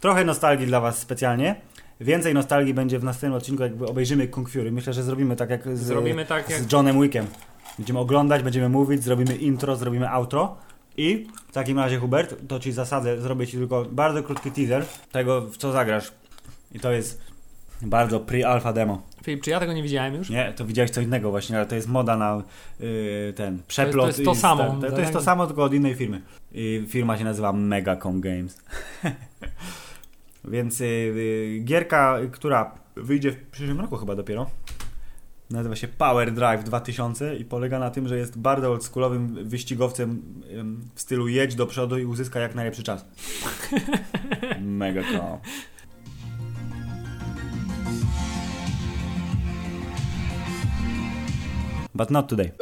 Trochę 0.00 0.24
nostalgii 0.24 0.66
dla 0.66 0.80
Was 0.80 0.98
specjalnie. 0.98 1.54
Więcej 2.00 2.34
nostalgii 2.34 2.74
będzie 2.74 2.98
w 2.98 3.04
następnym 3.04 3.36
odcinku, 3.38 3.62
jakby 3.62 3.86
obejrzymy 3.86 4.28
Kung 4.28 4.48
Fury. 4.50 4.72
Myślę, 4.72 4.92
że 4.92 5.02
zrobimy 5.02 5.36
tak 5.36 5.50
jak 5.50 5.76
z, 5.76 5.80
Zrobimy 5.80 6.24
tak 6.26 6.50
jak- 6.50 6.60
z 6.60 6.72
Johnem 6.72 7.02
Wickiem. 7.02 7.26
Będziemy 7.78 7.98
oglądać, 7.98 8.42
będziemy 8.42 8.68
mówić, 8.68 9.02
zrobimy 9.04 9.36
intro, 9.36 9.76
zrobimy 9.76 10.10
outro. 10.10 10.56
I 10.96 11.26
w 11.48 11.52
takim 11.52 11.78
razie, 11.78 11.98
Hubert, 11.98 12.34
to 12.48 12.60
Ci 12.60 12.72
zasadzę, 12.72 13.20
zrobię 13.20 13.46
Ci 13.46 13.56
tylko 13.56 13.84
bardzo 13.84 14.22
krótki 14.22 14.50
teaser 14.50 14.84
tego, 15.12 15.40
w 15.40 15.56
co 15.56 15.72
zagrasz. 15.72 16.12
I 16.72 16.80
to 16.80 16.92
jest 16.92 17.20
bardzo 17.82 18.20
pre-alpha 18.20 18.72
demo. 18.72 19.02
Filip, 19.24 19.42
czy 19.42 19.50
ja 19.50 19.60
tego 19.60 19.72
nie 19.72 19.82
widziałem 19.82 20.14
już? 20.14 20.30
Nie, 20.30 20.52
to 20.56 20.64
widziałeś 20.64 20.90
co 20.90 21.00
innego 21.00 21.30
właśnie, 21.30 21.56
ale 21.56 21.66
to 21.66 21.74
jest 21.74 21.88
moda 21.88 22.16
na 22.16 22.42
yy, 22.80 23.32
ten 23.36 23.62
przeplot. 23.68 24.04
To 24.04 24.06
jest- 24.06 24.24
to 24.24 24.30
jest 24.30 24.42
to 24.42 24.48
samo. 24.48 24.62
sta- 24.64 24.74
To, 24.74 24.80
to 24.80 24.90
Tak. 24.90 24.98
jest 24.98 25.12
to 25.12 25.22
samo, 25.22 25.46
tylko 25.46 25.64
od 25.64 25.74
innej 25.74 25.94
firmy. 25.94 26.20
I 26.52 26.84
firma 26.88 27.18
się 27.18 27.24
nazywa 27.24 27.52
Megacom 27.52 28.20
Games. 28.20 28.58
Więc 30.44 30.80
yy, 30.80 31.60
gierka, 31.64 32.18
która 32.32 32.74
wyjdzie 32.96 33.32
w 33.32 33.46
przyszłym 33.50 33.80
roku 33.80 33.96
chyba 33.96 34.14
dopiero, 34.16 34.50
nazywa 35.50 35.76
się 35.76 35.88
Power 35.88 36.32
Drive 36.32 36.64
2000 36.64 37.36
i 37.36 37.44
polega 37.44 37.78
na 37.78 37.90
tym, 37.90 38.08
że 38.08 38.18
jest 38.18 38.38
bardzo 38.38 38.70
oldschoolowym 38.70 39.48
wyścigowcem 39.48 40.22
w 40.94 41.00
stylu 41.00 41.28
jedź 41.28 41.54
do 41.54 41.66
przodu 41.66 41.98
i 41.98 42.04
uzyska 42.04 42.40
jak 42.40 42.54
najlepszy 42.54 42.82
czas. 42.82 43.04
Megacom. 44.60 45.38
But 51.94 52.10
not 52.10 52.28
today. 52.28 52.52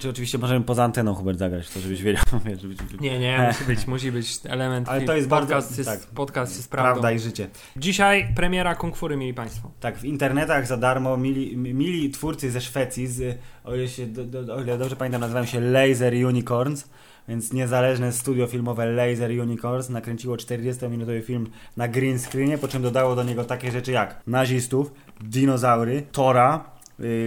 Znaczy 0.00 0.10
oczywiście 0.10 0.38
możemy 0.38 0.64
poza 0.64 0.84
anteną 0.84 1.14
Hubert 1.14 1.38
zagrać, 1.38 1.70
to 1.70 1.80
żebyś 1.80 2.02
wiedział. 2.02 2.22
żeby- 2.60 2.74
Nie, 3.00 3.18
nie, 3.18 3.46
musi 3.48 3.64
być, 3.64 3.86
musi 3.86 4.12
być 4.12 4.40
element. 4.44 4.88
Ale 4.88 5.00
to 5.00 5.16
jest 5.16 5.28
podcast 5.28 5.68
bardzo- 5.68 5.90
Jest, 5.92 6.06
tak. 6.06 6.14
Podcast 6.14 6.56
jest 6.56 6.70
prawdą. 6.70 6.92
Prawda 6.92 7.12
i 7.12 7.18
życie. 7.18 7.48
Dzisiaj 7.76 8.32
premiera 8.36 8.74
Kung 8.74 8.96
Fury, 8.96 9.16
mieli 9.16 9.34
Państwo. 9.34 9.70
Tak, 9.80 9.98
w 9.98 10.04
internetach 10.04 10.66
za 10.66 10.76
darmo 10.76 11.16
mili, 11.16 11.56
mili 11.56 12.10
twórcy 12.10 12.50
ze 12.50 12.60
Szwecji, 12.60 13.06
z, 13.06 13.38
o, 13.64 13.74
ile 13.74 13.88
się, 13.88 14.06
do, 14.06 14.24
do, 14.24 14.54
o 14.54 14.62
ile 14.62 14.78
dobrze 14.78 14.96
pamiętam, 14.96 15.20
nazywają 15.20 15.46
się 15.46 15.60
Laser 15.60 16.14
Unicorns, 16.14 16.88
więc 17.28 17.52
niezależne 17.52 18.12
studio 18.12 18.46
filmowe 18.46 18.86
Laser 18.86 19.30
Unicorns 19.30 19.88
nakręciło 19.88 20.36
40-minutowy 20.36 21.22
film 21.22 21.46
na 21.76 21.88
green 21.88 22.18
screenie, 22.18 22.58
po 22.58 22.68
czym 22.68 22.82
dodało 22.82 23.16
do 23.16 23.22
niego 23.24 23.44
takie 23.44 23.70
rzeczy 23.70 23.92
jak 23.92 24.20
nazistów, 24.26 24.92
dinozaury, 25.20 26.02
Tora, 26.12 26.64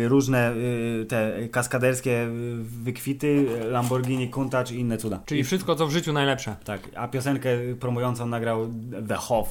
różne 0.07 0.53
y, 1.01 1.05
te 1.09 1.33
kaskaderskie 1.51 2.11
y, 2.11 2.29
wykwity, 2.63 3.45
Lamborghini 3.71 4.29
Countach 4.29 4.71
i 4.71 4.79
inne 4.79 4.97
cuda. 4.97 5.19
Czyli 5.25 5.43
wszystko, 5.43 5.75
co 5.75 5.87
w 5.87 5.91
życiu 5.91 6.13
najlepsze. 6.13 6.55
Tak, 6.63 6.81
a 6.95 7.07
piosenkę 7.07 7.49
promującą 7.79 8.25
nagrał 8.27 8.67
The 9.07 9.15
Hoff. 9.15 9.49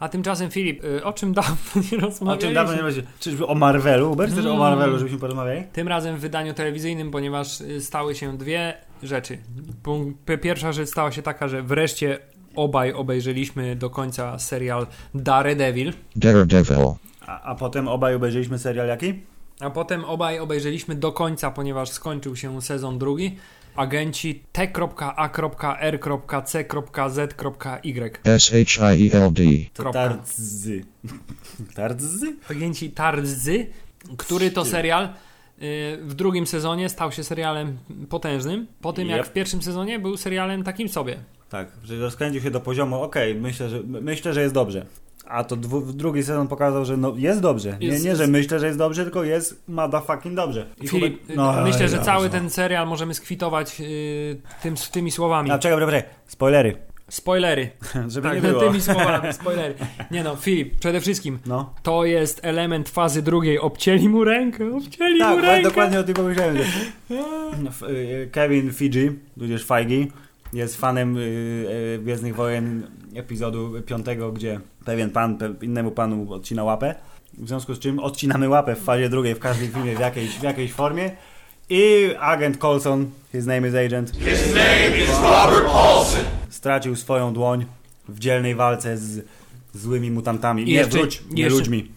A 0.00 0.08
tymczasem 0.08 0.50
Filip, 0.50 0.84
y, 0.84 1.04
o 1.04 1.12
czym 1.12 1.32
dawno 1.34 1.56
nie 1.92 1.98
O 1.98 2.00
rozmawialiśmy? 2.00 2.46
czym 2.48 2.54
dawno 2.54 2.74
nie 2.76 2.82
będzie? 2.82 3.02
Czyżby 3.20 3.46
o 3.46 3.54
Marvelu? 3.54 4.08
Hubert, 4.08 4.32
chcesz 4.32 4.44
o 4.44 4.48
Mm. 4.48 4.58
Marvelu, 4.60 4.98
żebyśmy 4.98 5.18
porozmawiali? 5.18 5.62
Tym 5.72 5.88
razem 5.88 6.16
w 6.16 6.20
wydaniu 6.20 6.54
telewizyjnym, 6.54 7.10
ponieważ 7.10 7.60
y, 7.60 7.80
stały 7.80 8.14
się 8.14 8.36
dwie 8.38 8.74
rzeczy. 9.02 9.38
Pierwsza 10.42 10.72
rzecz 10.72 10.88
stała 10.88 11.12
się 11.12 11.22
taka, 11.22 11.48
że 11.48 11.62
wreszcie 11.62 12.18
obaj 12.56 12.92
obejrzeliśmy 12.92 13.76
do 13.76 13.90
końca 13.90 14.38
serial 14.38 14.86
Daredevil, 15.14 15.92
Daredevil. 16.16 16.94
A, 17.26 17.42
a 17.42 17.54
potem 17.54 17.88
obaj 17.88 18.14
obejrzeliśmy 18.14 18.58
serial 18.58 18.88
jaki? 18.88 19.14
a 19.60 19.70
potem 19.70 20.04
obaj 20.04 20.38
obejrzeliśmy 20.38 20.94
do 20.94 21.12
końca, 21.12 21.50
ponieważ 21.50 21.90
skończył 21.90 22.36
się 22.36 22.62
sezon 22.62 22.98
drugi. 22.98 23.36
Agenci 23.76 24.42
T.A.R.C.Z.Y. 24.52 25.40
S-H-I-E-L-D. 28.24 29.42
Tardzy. 29.92 30.84
Tardzy? 31.74 32.36
Agenci 32.50 32.90
Tarzy, 32.90 33.66
który 34.16 34.50
to 34.50 34.64
serial 34.64 35.04
y, 35.04 35.08
w 36.02 36.14
drugim 36.14 36.46
sezonie 36.46 36.88
stał 36.88 37.12
się 37.12 37.24
serialem 37.24 37.78
potężnym, 38.08 38.66
po 38.80 38.92
tym 38.92 39.08
jak 39.08 39.26
w 39.26 39.32
pierwszym 39.32 39.62
sezonie 39.62 39.98
był 39.98 40.16
serialem 40.16 40.64
takim 40.64 40.88
sobie. 40.88 41.18
Tak, 41.50 41.68
że 41.84 41.96
rozkręcił 41.96 42.42
się 42.42 42.50
do 42.50 42.60
poziomu, 42.60 43.02
okej, 43.02 43.34
myślę, 43.34 43.68
że, 43.68 43.80
myślę, 43.82 44.32
że 44.34 44.42
jest 44.42 44.54
dobrze. 44.54 44.86
A 45.28 45.44
to 45.44 45.56
dwu, 45.56 45.80
drugi 45.80 46.22
sezon 46.22 46.48
pokazał, 46.48 46.84
że 46.84 46.96
no, 46.96 47.14
jest 47.16 47.40
dobrze. 47.40 47.76
Jest- 47.80 48.04
nie, 48.04 48.10
nie, 48.10 48.16
że 48.16 48.26
myślę, 48.26 48.60
że 48.60 48.66
jest 48.66 48.78
dobrze, 48.78 49.02
tylko 49.02 49.24
jest 49.24 49.62
motherfucking 49.68 50.34
dobrze. 50.34 50.66
I 50.80 50.88
Filip, 50.88 51.20
no, 51.36 51.54
myślę, 51.64 51.88
że 51.88 51.96
ja, 51.96 52.02
cały 52.02 52.24
no. 52.26 52.32
ten 52.32 52.50
serial 52.50 52.86
możemy 52.88 53.14
skwitować 53.14 53.80
y, 53.80 54.40
tym, 54.62 54.74
tymi 54.92 55.10
słowami. 55.10 55.50
A 55.50 55.58
czekaj, 55.58 55.78
czekaj, 55.80 56.02
spoilery, 56.26 56.76
Spoilery. 57.08 57.70
żeby 58.08 58.28
Tak, 58.28 58.42
nie 58.42 58.48
było. 58.48 58.60
tymi 58.62 58.80
słowami, 58.80 59.32
spoilery. 59.32 59.74
Nie 60.10 60.24
no, 60.24 60.36
Filip, 60.36 60.78
przede 60.80 61.00
wszystkim 61.00 61.38
No. 61.46 61.74
to 61.82 62.04
jest 62.04 62.40
element 62.42 62.88
fazy 62.88 63.22
drugiej. 63.22 63.58
Obcięli 63.58 64.08
mu 64.08 64.24
rękę, 64.24 64.76
obcięli 64.76 65.18
Tak, 65.18 65.36
mu 65.36 65.42
rękę. 65.42 65.62
dokładnie 65.62 66.00
o 66.00 66.02
tym 66.02 66.14
pomyślałem. 66.14 66.56
Y, 67.88 68.28
Kevin 68.32 68.72
Fiji, 68.72 69.10
tudzież 69.38 69.64
Feige, 69.66 70.06
jest 70.56 70.76
fanem 70.76 71.16
y, 71.16 71.20
y, 71.20 71.98
Gwiezdnych 72.02 72.34
Wojen 72.34 72.86
epizodu 73.14 73.72
piątego, 73.86 74.32
gdzie 74.32 74.60
pewien 74.84 75.10
pan 75.10 75.38
pe, 75.38 75.54
innemu 75.62 75.90
panu 75.90 76.32
odcina 76.32 76.64
łapę. 76.64 76.94
W 77.38 77.48
związku 77.48 77.74
z 77.74 77.78
czym 77.78 77.98
odcinamy 77.98 78.48
łapę 78.48 78.74
w 78.76 78.78
fazie 78.84 79.08
drugiej 79.08 79.34
w 79.34 79.38
każdym 79.38 79.68
filmie 79.72 79.96
w 79.96 80.00
jakiejś, 80.00 80.30
w 80.30 80.42
jakiejś 80.42 80.72
formie. 80.72 81.10
I 81.70 82.10
agent 82.20 82.58
Coulson, 82.58 83.10
his 83.32 83.46
name 83.46 83.68
is 83.68 83.74
agent, 83.74 84.12
stracił 86.50 86.96
swoją 86.96 87.32
dłoń 87.32 87.66
w 88.08 88.18
dzielnej 88.18 88.54
walce 88.54 88.98
z 88.98 89.26
złymi 89.74 90.10
mutantami. 90.10 90.62
I 90.62 90.66
Nie, 90.66 90.72
jeszcze- 90.72 90.98
wróć, 90.98 91.22
nie 91.30 91.42
jeszcze- 91.42 91.58
ludźmi. 91.58 91.90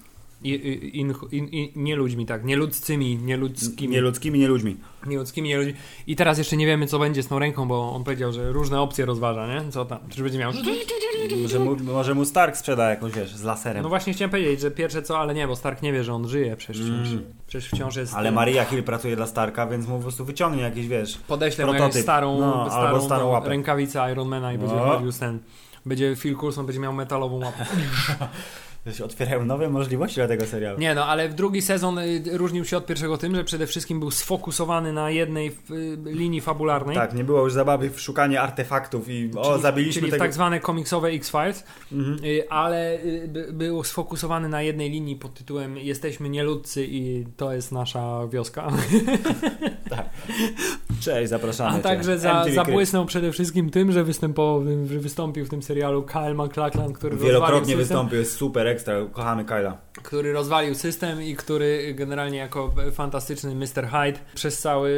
In, 0.43 1.13
in, 1.31 1.47
in, 1.47 1.69
nie 1.75 1.95
ludźmi, 1.95 2.25
tak, 2.25 2.43
nie 2.45 2.55
ludzcymi, 2.55 3.17
nie 3.17 3.37
ludzkimi. 3.37 3.93
Nie 3.93 4.01
ludźmi. 4.47 4.77
Nieludzkimi, 5.07 5.49
nie 5.49 5.57
ludźmi. 5.57 5.73
I 6.07 6.15
teraz 6.15 6.37
jeszcze 6.37 6.57
nie 6.57 6.65
wiemy, 6.65 6.87
co 6.87 6.99
będzie 6.99 7.23
z 7.23 7.27
tą 7.27 7.39
ręką, 7.39 7.67
bo 7.67 7.91
on 7.95 8.03
powiedział, 8.03 8.33
że 8.33 8.51
różne 8.51 8.81
opcje 8.81 9.05
rozważa, 9.05 9.47
nie? 9.47 9.71
Co 9.71 9.85
tam? 9.85 9.99
Czy 10.09 10.23
będzie 10.23 10.39
miał... 10.39 10.51
Może 11.41 11.59
mu, 11.59 11.75
może 11.75 12.13
mu 12.15 12.25
Stark 12.25 12.57
sprzeda 12.57 12.89
jakąś, 12.89 13.11
wiesz, 13.13 13.35
z 13.35 13.43
laserem. 13.43 13.83
No 13.83 13.89
właśnie 13.89 14.13
chciałem 14.13 14.29
powiedzieć, 14.31 14.61
że 14.61 14.71
pierwsze 14.71 15.01
co, 15.01 15.19
ale 15.19 15.33
nie, 15.33 15.47
bo 15.47 15.55
Stark 15.55 15.81
nie 15.81 15.93
wie, 15.93 16.03
że 16.03 16.13
on 16.13 16.27
żyje 16.27 16.55
przecież 16.55 16.85
wciąż. 16.85 17.09
Przecież 17.47 17.69
wciąż 17.71 17.95
jest... 17.95 18.11
Mm. 18.11 18.19
Ale 18.19 18.31
Maria 18.31 18.65
Hill 18.65 18.83
pracuje 18.83 19.15
dla 19.15 19.27
Starka, 19.27 19.67
więc 19.67 19.87
mu 19.87 19.95
po 19.95 20.01
prostu 20.01 20.25
wyciągnie 20.25 20.61
jakiś, 20.61 20.87
wiesz... 20.87 21.17
Podeślę 21.17 21.65
mu 21.65 21.71
prototyp. 21.71 21.93
jakąś 21.95 22.03
starą, 22.03 22.39
No, 22.39 22.69
starą, 22.69 23.01
starą 23.01 23.27
łapę. 23.27 23.49
rękawicę 23.49 24.11
Ironmana 24.11 24.53
i 24.53 24.57
będzie 24.57 24.75
No. 24.75 24.81
chodził 24.85 25.11
z 25.11 25.19
ten... 25.19 25.39
Będzie 25.85 26.15
Phil 26.15 26.35
Coulson 26.37 26.65
będzie 26.65 26.79
miał 26.79 26.93
metalową 26.93 27.39
łapę. 27.39 27.65
się 28.93 29.05
otwierają 29.05 29.45
nowe 29.45 29.69
możliwości 29.69 30.15
dla 30.15 30.27
tego 30.27 30.45
serialu. 30.45 30.79
Nie 30.79 30.95
no, 30.95 31.05
ale 31.05 31.29
drugi 31.29 31.61
sezon 31.61 31.97
y, 31.97 32.23
różnił 32.31 32.65
się 32.65 32.77
od 32.77 32.85
pierwszego 32.85 33.17
tym, 33.17 33.35
że 33.35 33.43
przede 33.43 33.67
wszystkim 33.67 33.99
był 33.99 34.11
sfokusowany 34.11 34.93
na 34.93 35.09
jednej 35.11 35.47
y, 35.47 35.97
linii 36.05 36.41
fabularnej. 36.41 36.95
Tak, 36.95 37.13
nie 37.13 37.23
było 37.23 37.43
już 37.43 37.53
zabawy 37.53 37.89
w 37.89 38.01
szukanie 38.01 38.41
artefaktów 38.41 39.09
i 39.09 39.31
o, 39.37 39.49
Czyli- 39.51 39.61
zabiliśmy 39.61 39.99
czyli 40.01 40.11
tego... 40.11 40.23
tak 40.23 40.33
zwane 40.33 40.59
komiksowe 40.59 41.07
X-Files, 41.09 41.63
Mhm. 41.91 42.19
y, 42.25 42.49
ale 42.49 42.99
by- 43.27 43.53
był 43.53 43.83
sfokusowany 43.83 44.49
na 44.49 44.61
jednej 44.61 44.89
linii 44.89 45.15
pod 45.15 45.33
tytułem 45.33 45.77
Jesteśmy 45.77 46.29
nieludcy 46.29 46.85
i 46.89 47.25
to 47.37 47.53
jest 47.53 47.71
nasza 47.71 48.27
wioska. 48.27 48.71
Cześć, 50.99 51.29
zapraszamy 51.29 51.69
A 51.69 51.77
cię. 51.77 51.83
także 51.83 52.19
za, 52.19 52.45
zabłysnął 52.55 53.05
przede 53.05 53.31
wszystkim 53.31 53.69
tym, 53.69 53.91
że, 53.91 54.03
występował, 54.03 54.63
że 54.85 54.99
wystąpił 54.99 55.45
w 55.45 55.49
tym 55.49 55.63
serialu 55.63 56.03
Kyle 56.03 56.33
MacLachlan, 56.33 56.93
który 56.93 57.17
Wielokrotnie 57.17 57.75
wystąpił, 57.75 58.19
jest 58.19 58.35
super 58.35 58.67
ekstra, 58.67 58.93
kochamy 59.11 59.45
Kyla. 59.45 59.77
który 60.03 60.33
rozwalił 60.33 60.75
system 60.75 61.23
i 61.23 61.35
który 61.35 61.93
generalnie 61.93 62.37
jako 62.37 62.73
fantastyczny 62.91 63.55
Mr. 63.55 63.87
Hyde 63.87 64.19
przez 64.35 64.59
cały 64.59 64.89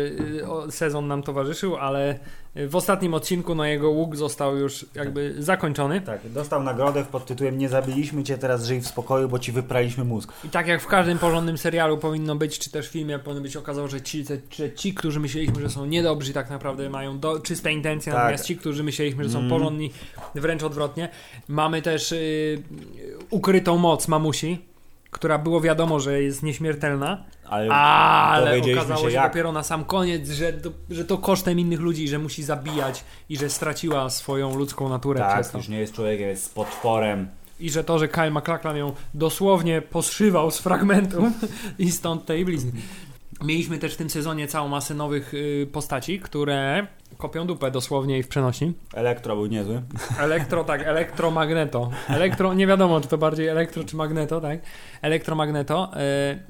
y, 0.68 0.72
sezon 0.72 1.08
nam 1.08 1.24
towarzyszył, 1.24 1.76
ale 1.76 2.20
w 2.56 2.76
ostatnim 2.76 3.14
odcinku 3.14 3.56
no 3.56 3.66
jego 3.66 3.90
łuk 3.90 4.16
został 4.16 4.58
już 4.58 4.86
jakby 4.96 5.36
zakończony. 5.40 6.02
Tak, 6.02 6.30
dostał 6.30 6.64
nagrodę 6.64 7.06
pod 7.06 7.26
tytułem 7.26 7.58
Nie 7.58 7.70
zabiliśmy 7.70 8.24
cię, 8.24 8.38
teraz 8.38 8.66
żyj 8.66 8.82
w 8.82 8.88
spokoju, 8.88 9.30
bo 9.30 9.40
ci 9.40 9.52
wypraliśmy 9.52 10.04
mózg. 10.04 10.34
I 10.46 10.50
tak 10.50 10.68
jak 10.68 10.82
w 10.82 10.88
każdym 10.88 11.18
porządnym 11.20 11.58
serialu 11.58 11.98
powinno 11.98 12.36
być, 12.36 12.60
czy 12.60 12.72
też 12.72 12.90
filmie 12.90 13.20
powinno 13.20 13.42
być 13.42 13.58
okazało, 13.58 13.88
że 13.88 14.02
ci, 14.02 14.26
że 14.52 14.72
ci, 14.74 14.94
którzy 14.94 15.20
myśleliśmy, 15.20 15.62
że 15.62 15.70
są 15.70 15.86
niedobrzy, 15.86 16.34
tak 16.34 16.50
naprawdę 16.50 16.90
mają 16.90 17.20
do, 17.20 17.40
czyste 17.40 17.72
intencje, 17.74 18.12
Tak. 18.12 18.22
natomiast 18.22 18.46
ci, 18.46 18.58
którzy 18.58 18.84
myśleliśmy, 18.84 19.24
że 19.24 19.30
są 19.30 19.38
Mm. 19.40 19.50
porządni, 19.50 19.92
wręcz 20.36 20.64
odwrotnie. 20.64 21.10
Mamy 21.48 21.82
też 21.82 22.12
y, 22.12 22.62
ukrytą 23.30 23.78
moc 23.78 24.08
mamusi, 24.08 24.66
która 25.12 25.38
było 25.38 25.62
wiadomo, 25.62 26.00
że 26.00 26.22
jest 26.22 26.44
nieśmiertelna, 26.44 27.24
Ale, 27.50 27.74
ale 27.74 28.62
okazało 28.74 29.10
się, 29.10 29.16
jak. 29.16 29.32
dopiero 29.32 29.52
na 29.52 29.64
sam 29.64 29.86
koniec, 29.86 30.30
że 30.30 30.54
to, 30.54 30.70
że 30.90 31.06
to 31.06 31.18
kosztem 31.18 31.60
innych 31.60 31.80
ludzi, 31.80 32.08
że 32.08 32.20
musi 32.20 32.44
zabijać 32.44 33.04
i 33.30 33.38
że 33.38 33.50
straciła 33.50 34.10
swoją 34.10 34.56
ludzką 34.56 34.90
naturę 34.90 35.20
przez 35.20 35.46
Tak, 35.46 35.52
to. 35.52 35.58
już 35.58 35.68
nie 35.68 35.80
jest 35.80 35.94
człowiekiem, 35.94 36.28
jest 36.30 36.56
potworem. 36.56 37.28
I 37.60 37.70
że 37.70 37.84
to, 37.84 38.00
że 38.00 38.08
Kyle 38.08 38.32
MacLachlan 38.32 38.78
ją 38.78 38.94
dosłownie 39.14 39.82
poszywał 39.82 40.52
z 40.52 40.60
fragmentów 40.60 41.24
i 41.80 41.92
stąd 41.92 42.26
tej 42.26 42.46
blizny. 42.46 42.72
Mieliśmy 43.44 43.78
też 43.78 43.94
w 43.94 43.98
tym 43.98 44.10
sezonie 44.10 44.48
całą 44.48 44.68
masę 44.68 44.94
nowych 44.94 45.34
y, 45.34 45.68
postaci, 45.72 46.20
które 46.20 46.88
kopią 47.18 47.48
dupę 47.48 47.72
dosłownie 47.72 48.18
i 48.20 48.24
w 48.24 48.28
przenośni. 48.28 48.74
Elektro 48.94 49.36
był 49.36 49.46
niezły. 49.46 49.82
Elektro, 50.20 50.64
tak, 50.64 50.82
elektromagneto. 50.82 51.90
Elektro, 52.10 52.54
nie 52.54 52.68
wiadomo, 52.68 53.02
czy 53.02 53.08
to 53.08 53.18
bardziej 53.18 53.48
elektro, 53.48 53.84
czy 53.84 53.96
magneto, 53.96 54.42
tak? 54.42 54.60
Elektromagneto, 55.02 55.92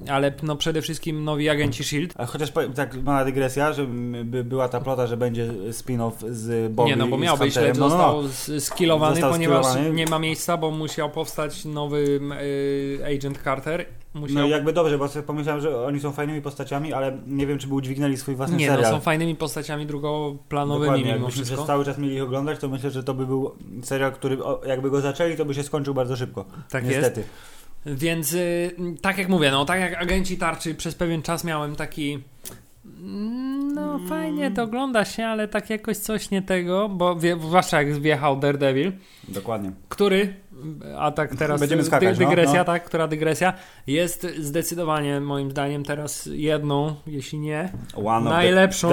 y, 0.07 0.11
ale 0.11 0.33
no 0.43 0.55
przede 0.55 0.81
wszystkim 0.81 1.23
nowi 1.23 1.49
agenci 1.49 1.83
SHIELD. 1.83 2.13
A 2.17 2.25
chociaż 2.25 2.51
powiem, 2.51 2.73
tak 2.73 2.95
mała 3.03 3.25
dygresja, 3.25 3.73
że 3.73 3.81
m, 3.83 4.15
by, 4.25 4.43
była 4.43 4.69
ta 4.69 4.81
plota, 4.81 5.07
że 5.07 5.17
będzie 5.17 5.47
spin-off 5.69 6.11
z 6.29 6.73
Bobby 6.73 6.89
Nie, 6.89 6.95
no 6.95 7.07
bo 7.07 7.17
miał 7.17 7.37
być, 7.37 7.55
lecz 7.55 7.77
No, 7.77 7.89
no, 7.89 7.89
został 7.89 8.23
no. 8.53 8.59
skillowany, 8.61 9.15
Został 9.15 9.31
ponieważ 9.31 9.65
skillowany. 9.65 9.95
nie 9.95 10.05
ma 10.05 10.19
miejsca, 10.19 10.57
bo 10.57 10.71
musiał 10.71 11.09
powstać 11.09 11.65
nowy 11.65 12.19
y, 12.41 13.05
Agent 13.17 13.43
Carter. 13.43 13.85
Musiał... 14.13 14.35
No 14.35 14.47
jakby 14.47 14.73
dobrze, 14.73 14.97
bo 14.97 15.07
sobie 15.07 15.23
pomyślałem, 15.23 15.61
że 15.61 15.85
oni 15.85 15.99
są 15.99 16.11
fajnymi 16.11 16.41
postaciami, 16.41 16.93
ale 16.93 17.17
nie 17.27 17.47
wiem, 17.47 17.57
czy 17.59 17.67
by 17.67 17.73
udźwignęli 17.73 18.17
swój 18.17 18.35
własny 18.35 18.57
Nie, 18.57 18.67
no 18.67 18.73
serial. 18.75 18.91
są 18.93 18.99
fajnymi 18.99 19.35
postaciami 19.35 19.85
drugoplanowymi 20.51 20.91
Dokładnie, 20.91 21.13
mimo 21.13 21.29
wszystko. 21.29 21.55
przez 21.55 21.67
cały 21.67 21.85
czas 21.85 21.97
mieli 21.97 22.15
ich 22.15 22.23
oglądać, 22.23 22.59
to 22.59 22.69
myślę, 22.69 22.91
że 22.91 23.03
to 23.03 23.13
by 23.13 23.25
był 23.25 23.55
serial, 23.83 24.11
który 24.11 24.37
jakby 24.65 24.89
go 24.89 25.01
zaczęli, 25.01 25.37
to 25.37 25.45
by 25.45 25.53
się 25.53 25.63
skończył 25.63 25.93
bardzo 25.93 26.15
szybko. 26.15 26.45
Tak 26.69 26.85
Niestety. 26.85 27.23
Więc 27.85 28.33
y, 28.33 28.75
tak 29.01 29.17
jak 29.17 29.29
mówię, 29.29 29.51
no 29.51 29.65
tak 29.65 29.79
jak 29.79 30.01
agenci 30.01 30.37
tarczy 30.37 30.75
przez 30.75 30.95
pewien 30.95 31.21
czas 31.21 31.43
miałem 31.43 31.75
taki 31.75 32.23
mm, 32.85 33.73
no 33.73 33.99
fajnie 34.09 34.51
to 34.51 34.63
ogląda 34.63 35.05
się, 35.05 35.25
ale 35.25 35.47
tak 35.47 35.69
jakoś 35.69 35.97
coś 35.97 36.31
nie 36.31 36.41
tego, 36.41 36.89
bo 36.89 37.15
wie, 37.15 37.37
zwłaszcza 37.41 37.81
jak 37.81 37.93
wjechał 37.93 38.39
Daredevil, 38.39 38.91
Dokładnie. 39.27 39.71
który, 39.89 40.33
a 40.97 41.11
tak 41.11 41.35
teraz 41.35 41.59
Będziemy 41.59 41.83
skakać, 41.83 42.19
no, 42.19 42.29
dygresja, 42.29 42.59
no. 42.59 42.65
tak, 42.65 42.83
która 42.83 43.07
dygresja, 43.07 43.53
jest 43.87 44.27
zdecydowanie 44.39 45.19
moim 45.19 45.51
zdaniem 45.51 45.83
teraz 45.83 46.29
jedną, 46.31 46.95
jeśli 47.07 47.39
nie, 47.39 47.71
One 48.05 48.29
najlepszą 48.29 48.89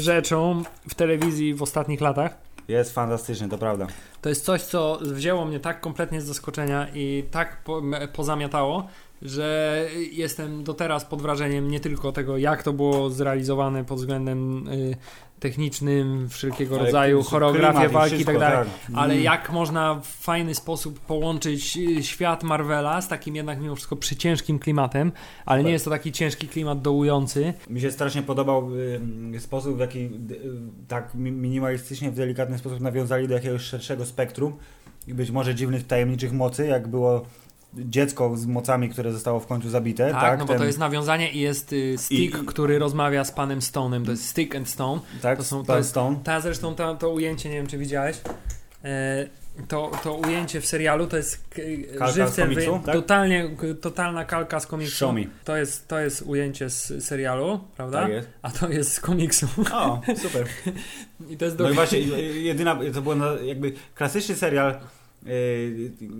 rzeczą 0.00 0.62
w 0.88 0.94
telewizji 0.94 1.54
w 1.54 1.62
ostatnich 1.62 2.00
latach. 2.00 2.36
Jest 2.68 2.94
fantastyczny, 2.94 3.48
to 3.48 3.58
prawda. 3.58 3.86
To 4.20 4.28
jest 4.28 4.44
coś, 4.44 4.62
co 4.62 4.98
wzięło 5.02 5.44
mnie 5.44 5.60
tak 5.60 5.80
kompletnie 5.80 6.20
z 6.20 6.24
zaskoczenia 6.24 6.86
i 6.94 7.24
tak 7.30 7.64
po, 7.64 7.82
pozamiatało, 8.12 8.88
że 9.22 9.78
jestem 10.12 10.64
do 10.64 10.74
teraz 10.74 11.04
pod 11.04 11.22
wrażeniem 11.22 11.70
nie 11.70 11.80
tylko 11.80 12.12
tego, 12.12 12.38
jak 12.38 12.62
to 12.62 12.72
było 12.72 13.10
zrealizowane 13.10 13.84
pod 13.84 13.98
względem 13.98 14.68
y, 14.68 14.96
technicznym, 15.40 16.28
wszelkiego 16.28 16.74
Ale 16.74 16.84
rodzaju 16.84 17.20
i 17.84 17.88
walki 17.88 18.14
i 18.14 18.18
wszystko, 18.18 18.32
tak 18.32 18.50
dalej, 18.50 18.68
tak. 18.86 18.96
ale 18.96 19.20
jak 19.20 19.52
można 19.52 19.94
w 19.94 20.06
fajny 20.06 20.54
sposób 20.54 21.00
połączyć 21.00 21.76
y, 21.76 22.02
świat 22.02 22.42
Marvela 22.42 23.00
z 23.00 23.08
takim 23.08 23.36
jednak 23.36 23.60
mimo 23.60 23.74
wszystko 23.74 23.96
przyciężkim 23.96 24.58
klimatem, 24.58 25.12
ale 25.46 25.64
nie 25.64 25.72
jest 25.72 25.84
to 25.84 25.90
taki 25.90 26.12
ciężki 26.12 26.48
klimat 26.48 26.82
dołujący. 26.82 27.54
Mi 27.70 27.80
się 27.80 27.90
strasznie 27.90 28.22
podobał 28.22 28.70
y, 29.34 29.40
sposób, 29.40 29.76
w 29.76 29.80
jaki 29.80 29.98
y, 29.98 30.10
tak 30.88 31.14
mi- 31.14 31.32
minimalistycznie, 31.32 32.10
w 32.10 32.14
delikatny 32.14 32.58
sposób 32.58 32.80
nawiązali 32.80 33.28
do 33.28 33.34
jakiegoś 33.34 33.62
szerszego 33.62 34.06
spektrum 34.06 34.56
i 35.08 35.14
być 35.14 35.30
może 35.30 35.54
dziwnych, 35.54 35.86
tajemniczych 35.86 36.32
mocy, 36.32 36.66
jak 36.66 36.88
było 36.88 37.22
dziecko 37.74 38.36
z 38.36 38.46
mocami, 38.46 38.88
które 38.88 39.12
zostało 39.12 39.40
w 39.40 39.46
końcu 39.46 39.70
zabite. 39.70 40.10
Tak, 40.10 40.20
Tak, 40.20 40.38
no 40.38 40.44
bo 40.44 40.52
ten- 40.52 40.58
to 40.58 40.64
jest 40.64 40.78
nawiązanie 40.78 41.32
i 41.32 41.40
jest 41.40 41.72
y, 41.72 41.94
Stick, 41.98 42.38
I- 42.42 42.46
który 42.46 42.78
rozmawia 42.78 43.24
z 43.24 43.32
panem 43.32 43.60
Stone'em, 43.60 44.04
to 44.04 44.10
jest 44.10 44.28
Stick 44.28 44.56
and 44.56 44.68
Stone. 44.68 45.00
tak, 45.22 45.38
to 45.38 45.44
są- 45.44 45.64
to 45.64 45.76
jest- 45.76 45.90
Stone. 45.90 46.16
Ta 46.24 46.40
zresztą 46.40 46.74
ta, 46.74 46.94
to 46.94 47.10
ujęcie, 47.10 47.48
nie 47.48 47.56
wiem 47.56 47.66
czy 47.66 47.78
widziałeś, 47.78 48.16
e, 48.84 49.26
to, 49.68 49.90
to 50.04 50.14
ujęcie 50.14 50.60
w 50.60 50.66
serialu 50.66 51.06
to 51.06 51.16
jest 51.16 51.44
Kalka 51.98 52.12
żywcem 52.12 52.48
komiksu, 52.48 52.78
wy- 52.78 52.84
tak? 52.86 52.94
totalnie, 52.94 53.50
totalna 53.80 54.24
kalka 54.24 54.60
z 54.60 54.66
komiksu. 54.66 54.96
Show 54.96 55.14
me. 55.14 55.20
To 55.44 55.56
jest, 55.56 55.88
to 55.88 55.98
jest 56.00 56.22
ujęcie 56.22 56.70
z 56.70 57.04
serialu, 57.04 57.60
prawda? 57.76 58.00
Tak 58.02 58.10
jest. 58.10 58.28
A 58.42 58.50
to 58.50 58.68
jest 58.68 58.92
z 58.92 59.00
komiksu. 59.00 59.46
O, 59.72 60.00
super. 60.22 60.46
I 61.30 61.36
to 61.36 61.44
jest 61.44 61.58
No 61.58 61.64
i 61.64 61.68
do... 61.68 61.74
właśnie 61.74 61.98
jedyna, 62.42 62.78
to 62.94 63.02
był 63.02 63.14
na- 63.14 63.32
jakby 63.44 63.72
klasyczny 63.94 64.34
serial, 64.34 64.74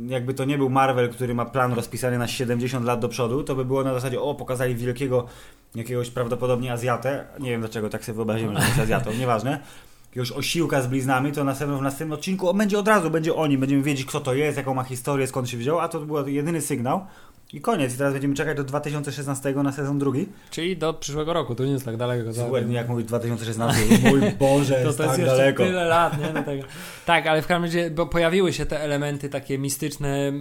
jakby 0.07 0.35
to 0.35 0.45
nie 0.45 0.59
był 0.59 0.71
Marvel, 0.71 1.11
który 1.11 1.35
ma 1.35 1.45
plan 1.45 1.73
rozpisany 1.73 2.19
na 2.19 2.29
70 2.29 2.85
lat 2.87 3.01
do 3.01 3.09
przodu, 3.09 3.45
to 3.45 3.55
by 3.55 3.65
było 3.65 3.85
na 3.85 3.95
zasadzie, 3.95 4.21
o, 4.21 4.35
pokazali 4.35 4.75
wielkiego, 4.75 5.27
jakiegoś 5.75 6.11
prawdopodobnie 6.11 6.73
Azjatę, 6.73 7.25
nie 7.41 7.51
wiem 7.51 7.61
dlaczego 7.61 7.89
tak 7.89 8.05
sobie 8.05 8.17
wyobraziłem, 8.17 8.57
że 8.57 8.63
jest 8.63 8.79
Azjatą, 8.79 9.13
nieważne, 9.21 9.61
jakiegoś 10.07 10.33
osiłka 10.33 10.83
z 10.83 10.87
bliznami, 10.87 11.33
to 11.33 11.45
następnym, 11.45 11.79
w 11.79 11.83
następnym 11.83 12.19
odcinku 12.19 12.49
o, 12.49 12.55
będzie 12.55 12.79
od 12.79 12.89
razu, 12.89 13.11
będzie 13.11 13.35
o 13.35 13.47
nim, 13.47 13.61
będziemy 13.61 13.83
wiedzieć 13.83 14.07
kto 14.07 14.21
to 14.21 14.35
jest, 14.35 14.57
jaką 14.57 14.75
ma 14.75 14.85
historię, 14.85 15.27
skąd 15.27 15.49
się 15.49 15.57
wziął, 15.57 15.81
a 15.81 15.89
to 15.89 16.01
był 16.01 16.29
jedyny 16.29 16.61
sygnał. 16.61 17.07
I 17.55 17.61
koniec. 17.61 17.95
I 17.95 17.99
teraz 17.99 18.13
będziemy 18.13 18.35
czekać 18.35 18.57
do 18.57 18.65
2016 18.65 19.53
na 19.55 19.73
sezon 19.73 19.99
drugi. 19.99 20.29
Czyli 20.51 20.77
do 20.77 20.95
przyszłego 20.95 21.33
roku, 21.33 21.55
to 21.55 21.65
nie 21.65 21.73
jest 21.73 21.85
tak 21.85 21.97
daleko. 21.97 22.31
Ładnie 22.51 22.75
jak 22.75 22.89
mówić 22.89 23.07
2016. 23.07 23.81
Mój 24.11 24.21
Boże, 24.39 24.75
To, 24.75 24.81
jest 24.87 24.99
to 24.99 25.05
jest 25.05 25.17
tak 25.17 25.27
daleko. 25.27 25.63
tyle 25.65 25.85
lat, 25.85 26.21
nie? 26.21 26.29
Do 26.29 26.43
tego. 26.43 26.63
Tak, 27.07 27.27
ale 27.27 27.43
w 27.43 27.47
każdym 27.47 27.65
razie, 27.65 27.91
bo 27.91 28.07
pojawiły 28.07 28.53
się 28.53 28.67
te 28.67 28.81
elementy 28.81 29.29
takie 29.29 29.59
mistyczne, 29.59 30.33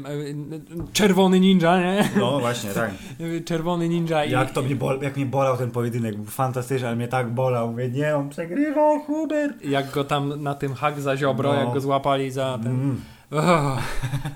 czerwony 0.94 1.40
ninja, 1.40 1.80
nie? 1.80 2.10
No 2.20 2.40
właśnie, 2.40 2.70
tak. 2.70 2.92
Czerwony 3.46 3.90
ninja 3.90 4.26
i... 4.26 4.32
Jak 4.32 4.52
to 4.52 4.62
mnie, 4.62 4.76
bol, 4.76 5.00
jak 5.02 5.16
mnie 5.16 5.26
bolał 5.26 5.58
ten 5.58 5.72
pojedynek, 5.72 6.16
był 6.16 6.26
fantastyczny, 6.26 6.88
ale 6.88 6.96
mnie 6.96 7.08
tak 7.08 7.30
bolał. 7.30 7.72
Mówię, 7.72 7.90
nie, 7.90 8.16
on 8.16 8.30
przegrywał, 8.30 9.00
Hubert. 9.00 9.66
jak 9.66 9.92
go 9.92 10.04
tam 10.04 10.44
na 10.44 10.56
tym 10.56 10.74
hak 10.74 11.02
za 11.02 11.18
ziobro, 11.18 11.54
No. 11.54 11.60
jak 11.60 11.74
go 11.74 11.80
złapali 11.82 12.32
za 12.32 12.60
ten... 12.64 12.72
Mm. 12.72 13.02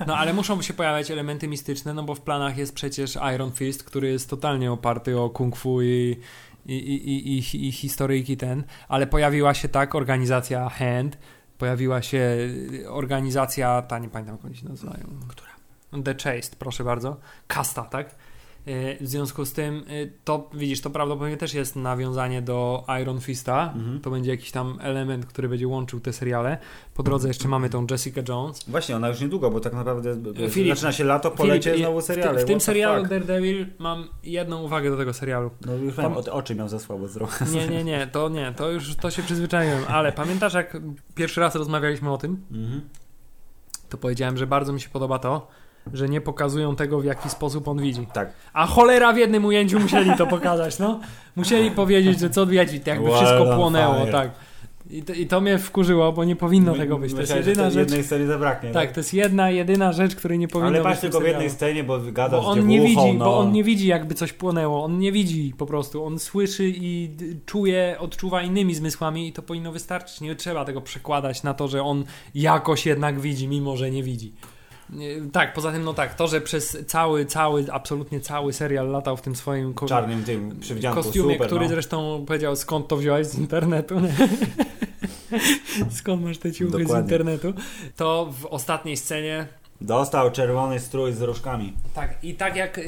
No 0.07 0.17
ale 0.17 0.33
muszą 0.33 0.61
się 0.61 0.73
pojawiać 0.73 1.11
elementy 1.11 1.47
mistyczne, 1.47 1.93
no 1.93 2.03
bo 2.03 2.15
w 2.15 2.21
planach 2.21 2.57
jest 2.57 2.75
przecież 2.75 3.17
Iron 3.35 3.51
Fist, 3.51 3.83
który 3.83 4.11
jest 4.11 4.29
totalnie 4.29 4.71
oparty 4.71 5.19
o 5.19 5.29
kung 5.29 5.55
fu 5.55 5.81
i, 5.81 6.19
i, 6.65 6.73
i, 6.73 7.09
i, 7.09 7.37
i, 7.37 7.67
i 7.67 7.71
historyjki 7.71 8.37
ten, 8.37 8.63
ale 8.87 9.07
pojawiła 9.07 9.53
się 9.53 9.69
tak 9.69 9.95
organizacja 9.95 10.69
Hand, 10.69 11.17
pojawiła 11.57 12.01
się 12.01 12.37
organizacja, 12.87 13.81
ta 13.81 13.99
nie 13.99 14.09
pamiętam 14.09 14.35
jak 14.35 14.45
oni 14.45 14.55
się 14.55 14.69
nazywają. 14.69 15.05
Która? 15.27 15.51
The 16.03 16.13
Chased, 16.13 16.55
proszę 16.55 16.83
bardzo. 16.83 17.17
Kasta, 17.47 17.83
tak? 17.83 18.15
E, 18.67 19.03
W 19.03 19.07
związku 19.07 19.45
z 19.45 19.53
tym, 19.53 19.77
e, 19.77 19.83
to 20.23 20.49
widzisz, 20.53 20.81
to 20.81 20.89
prawdopodobnie 20.89 21.37
też 21.37 21.53
jest 21.53 21.75
nawiązanie 21.75 22.41
do 22.41 22.83
Iron 23.01 23.21
Fista. 23.21 23.73
Mhm. 23.75 23.99
To 24.01 24.09
będzie 24.11 24.31
jakiś 24.31 24.51
tam 24.51 24.77
element, 24.81 25.25
który 25.25 25.49
będzie 25.49 25.67
łączył 25.67 25.99
te 25.99 26.13
seriale. 26.13 26.57
Po 26.93 27.03
drodze 27.03 27.27
jeszcze 27.27 27.47
mamy 27.47 27.69
tą 27.69 27.87
Jessica 27.91 28.21
Jones. 28.29 28.63
Właśnie, 28.67 28.95
ona 28.95 29.07
już 29.07 29.21
niedługo, 29.21 29.51
bo 29.51 29.59
tak 29.59 29.73
naprawdę 29.73 30.15
Filip, 30.49 30.75
zaczyna 30.75 30.91
się 30.91 31.03
lato, 31.03 31.31
polecie 31.31 31.71
Filip, 31.71 31.85
znowu 31.85 32.01
w, 32.01 32.03
seriale. 32.03 32.37
ty, 32.39 32.45
w 32.45 32.47
tym 32.47 32.61
serialu 32.61 32.97
fuck? 33.01 33.09
Daredevil 33.09 33.65
mam 33.79 34.07
jedną 34.23 34.63
uwagę 34.63 34.89
do 34.89 34.97
tego 34.97 35.13
serialu. 35.13 35.49
No 35.65 35.73
już 35.73 35.95
wiem, 35.97 36.13
o- 36.17 36.31
oczy 36.33 36.55
miał 36.55 36.69
za 36.69 36.79
słabo 36.79 37.07
zdrowe. 37.07 37.33
Nie, 37.53 37.67
nie, 37.67 37.83
nie, 37.83 38.07
to 38.07 38.29
nie, 38.29 38.53
to 38.57 38.71
już 38.71 38.95
to 38.95 39.11
się 39.11 39.23
przyzwyczaiłem, 39.23 39.83
ale 39.87 40.11
pamiętasz 40.11 40.53
jak 40.53 40.77
pierwszy 41.15 41.41
raz 41.41 41.55
rozmawialiśmy 41.55 42.11
o 42.13 42.17
tym, 42.17 42.41
Mhm. 42.51 42.81
to 43.89 43.97
powiedziałem, 43.97 44.37
że 44.37 44.47
bardzo 44.47 44.73
mi 44.73 44.81
się 44.81 44.89
podoba 44.89 45.19
to, 45.19 45.47
że 45.93 46.09
nie 46.09 46.21
pokazują 46.21 46.75
tego, 46.75 46.99
w 46.99 47.05
jaki 47.05 47.29
sposób 47.29 47.67
on 47.67 47.81
widzi. 47.81 48.07
Tak. 48.13 48.33
A 48.53 48.65
cholera 48.67 49.13
w 49.13 49.17
jednym 49.17 49.45
ujęciu 49.45 49.79
musieli 49.79 50.11
to 50.17 50.27
pokazać, 50.27 50.79
no. 50.79 50.99
Musieli 51.35 51.71
powiedzieć, 51.71 52.19
że 52.19 52.29
co 52.29 52.45
wiedzi, 52.47 52.79
to 52.79 52.89
jakby 52.89 53.11
wszystko 53.11 53.49
on 53.51 53.57
płonęło, 53.57 53.95
fire. 53.99 54.11
tak. 54.11 54.31
I 54.89 55.03
to, 55.03 55.13
I 55.13 55.27
to 55.27 55.41
mnie 55.41 55.57
wkurzyło, 55.57 56.11
bo 56.11 56.23
nie 56.23 56.35
powinno 56.35 56.71
My- 56.71 56.77
tego 56.77 56.97
być. 56.97 57.13
To 57.13 57.19
jest 57.19 57.33
myślałem, 57.33 57.43
że 57.43 57.49
jedyna 57.49 57.67
tej 57.67 57.73
rzecz. 57.73 57.89
jednej 57.89 58.03
sceny 58.03 58.27
zabraknie. 58.27 58.71
Tak, 58.71 58.91
to 58.91 58.99
jest 58.99 59.13
jedna, 59.13 59.49
jedyna 59.49 59.93
rzecz, 59.93 60.15
której 60.15 60.39
nie 60.39 60.47
powinno 60.47 60.67
Ale 60.67 60.77
być. 60.77 60.83
patrz 60.83 60.97
w 60.97 61.01
tym 61.01 61.11
tylko 61.11 61.23
w 61.25 61.27
jednej 61.27 61.49
scenie, 61.49 61.83
bo 61.83 61.99
gadasz 61.99 62.41
Bo 62.41 62.47
on 62.47 62.67
nie 62.67 62.81
widzi, 62.81 63.13
no. 63.13 63.25
bo 63.25 63.37
on 63.39 63.51
nie 63.51 63.63
widzi 63.63 63.87
jakby 63.87 64.15
coś 64.15 64.33
płonęło. 64.33 64.83
On 64.83 64.99
nie 64.99 65.11
widzi 65.11 65.53
po 65.57 65.65
prostu. 65.65 66.05
On 66.05 66.19
słyszy 66.19 66.63
i 66.75 67.09
czuje, 67.45 67.95
odczuwa 67.99 68.41
innymi 68.41 68.75
zmysłami 68.75 69.27
i 69.27 69.33
to 69.33 69.41
powinno 69.41 69.71
wystarczyć. 69.71 70.21
Nie 70.21 70.35
trzeba 70.35 70.65
tego 70.65 70.81
przekładać 70.81 71.43
na 71.43 71.53
to, 71.53 71.67
że 71.67 71.83
on 71.83 72.03
jakoś 72.35 72.85
jednak 72.85 73.19
widzi, 73.19 73.47
mimo 73.47 73.77
że 73.77 73.91
nie 73.91 74.03
widzi. 74.03 74.33
Tak, 75.31 75.53
poza 75.53 75.71
tym, 75.71 75.83
no 75.83 75.93
tak, 75.93 76.15
to, 76.15 76.27
że 76.27 76.41
przez 76.41 76.77
cały, 76.87 77.25
cały, 77.25 77.65
absolutnie 77.71 78.19
cały 78.19 78.53
serial 78.53 78.91
latał 78.91 79.17
w 79.17 79.21
tym 79.21 79.35
swoim 79.35 79.73
ko- 79.73 79.85
czarnym 79.85 80.23
tym 80.23 80.59
kostiumie, 80.93 81.33
super, 81.33 81.47
który 81.47 81.61
no. 81.61 81.69
zresztą 81.69 82.23
powiedział, 82.27 82.55
skąd 82.55 82.87
to 82.87 82.97
wziąłeś 82.97 83.27
z 83.27 83.37
internetu. 83.37 83.95
skąd 85.99 86.23
masz 86.23 86.37
te 86.37 86.51
ciuchy 86.51 86.71
z 86.71 86.81
Dokładnie. 86.81 87.01
internetu? 87.03 87.53
To 87.95 88.33
w 88.41 88.45
ostatniej 88.45 88.97
scenie 88.97 89.47
Dostał 89.85 90.31
czerwony 90.31 90.79
strój 90.79 91.13
z 91.13 91.21
różkami. 91.21 91.73
Tak, 91.93 92.23
i 92.23 92.33
tak 92.33 92.55
jak 92.55 92.77
y, 92.77 92.81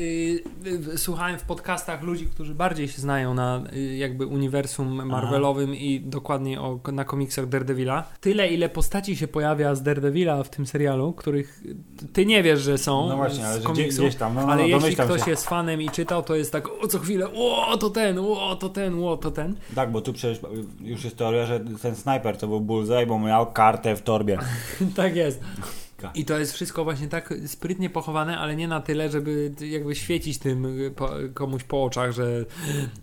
y, 0.94 0.98
słuchałem 0.98 1.40
w 1.40 1.44
podcastach 1.44 2.04
ludzi, 2.04 2.26
którzy 2.26 2.56
bardziej 2.56 2.88
się 2.88 3.02
znają 3.02 3.34
na 3.34 3.62
y, 3.74 3.98
jakby 3.98 4.26
uniwersum 4.26 5.06
Marvelowym 5.06 5.76
i 5.76 6.02
dokładnie 6.02 6.62
o, 6.62 6.80
na 6.92 7.06
komiksach 7.06 7.48
Daredevila, 7.48 8.04
tyle 8.22 8.48
ile 8.48 8.70
postaci 8.70 9.16
się 9.16 9.28
pojawia 9.28 9.76
z 9.76 9.84
Daredevila 9.84 10.44
w 10.44 10.50
tym 10.50 10.66
serialu, 10.66 11.14
których 11.14 11.64
ty 12.14 12.26
nie 12.26 12.44
wiesz, 12.44 12.60
że 12.60 12.78
są 12.78 13.10
No 13.10 13.16
właśnie, 13.16 13.48
ale 13.48 13.56
z 13.60 13.62
że 13.62 13.68
komiksu, 13.68 14.02
gdzieś 14.02 14.16
tam, 14.16 14.36
no, 14.36 14.42
no, 14.42 14.54
ale 14.54 14.62
no, 14.62 14.68
jeśli 14.68 14.96
ktoś 14.96 15.26
się. 15.26 15.32
jest 15.32 15.50
fanem 15.50 15.82
i 15.82 15.90
czytał, 15.90 16.24
to 16.24 16.36
jest 16.36 16.52
tak 16.52 16.84
o 16.84 16.88
co 16.88 17.00
chwilę, 17.00 17.28
o 17.68 17.78
to 17.78 17.90
ten, 17.90 18.20
o 18.20 18.56
to 18.56 18.70
ten, 18.70 19.04
o 19.04 19.18
to 19.18 19.32
ten. 19.32 19.56
Tak, 19.76 19.92
bo 19.92 20.02
tu 20.02 20.14
przecież 20.14 20.40
już 20.82 21.04
jest 21.04 21.18
teoria, 21.18 21.46
że 21.46 21.60
ten 21.60 21.96
snajper 21.96 22.38
to 22.38 22.48
był 22.48 22.62
Bullseye, 22.62 23.06
bo 23.06 23.20
miał 23.20 23.52
kartę 23.52 23.96
w 23.96 24.02
torbie. 24.02 24.38
tak 24.96 25.16
jest. 25.16 25.42
I 26.16 26.26
to 26.26 26.40
jest 26.40 26.54
wszystko 26.54 26.84
właśnie 26.84 27.08
tak 27.08 27.34
sprytnie 27.46 27.90
pochowane, 27.90 28.38
ale 28.38 28.56
nie 28.56 28.68
na 28.68 28.82
tyle, 28.82 29.10
żeby 29.10 29.52
jakby 29.62 29.96
świecić 29.96 30.38
tym 30.38 30.66
y, 30.66 30.94
komuś 31.34 31.64
po 31.64 31.84
oczach, 31.84 32.12
że 32.12 32.46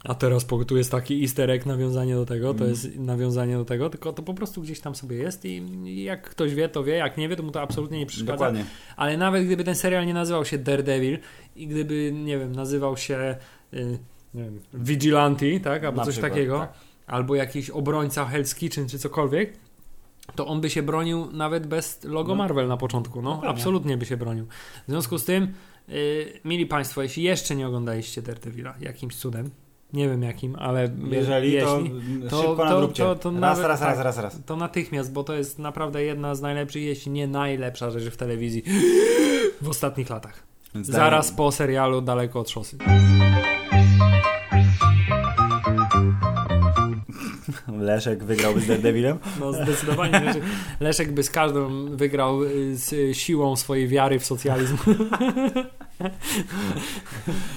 a 0.05 0.15
teraz 0.15 0.47
tu 0.67 0.77
jest 0.77 0.91
taki 0.91 1.23
easter 1.23 1.51
egg, 1.51 1.67
nawiązanie 1.67 2.15
do 2.15 2.27
tego, 2.27 2.55
to 2.55 2.65
jest 2.65 2.97
nawiązanie 2.97 3.57
do 3.57 3.65
tego, 3.65 3.91
tylko 3.91 4.13
to 4.13 4.23
po 4.23 4.35
prostu 4.35 4.63
gdzieś 4.63 4.81
tam 4.81 4.95
sobie 4.95 5.17
jest 5.17 5.45
i 5.45 6.05
jak 6.05 6.31
ktoś 6.31 6.55
wie, 6.55 6.69
to 6.69 6.85
wie, 6.85 6.93
jak 6.93 7.17
nie 7.17 7.29
wie, 7.29 7.37
to 7.37 7.43
mu 7.43 7.51
to 7.51 7.63
absolutnie 7.63 7.99
nie 7.99 8.07
przeszkadza. 8.07 8.33
Dokładnie. 8.33 8.65
Ale 8.97 9.17
nawet 9.17 9.45
gdyby 9.45 9.65
ten 9.65 9.75
serial 9.75 10.07
nie 10.07 10.15
nazywał 10.15 10.45
się 10.45 10.59
Daredevil 10.59 11.19
i 11.57 11.67
gdyby, 11.67 12.13
nie 12.13 12.39
wiem, 12.39 12.53
nazywał 12.53 12.97
się 12.97 13.37
y, 13.75 13.99
wiem, 14.35 14.61
Vigilante, 14.75 15.61
tak, 15.61 15.85
albo 15.85 15.97
Na 15.99 16.05
coś 16.05 16.15
przykład, 16.15 16.33
takiego, 16.33 16.59
tak. 16.59 16.73
albo 17.07 17.35
jakiś 17.35 17.71
obrońca 17.71 18.31
Hell's 18.33 18.57
Kitchen 18.57 18.89
czy 18.89 18.99
cokolwiek, 18.99 19.53
to 20.35 20.47
on 20.47 20.61
by 20.61 20.71
się 20.71 20.83
bronił 20.83 21.29
nawet 21.33 21.67
bez 21.67 22.05
logo 22.05 22.29
No. 22.33 22.35
Marvel 22.35 22.69
na 22.69 22.77
początku. 22.77 23.23
No, 23.23 23.31
Dokładnie. 23.35 23.49
absolutnie 23.51 23.97
by 23.97 24.07
się 24.07 24.17
bronił. 24.17 24.47
W 24.89 24.91
związku 24.91 25.19
z 25.19 25.25
tym, 25.25 25.49
yy, 25.89 25.95
mili 26.45 26.67
Państwo, 26.67 27.03
jeśli 27.03 27.23
jeszcze 27.23 27.57
nie 27.57 27.67
oglądaliście 27.69 28.23
Daredevila 28.23 28.75
jakimś 28.81 29.17
cudem, 29.17 29.51
nie 29.93 30.09
wiem 30.09 30.23
jakim, 30.23 30.57
ale 30.57 30.89
Jeżeli, 31.11 31.53
jeśli, 31.53 31.91
to, 32.31 32.43
to- 32.43 32.57
to- 32.57 32.89
to- 32.89 33.15
to 33.15 33.31
raz, 33.31 33.41
nawet- 33.41 33.67
raz, 33.67 33.81
tak. 33.81 33.89
raz, 33.89 33.99
raz, 34.05 34.19
raz. 34.19 34.39
to 34.47 34.57
natychmiast, 34.57 35.13
bo 35.13 35.25
to 35.25 35.35
jest 35.35 35.59
naprawdę 35.59 36.03
jedna 36.03 36.35
z 36.35 36.41
najlepszych, 36.41 36.83
jeśli 36.83 37.13
nie 37.13 37.27
najlepsza 37.27 37.91
rzecz 37.91 38.05
w 38.13 38.17
telewizji 38.17 38.63
w 39.63 39.69
ostatnich 39.69 40.11
latach. 40.11 40.43
Zaraz 40.83 41.33
po 41.33 41.53
serialu 41.53 42.01
Daleko 42.01 42.41
od 42.41 42.51
szosy. 42.51 42.79
Leszek 47.69 48.25
wygrałby 48.25 48.61
z 48.61 48.67
Daredevilem. 48.67 49.19
No 49.41 49.53
zdecydowanie 49.53 50.21
Leszek, 50.21 50.43
Leszek 50.81 51.13
by 51.13 51.23
z 51.23 51.31
każdą 51.31 51.87
wygrał 51.97 52.43
y, 52.45 52.77
z 52.77 53.17
siłą 53.17 53.57
swojej 53.57 53.89
wiary 53.89 54.19
w 54.19 54.27
socjalizm. 54.27 54.77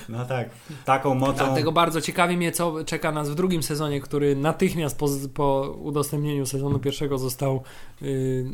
No 0.10 0.26
tak. 0.26 0.50
Taką 0.86 1.16
mocą... 1.16 1.34
Dlatego 1.34 1.72
bardzo 1.72 2.02
ciekawi 2.02 2.38
mnie, 2.38 2.52
co 2.52 2.84
czeka 2.86 3.12
nas 3.12 3.30
w 3.30 3.36
drugim 3.36 3.64
sezonie, 3.64 4.02
który 4.02 4.36
natychmiast 4.36 5.00
po, 5.00 5.08
po 5.34 5.76
udostępnieniu 5.82 6.46
sezonu 6.46 6.80
pierwszego 6.80 7.18
został 7.18 7.64
yy, 8.02 8.46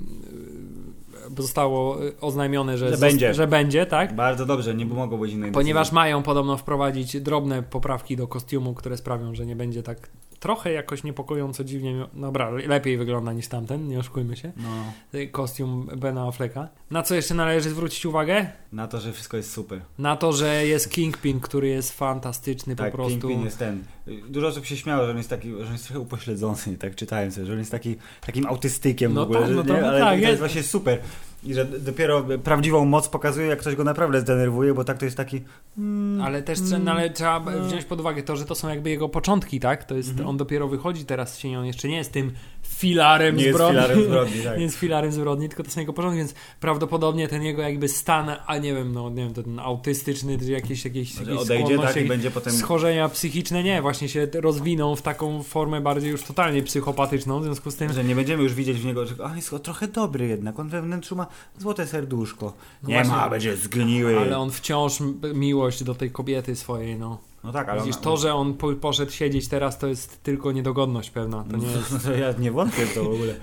zostało 1.37 1.97
oznajmione, 2.21 2.77
że, 2.77 2.89
Że 2.89 2.97
będzie. 2.97 3.33
że 3.33 3.47
będzie, 3.47 3.85
tak? 3.85 4.15
Bardzo 4.15 4.45
dobrze, 4.45 4.75
nie 4.75 4.85
mogło 4.85 5.17
być 5.17 5.31
innej 5.33 5.51
Ponieważ 5.51 5.87
decyzji. 5.87 5.95
mają 5.95 6.23
podobno 6.23 6.57
wprowadzić 6.57 7.21
drobne 7.21 7.63
poprawki 7.63 8.17
do 8.17 8.27
kostiumu, 8.27 8.73
które 8.73 8.97
sprawią, 8.97 9.35
że 9.35 9.45
nie 9.45 9.55
będzie 9.55 9.83
tak 9.83 10.09
trochę 10.43 10.71
jakoś 10.71 11.03
niepokojąco 11.03 11.63
dziwnie. 11.63 12.05
Dobra, 12.13 12.49
lepiej 12.49 12.97
wygląda 12.97 13.33
niż 13.33 13.47
tamten, 13.47 13.87
nie 13.87 13.99
oszukujmy 13.99 14.35
się. 14.37 14.51
No, 14.57 14.93
Kostium 15.31 15.89
Bena 15.97 16.27
Afflecka. 16.27 16.67
Na 16.91 17.03
co 17.03 17.15
jeszcze 17.15 17.33
należy 17.35 17.69
zwrócić 17.69 18.05
uwagę? 18.05 18.47
na 18.71 18.87
to, 18.87 18.99
że 19.01 19.13
wszystko 19.13 19.37
jest 19.37 19.51
super. 19.51 19.81
Na 19.97 20.15
to, 20.15 20.33
że 20.33 20.65
jest 20.67 20.89
Kingpin, 20.91 21.39
który 21.39 21.67
jest 21.67 21.91
fantastyczny 21.97 22.75
Tak, 22.75 22.91
po 22.91 22.97
prostu. 22.97 23.19
Kingpin 23.19 23.43
jest 23.45 23.59
ten. 23.59 23.83
Dużo 24.29 24.47
osób 24.47 24.65
się 24.65 24.77
śmiało, 24.77 25.05
że 25.05 25.11
on 25.11 25.17
jest 25.17 25.29
taki, 25.29 25.49
że 25.51 25.65
on 25.65 25.71
jest 25.71 25.85
trochę 25.85 25.99
upośledzony, 25.99 26.77
tak 26.79 26.95
czytałem 26.95 27.31
sobie, 27.31 27.45
że 27.47 27.53
on 27.53 27.59
jest 27.59 27.71
taki, 27.71 27.95
takim 28.25 28.45
autystykiem 28.47 29.13
No 29.13 29.21
w 29.21 29.23
ogóle, 29.23 29.39
tak, 29.47 29.55
no 29.55 29.63
to- 29.63 29.73
nie? 29.75 29.81
no 29.81 29.87
ale 29.87 29.99
tak, 29.99 30.19
jest. 30.19 30.27
jest 30.29 30.39
właśnie 30.39 30.63
super. 30.63 30.99
I 31.45 31.53
że 31.53 31.65
dopiero 31.65 32.23
prawdziwą 32.43 32.85
moc 32.85 33.09
pokazuje, 33.09 33.47
jak 33.47 33.59
ktoś 33.59 33.75
go 33.75 33.83
naprawdę 33.83 34.21
zdenerwuje, 34.21 34.73
bo 34.73 34.83
tak 34.83 34.97
to 34.97 35.05
jest 35.05 35.17
taki... 35.17 35.41
mm, 35.77 36.21
Ale 36.21 36.43
też 36.43 36.59
no, 36.83 36.91
ale 36.91 37.09
trzeba 37.09 37.39
wziąć 37.39 37.85
pod 37.85 37.99
uwagę 37.99 38.23
to, 38.23 38.35
że 38.35 38.45
to 38.45 38.55
są 38.55 38.69
jakby 38.69 38.89
jego 38.89 39.09
początki, 39.09 39.59
tak? 39.59 39.83
To 39.83 39.95
jest, 39.95 40.13
on 40.25 40.37
dopiero 40.37 40.67
wychodzi 40.67 41.05
teraz 41.05 41.33
z 41.33 41.37
cieni, 41.37 41.55
on 41.55 41.65
jeszcze 41.65 41.87
nie 41.87 41.97
jest 41.97 42.11
tym 42.11 42.31
filarem 42.67 43.35
Nie 43.35 43.43
jest 43.43 43.55
zbrodni. 43.55 43.81
filarem 43.81 44.03
zbrodni, 44.07 44.41
tak. 44.43 44.57
nie 44.57 44.63
jest 44.63 44.75
filarem 44.77 45.11
zbrodni, 45.11 45.49
tylko 45.49 45.63
to 45.63 45.71
są 45.71 45.79
jego 45.79 45.93
początki, 45.93 46.17
więc 46.17 46.33
prawdopodobnie 46.59 47.27
ten 47.27 47.43
jego 47.43 47.61
jakby 47.61 47.87
stan, 47.87 48.31
a 48.47 48.57
nie 48.57 48.73
wiem, 48.73 48.93
no 48.93 49.09
nie 49.09 49.23
wiem, 49.23 49.33
ten 49.33 49.59
autystyczny, 49.59 50.37
czy 50.39 50.45
jakieś, 50.51 50.85
jakieś, 50.85 51.19
jakieś 51.19 51.37
odejdzie, 51.37 51.79
tak, 51.79 51.97
i 51.97 52.05
będzie 52.05 52.31
potem... 52.31 52.53
schorzenia 52.53 53.09
psychiczne, 53.09 53.63
nie, 53.63 53.81
właśnie 53.81 54.09
się 54.09 54.27
rozwiną 54.33 54.95
w 54.95 55.01
taką 55.01 55.43
formę 55.43 55.81
bardziej 55.81 56.11
już 56.11 56.23
totalnie 56.23 56.63
psychopatyczną, 56.63 57.39
w 57.39 57.43
związku 57.43 57.71
z 57.71 57.75
tym 57.75 57.93
Że 57.93 58.03
nie 58.03 58.15
będziemy 58.15 58.43
już 58.43 58.53
widzieć 58.53 58.77
w 58.77 58.85
niego, 58.85 59.05
że 59.05 59.23
on 59.23 59.35
jest 59.35 59.55
trochę 59.63 59.87
dobry 59.87 60.27
jednak, 60.27 60.59
on 60.59 60.69
we 60.69 60.81
wnętrzu 60.81 61.15
ma 61.15 61.27
złote 61.57 61.87
serduszko. 61.87 62.53
Nie 62.83 62.95
właśnie. 62.95 63.13
ma, 63.13 63.29
będzie 63.29 63.57
zgniły. 63.57 64.19
ale 64.19 64.37
on 64.37 64.51
wciąż 64.51 64.99
miłość 65.33 65.83
do 65.83 65.95
tej 65.95 66.11
kobiety 66.11 66.55
swojej, 66.55 66.99
no. 66.99 67.17
No 67.43 67.51
tak, 67.51 67.69
ale 67.69 67.81
Widzisz, 67.81 67.95
on, 67.95 68.01
to, 68.03 68.17
że 68.17 68.33
on 68.33 68.53
po, 68.53 68.73
poszedł 68.73 69.11
siedzieć 69.11 69.47
teraz, 69.47 69.79
to 69.79 69.87
jest 69.87 70.23
tylko 70.23 70.51
niedogodność 70.51 71.09
pewna. 71.09 71.43
To 71.51 71.57
nie 71.57 71.67
jest... 71.77 71.91
No 71.91 71.99
to 71.99 72.11
ja 72.11 72.33
nie 72.39 72.51
wątpię 72.51 72.85
w 72.85 72.93
to 72.93 73.03
w 73.03 73.13
ogóle. 73.13 73.35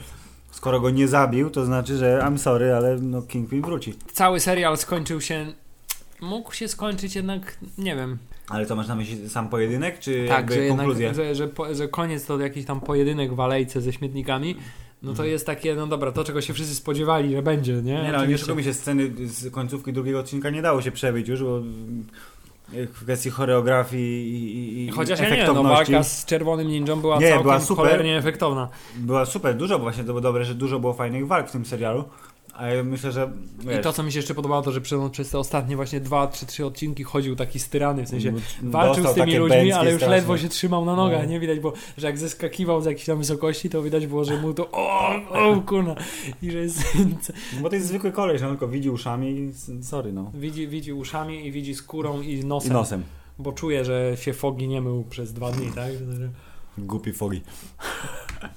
Skoro 0.50 0.80
go 0.80 0.90
nie 0.90 1.08
zabił, 1.08 1.50
to 1.50 1.64
znaczy, 1.64 1.96
że 1.96 2.22
I'm 2.24 2.38
sorry, 2.38 2.74
ale 2.74 2.96
no 2.96 3.22
Kingpin 3.22 3.62
wróci. 3.62 3.94
Cały 4.12 4.40
serial 4.40 4.78
skończył 4.78 5.20
się. 5.20 5.46
Mógł 6.20 6.52
się 6.52 6.68
skończyć 6.68 7.16
jednak, 7.16 7.56
nie 7.78 7.96
wiem. 7.96 8.18
Ale 8.48 8.66
to 8.66 8.76
masz 8.76 8.88
na 8.88 8.94
myśli 8.94 9.28
sam 9.28 9.48
pojedynek, 9.48 9.98
czy 9.98 10.26
tak, 10.28 10.36
jakby 10.38 10.54
że, 10.54 10.60
jednak, 10.60 10.78
konkluzję? 10.78 11.14
że, 11.14 11.34
że, 11.34 11.48
po, 11.48 11.74
że 11.74 11.88
koniec 11.88 12.26
to 12.26 12.40
jakiś 12.40 12.64
tam 12.64 12.80
pojedynek 12.80 13.34
w 13.34 13.40
alejce 13.40 13.80
ze 13.80 13.92
śmietnikami. 13.92 14.56
No 15.02 15.14
to 15.14 15.24
jest 15.24 15.46
takie, 15.46 15.74
no 15.74 15.86
dobra, 15.86 16.12
to 16.12 16.24
czego 16.24 16.40
się 16.40 16.52
wszyscy 16.54 16.74
spodziewali, 16.74 17.32
że 17.36 17.42
będzie, 17.42 17.72
nie? 17.72 17.82
Nie 17.82 18.02
no, 18.02 18.10
nie 18.10 18.16
Oczywiście. 18.16 18.38
szukamy 18.46 18.64
się 18.64 18.74
sceny 18.74 19.10
z 19.28 19.52
końcówki 19.52 19.92
drugiego 19.92 20.18
odcinka, 20.20 20.50
nie 20.50 20.62
dało 20.62 20.82
się 20.82 20.92
przebić 20.92 21.28
już, 21.28 21.42
bo 21.42 21.56
mm, 21.58 22.04
w 22.72 23.02
kwestii 23.02 23.30
choreografii 23.30 24.30
i, 24.34 24.86
i, 24.86 24.90
Chociaż 24.90 25.20
ja 25.20 25.36
nie, 25.36 25.46
no 25.46 25.62
walka 25.62 26.02
z 26.02 26.24
czerwonym 26.24 26.68
ninją 26.68 27.00
była 27.00 27.18
Nie, 27.18 27.26
całkiem 27.28 27.42
była 27.42 27.60
super. 27.60 27.76
cholernie 27.76 28.16
efektowna. 28.18 28.68
była 28.96 29.26
super, 29.26 29.56
dużo 29.56 29.74
było 29.78 29.82
właśnie 29.90 30.02
to 30.04 30.06
było 30.06 30.20
dobre, 30.20 30.44
że 30.44 30.54
dużo 30.54 30.80
było 30.80 30.92
fajnych 30.92 31.26
walk 31.26 31.48
w 31.48 31.52
tym 31.52 31.64
serialu, 31.64 32.04
ale 32.54 32.84
myślę, 32.84 33.12
że 33.12 33.32
wiesz, 33.58 33.78
I 33.80 33.82
to, 33.82 33.92
co 33.92 34.02
mi 34.02 34.12
się 34.12 34.18
jeszcze 34.18 34.34
podobało, 34.34 34.62
to 34.62 34.72
że 34.72 34.80
przez, 34.80 35.30
te 35.30 35.38
ostatnie 35.38 35.76
właśnie 35.76 36.00
dwa, 36.00 36.26
trzy, 36.26 36.46
trzy 36.46 36.66
odcinki 36.66 37.04
chodził 37.04 37.36
taki 37.36 37.58
styrany, 37.58 38.04
w 38.06 38.08
sensie 38.08 38.28
m- 38.28 38.40
walczył 38.62 39.06
z 39.06 39.14
tymi 39.14 39.36
ludźmi, 39.36 39.72
ale 39.72 39.90
już 39.90 40.00
straszne. 40.00 40.16
ledwo 40.16 40.38
się 40.38 40.48
trzymał 40.48 40.84
na 40.84 40.96
nogach, 40.96 41.22
No. 41.22 41.28
nie 41.30 41.40
widać, 41.40 41.60
bo 41.60 41.72
że 41.98 42.06
jak 42.06 42.18
zeskakiwał 42.18 42.82
z 42.82 42.84
jakiejś 42.86 43.06
tam 43.06 43.18
wysokości, 43.18 43.70
to 43.70 43.82
widać 43.82 44.06
było, 44.06 44.24
że 44.24 44.36
mu 44.40 44.54
to 44.54 44.70
o, 44.70 45.10
o 45.32 45.60
kurna, 45.60 45.94
i 46.42 46.50
że 46.50 46.58
jest, 46.58 46.82
Bo 47.62 47.68
to 47.68 47.74
jest 47.74 47.88
zwykły 47.88 48.12
koleś, 48.12 48.42
no 48.42 48.48
tylko 48.48 48.68
widzi 48.68 48.90
uszami 48.90 49.52
sorry 49.82 50.12
no. 50.12 50.30
widzi, 50.34 50.68
widzi 50.68 50.92
uszami 50.92 51.46
i 51.46 51.52
widzi 51.52 51.74
skórą 51.74 52.20
i 52.20 52.32
I 52.32 52.44
nosem, 52.44 52.72
nosem. 52.72 53.02
bo 53.38 53.52
czuje, 53.52 53.84
że 53.84 54.16
się 54.16 54.32
Fogi 54.32 54.68
nie 54.68 54.80
mył 54.80 55.04
przez 55.10 55.32
dwa 55.32 55.50
dni, 55.52 55.72
tak? 55.74 55.92
Głupi 56.78 57.12
fogi. 57.12 57.42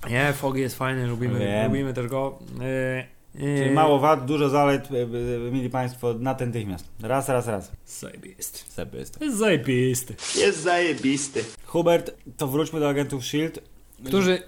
Nie, 0.10 0.34
Fogi 0.34 0.62
jest 0.62 0.78
fajny, 0.78 1.08
lubimy, 1.08 1.40
Wiem. 1.40 1.68
lubimy 1.68 1.94
też 1.94 2.08
go. 2.08 2.40
Yy, 2.60 3.04
Czyli 3.40 3.72
mało 3.72 4.00
wad, 4.00 4.26
dużo 4.26 4.50
zalet, 4.50 4.90
e, 4.92 5.02
e, 5.48 5.52
mieli 5.52 5.70
Państwo 5.70 6.14
natychmiast. 6.20 6.86
Raz, 7.02 7.30
raz, 7.30 7.48
raz. 7.48 7.72
Zajebisty. 7.86 8.60
Zajebisty. 8.76 9.32
Zajebisty. 9.32 10.16
Jest 10.40 10.62
zajebisty. 10.64 11.44
Hubert, 11.66 12.12
to 12.38 12.48
wróćmy 12.48 12.80
do 12.80 12.90
agentów 12.90 13.22
S.H.I.E.L.D. 13.24 13.62
Którzy 14.06 14.44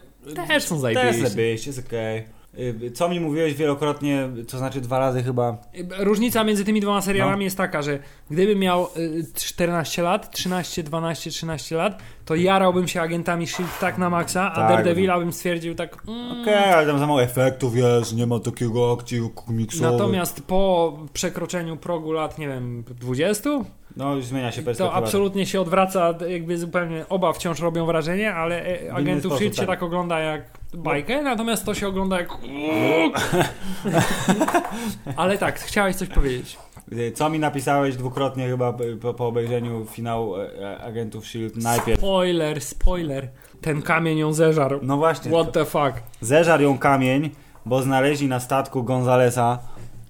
też 0.47 0.63
są 0.63 0.81
Też 0.81 1.15
zajebiści. 1.15 1.69
jest 1.69 1.87
okej. 1.87 2.25
Y, 2.59 2.91
Co 2.91 3.09
mi 3.09 3.19
mówiłeś 3.19 3.53
wielokrotnie, 3.53 4.29
to 4.47 4.57
znaczy 4.57 4.81
dwa 4.81 4.99
razy 4.99 5.23
chyba. 5.23 5.57
Różnica 5.99 6.43
między 6.43 6.65
tymi 6.65 6.81
dwoma 6.81 7.01
serialami 7.01 7.37
No. 7.37 7.43
jest 7.43 7.57
taka, 7.57 7.81
że 7.81 7.99
gdybym 8.31 8.59
miał 8.59 8.87
y, 8.97 9.25
14 9.35 10.01
lat, 10.01 10.31
13, 10.31 10.83
12, 10.83 11.29
13 11.29 11.75
lat, 11.75 12.01
to 12.25 12.35
jarałbym 12.35 12.87
się 12.87 13.01
agentami 13.01 13.47
SHIELD 13.47 13.79
tak 13.79 13.97
na 13.97 14.09
maksa, 14.09 14.51
a 14.51 14.55
Tak, 14.55 14.69
Daredevila 14.69 15.19
bym 15.19 15.33
stwierdził 15.33 15.75
tak... 15.75 15.97
Mm. 16.07 16.41
Okej, 16.41 16.73
ale 16.73 16.87
tam 16.87 16.99
za 16.99 17.07
mało 17.07 17.23
efektów 17.23 17.75
jest, 17.75 18.15
nie 18.15 18.27
ma 18.27 18.39
takiego 18.39 18.97
akcji 18.99 19.29
komiksowej. 19.45 19.91
Natomiast 19.91 20.43
po 20.47 20.93
przekroczeniu 21.13 21.77
progu 21.77 22.11
lat, 22.11 22.37
nie 22.37 22.47
wiem, 22.47 22.83
20, 22.99 23.49
No 23.97 24.21
zmienia 24.21 24.51
się 24.51 24.61
to 24.61 24.65
perspektywa. 24.65 24.97
absolutnie 24.97 25.45
się 25.45 25.61
odwraca, 25.61 26.13
jakby 26.27 26.57
zupełnie 26.57 27.05
oba 27.09 27.33
wciąż 27.33 27.59
robią 27.59 27.85
wrażenie, 27.85 28.33
ale 28.33 28.65
e, 28.65 28.93
agentów 28.93 29.31
sposób, 29.31 29.37
SHIELD 29.39 29.55
się 29.55 29.61
tak. 29.61 29.69
tak 29.69 29.83
ogląda 29.83 30.19
jak 30.19 30.41
bajkę, 30.73 31.21
natomiast 31.21 31.65
to 31.65 31.73
się 31.73 31.87
ogląda 31.87 32.19
jak... 32.19 32.29
ale 35.15 35.37
tak, 35.37 35.59
chciałeś 35.59 35.95
coś 35.95 36.07
powiedzieć. 36.07 36.57
Y, 36.93 37.11
Co 37.11 37.29
mi 37.29 37.39
napisałeś 37.39 37.95
dwukrotnie 37.95 38.47
chyba 38.47 38.73
po, 39.01 39.13
po 39.13 39.27
obejrzeniu 39.27 39.85
finału 39.85 40.35
e, 40.37 40.77
agentów 40.81 41.23
S.H.I.E.L.D. 41.23 41.61
najpierw. 41.61 41.99
Spoiler, 41.99 42.61
spoiler. 42.61 43.27
Ten 43.61 43.81
kamień 43.81 44.17
ją 44.17 44.33
zeżarł. 44.33 44.79
No 44.83 44.97
właśnie, 44.97 45.31
What 45.31 45.51
the 45.51 45.65
fuck. 45.65 45.93
zeżarł 46.21 46.63
ją 46.63 46.77
kamień, 46.77 47.29
bo 47.65 47.81
znaleźli 47.81 48.27
na 48.27 48.39
statku 48.39 48.83
Gonzalesa 48.83 49.59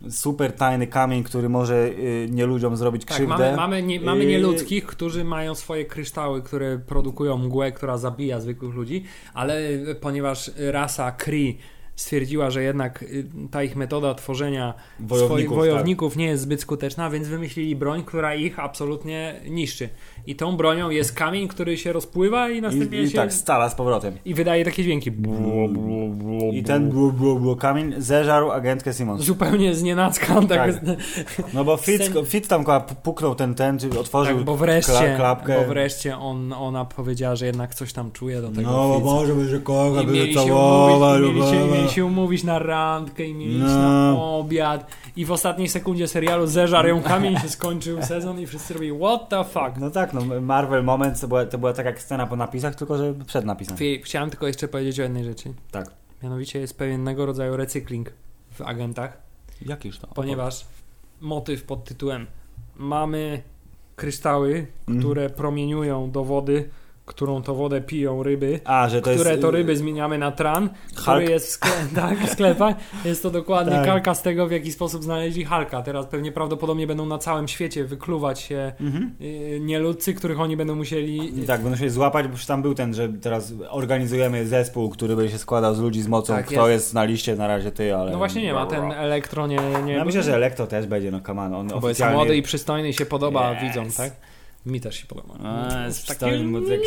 super 0.10 0.54
tajny 0.54 0.88
kamień, 0.88 1.24
który 1.24 1.50
może 1.50 1.76
y, 1.76 2.28
nie 2.32 2.46
ludziom 2.46 2.78
zrobić 2.78 3.06
Tak, 3.06 3.14
krzywdę. 3.16 3.38
mamy, 3.38 3.56
mamy, 3.58 3.84
nie, 3.84 4.00
mamy 4.02 4.24
Y, 4.24 4.26
nieludzkich, 4.28 4.86
którzy 4.86 5.24
mają 5.24 5.56
swoje 5.56 5.86
kryształy, 5.86 6.42
które 6.42 6.80
produkują 6.80 7.38
mgłę, 7.38 7.72
która 7.72 7.98
zabija 7.98 8.40
zwykłych 8.40 8.76
ludzi, 8.76 9.04
ale 9.34 9.60
ponieważ 10.02 10.52
rasa 10.58 11.12
Kree 11.12 11.58
stwierdziła, 11.96 12.50
że 12.50 12.64
jednak 12.64 13.04
y, 13.04 13.26
ta 13.52 13.64
ich 13.64 13.76
metoda 13.76 14.14
tworzenia 14.14 14.74
Wojowników, 15.00 15.28
swoich 15.28 15.46
tak. 15.46 15.56
wojowników 15.56 16.16
nie 16.16 16.26
jest 16.26 16.44
zbyt 16.44 16.62
skuteczna, 16.62 17.10
więc 17.10 17.28
wymyślili 17.28 17.76
broń, 17.76 18.04
która 18.04 18.36
ich 18.36 18.60
absolutnie 18.60 19.42
niszczy. 19.50 19.90
I 20.28 20.36
tą 20.36 20.58
bronią 20.58 20.90
jest 20.90 21.14
kamień, 21.16 21.48
który 21.48 21.78
się 21.78 21.94
rozpływa 21.94 22.50
i 22.50 22.62
następnie 22.62 23.02
I, 23.02 23.04
i 23.04 23.10
się... 23.10 23.16
tak, 23.18 23.34
stala 23.34 23.70
z 23.70 23.76
powrotem. 23.76 24.14
I 24.26 24.34
wydaje 24.34 24.66
takie 24.66 24.84
dźwięki. 24.84 25.12
I 26.54 26.64
ten 26.64 26.90
blu, 26.90 27.12
blu, 27.12 27.40
blu, 27.40 27.56
kamień 27.56 27.94
zeżarł 27.98 28.52
agentkę 28.52 28.94
Simmons. 28.94 29.22
Zupełnie 29.22 29.76
z 29.76 29.84
nienacka. 29.84 30.26
Tak, 30.42 30.48
Tak. 30.50 30.76
No 31.54 31.64
bo 31.64 31.78
Fitz, 31.78 32.02
Scen- 32.02 32.26
Fitz 32.26 32.48
tam 32.48 32.66
puknął 33.04 33.36
ten, 33.36 33.56
ten, 33.56 33.78
otworzył 34.00 34.36
tak, 34.36 34.46
bo 34.46 34.56
wreszcie, 34.56 34.92
kla, 34.94 35.16
klapkę. 35.16 35.60
bo 35.62 35.68
wreszcie 35.68 36.18
on, 36.18 36.54
ona 36.54 36.86
powiedziała, 36.86 37.36
że 37.36 37.46
jednak 37.46 37.76
coś 37.76 37.94
tam 37.94 38.12
czuje 38.12 38.42
do 38.42 38.50
tego. 38.50 38.72
No, 38.72 38.94
Fitza. 38.94 39.06
może 39.06 39.34
by, 39.36 39.46
że 39.48 39.60
kocha, 39.60 40.02
I 40.02 40.06
by 40.06 40.12
i 40.12 40.16
mieli, 40.16 41.90
się, 41.90 42.06
umówić 42.06 42.44
na 42.44 42.60
randkę 42.60 43.26
i 43.26 43.34
mieli 43.34 43.58
No. 43.58 43.66
na 43.68 44.16
obiad 44.22 44.92
i 45.16 45.26
w 45.26 45.32
ostatniej 45.32 45.70
sekundzie 45.70 46.08
serialu 46.08 46.48
zeżarł 46.48 46.88
ją 46.88 47.02
kamień 47.02 47.38
się 47.38 47.50
skończył 47.50 48.04
sezon 48.04 48.40
i 48.40 48.48
wszyscy 48.48 48.74
robili 48.74 48.98
what 48.98 49.30
the 49.30 49.44
fuck. 49.44 49.78
No 49.80 49.90
tak, 49.90 50.14
no 50.14 50.42
Marvel 50.42 50.84
Moment 50.84 51.20
to 51.20 51.28
była, 51.28 51.46
to 51.46 51.58
była 51.58 51.74
tak 51.74 51.86
jak 51.86 52.02
scena 52.02 52.28
po 52.28 52.36
napisach, 52.36 52.76
tylko 52.76 52.98
że 52.98 53.14
przed 53.28 53.46
napisem. 53.46 53.78
Chciałem 54.04 54.30
tylko 54.30 54.48
jeszcze 54.48 54.68
powiedzieć 54.68 55.00
o 55.00 55.04
jednej 55.04 55.24
rzeczy. 55.24 55.54
Tak. 55.72 55.92
Mianowicie 56.24 56.60
jest 56.60 56.78
pewnego 56.78 57.26
rodzaju 57.26 57.58
recykling 57.58 58.12
w 58.52 58.62
agentach, 58.62 59.18
Jakiż 59.66 60.00
to? 60.00 60.08
ponieważ 60.08 60.66
motyw 61.22 61.64
pod 61.64 61.84
tytułem 61.84 62.28
mamy 62.76 63.42
kryształy, 63.96 64.68
które 65.00 65.30
promieniują 65.30 66.12
do 66.12 66.24
wody 66.24 66.70
którą 67.06 67.42
to 67.42 67.56
wodę 67.56 67.82
piją 67.82 68.24
ryby. 68.24 68.60
A, 68.66 68.90
że 68.90 69.02
to 69.02 69.10
które 69.14 69.30
jest... 69.30 69.42
to 69.42 69.52
ryby 69.52 69.78
zmieniamy 69.78 70.18
na 70.18 70.32
tran, 70.32 70.70
który 70.96 71.18
Hulk? 71.18 71.30
jest 71.30 71.48
w, 71.48 71.50
skle 71.50 71.72
tak, 72.02 72.20
w 72.20 72.30
sklepach. 72.32 72.76
Jest 73.06 73.24
to 73.24 73.32
dokładnie 73.32 73.74
Tak. 73.74 73.86
kalka 73.86 74.16
z 74.16 74.22
tego, 74.22 74.48
w 74.48 74.52
jaki 74.52 74.72
sposób 74.72 75.04
znaleźli 75.04 75.46
Halka. 75.46 75.82
Teraz 75.82 76.06
pewnie 76.06 76.32
prawdopodobnie 76.32 76.88
będą 76.88 77.06
na 77.06 77.18
całym 77.18 77.48
świecie 77.48 77.84
wykluwać 77.86 78.40
się 78.40 78.72
Mhm. 78.82 79.16
y, 79.22 79.60
nieludcy, 79.62 80.14
których 80.14 80.40
oni 80.40 80.58
będą 80.58 80.76
musieli... 80.76 81.32
Tak, 81.48 81.62
będą 81.62 81.78
się 81.78 81.90
złapać, 81.90 82.26
bo 82.28 82.32
już 82.32 82.46
tam 82.46 82.62
był 82.62 82.74
ten, 82.74 82.94
że 82.94 83.10
teraz 83.10 83.54
organizujemy 83.70 84.46
zespół, 84.48 84.90
który 84.90 85.16
będzie 85.16 85.32
się 85.32 85.38
składał 85.38 85.76
z 85.76 85.80
ludzi 85.80 86.02
z 86.02 86.08
mocą. 86.08 86.34
Tak, 86.34 86.46
Kto 86.46 86.70
jest. 86.70 86.86
jest. 86.86 86.94
na 86.94 87.04
liście 87.04 87.36
na 87.36 87.48
razie 87.48 87.72
ty, 87.72 87.96
ale... 87.96 88.12
No 88.12 88.18
właśnie 88.18 88.42
nie 88.42 88.54
ma, 88.54 88.66
ten 88.66 88.92
elektro 88.92 89.48
nie... 89.48 89.60
nie 89.86 89.94
Ja 89.94 90.06
myślę, 90.06 90.24
że 90.24 90.36
Elektro 90.36 90.68
też 90.68 90.88
będzie, 90.88 91.12
no 91.12 91.22
come 91.22 91.42
on, 91.42 91.54
on 91.54 91.80
Bo 91.82 91.90
jest 91.90 92.02
młody 92.12 92.38
i 92.38 92.42
przystojny 92.42 92.90
i 92.90 92.94
się 92.94 93.06
podoba 93.06 93.52
Yes. 93.52 93.58
widzom, 93.62 93.92
tak? 93.98 94.12
Mi 94.66 94.82
też 94.82 94.96
się 94.96 95.06
podoba. 95.06 95.34
A, 95.44 95.86
jest 95.86 96.08
Taki- 96.08 96.26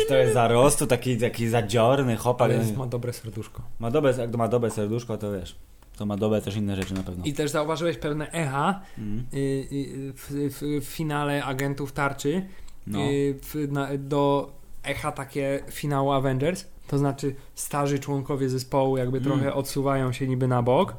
to 0.07 0.15
jest 0.17 0.33
zarostu, 0.33 0.87
taki, 0.87 1.17
taki 1.17 1.47
zadziorny 1.49 2.17
chłopak. 2.17 2.51
Ale 2.51 2.59
jest, 2.59 2.77
ma 2.77 2.85
dobre 2.85 3.13
serduszko. 3.13 3.61
Ma 3.79 3.91
dobre, 3.91 4.13
jak 4.17 4.35
ma 4.35 4.47
dobre 4.47 4.71
serduszko, 4.71 5.17
to 5.17 5.31
wiesz, 5.31 5.55
to 5.97 6.05
ma 6.05 6.17
dobre 6.17 6.41
też 6.41 6.55
inne 6.55 6.75
rzeczy 6.75 6.93
na 6.93 7.03
pewno. 7.03 7.25
I 7.25 7.33
też 7.33 7.51
zauważyłeś 7.51 7.97
pewne 7.97 8.31
echa 8.31 8.81
Mhm. 8.97 9.25
y, 9.33 9.37
y, 9.37 10.13
w, 10.15 10.31
w, 10.31 10.85
w 10.85 10.89
finale 10.89 11.43
Agentów 11.43 11.91
Tarczy 11.91 12.45
No. 12.87 12.99
y, 12.99 13.39
w, 13.43 13.71
na, 13.71 13.87
do 13.97 14.51
echa 14.83 15.11
takie 15.11 15.63
finału 15.71 16.11
Avengers, 16.11 16.65
to 16.87 16.97
znaczy 16.97 17.35
starzy 17.55 17.99
członkowie 17.99 18.49
zespołu 18.49 18.97
jakby 18.97 19.17
Mm. 19.17 19.29
trochę 19.31 19.53
odsuwają 19.53 20.11
się 20.11 20.27
niby 20.27 20.47
na 20.47 20.61
bok. 20.61 20.95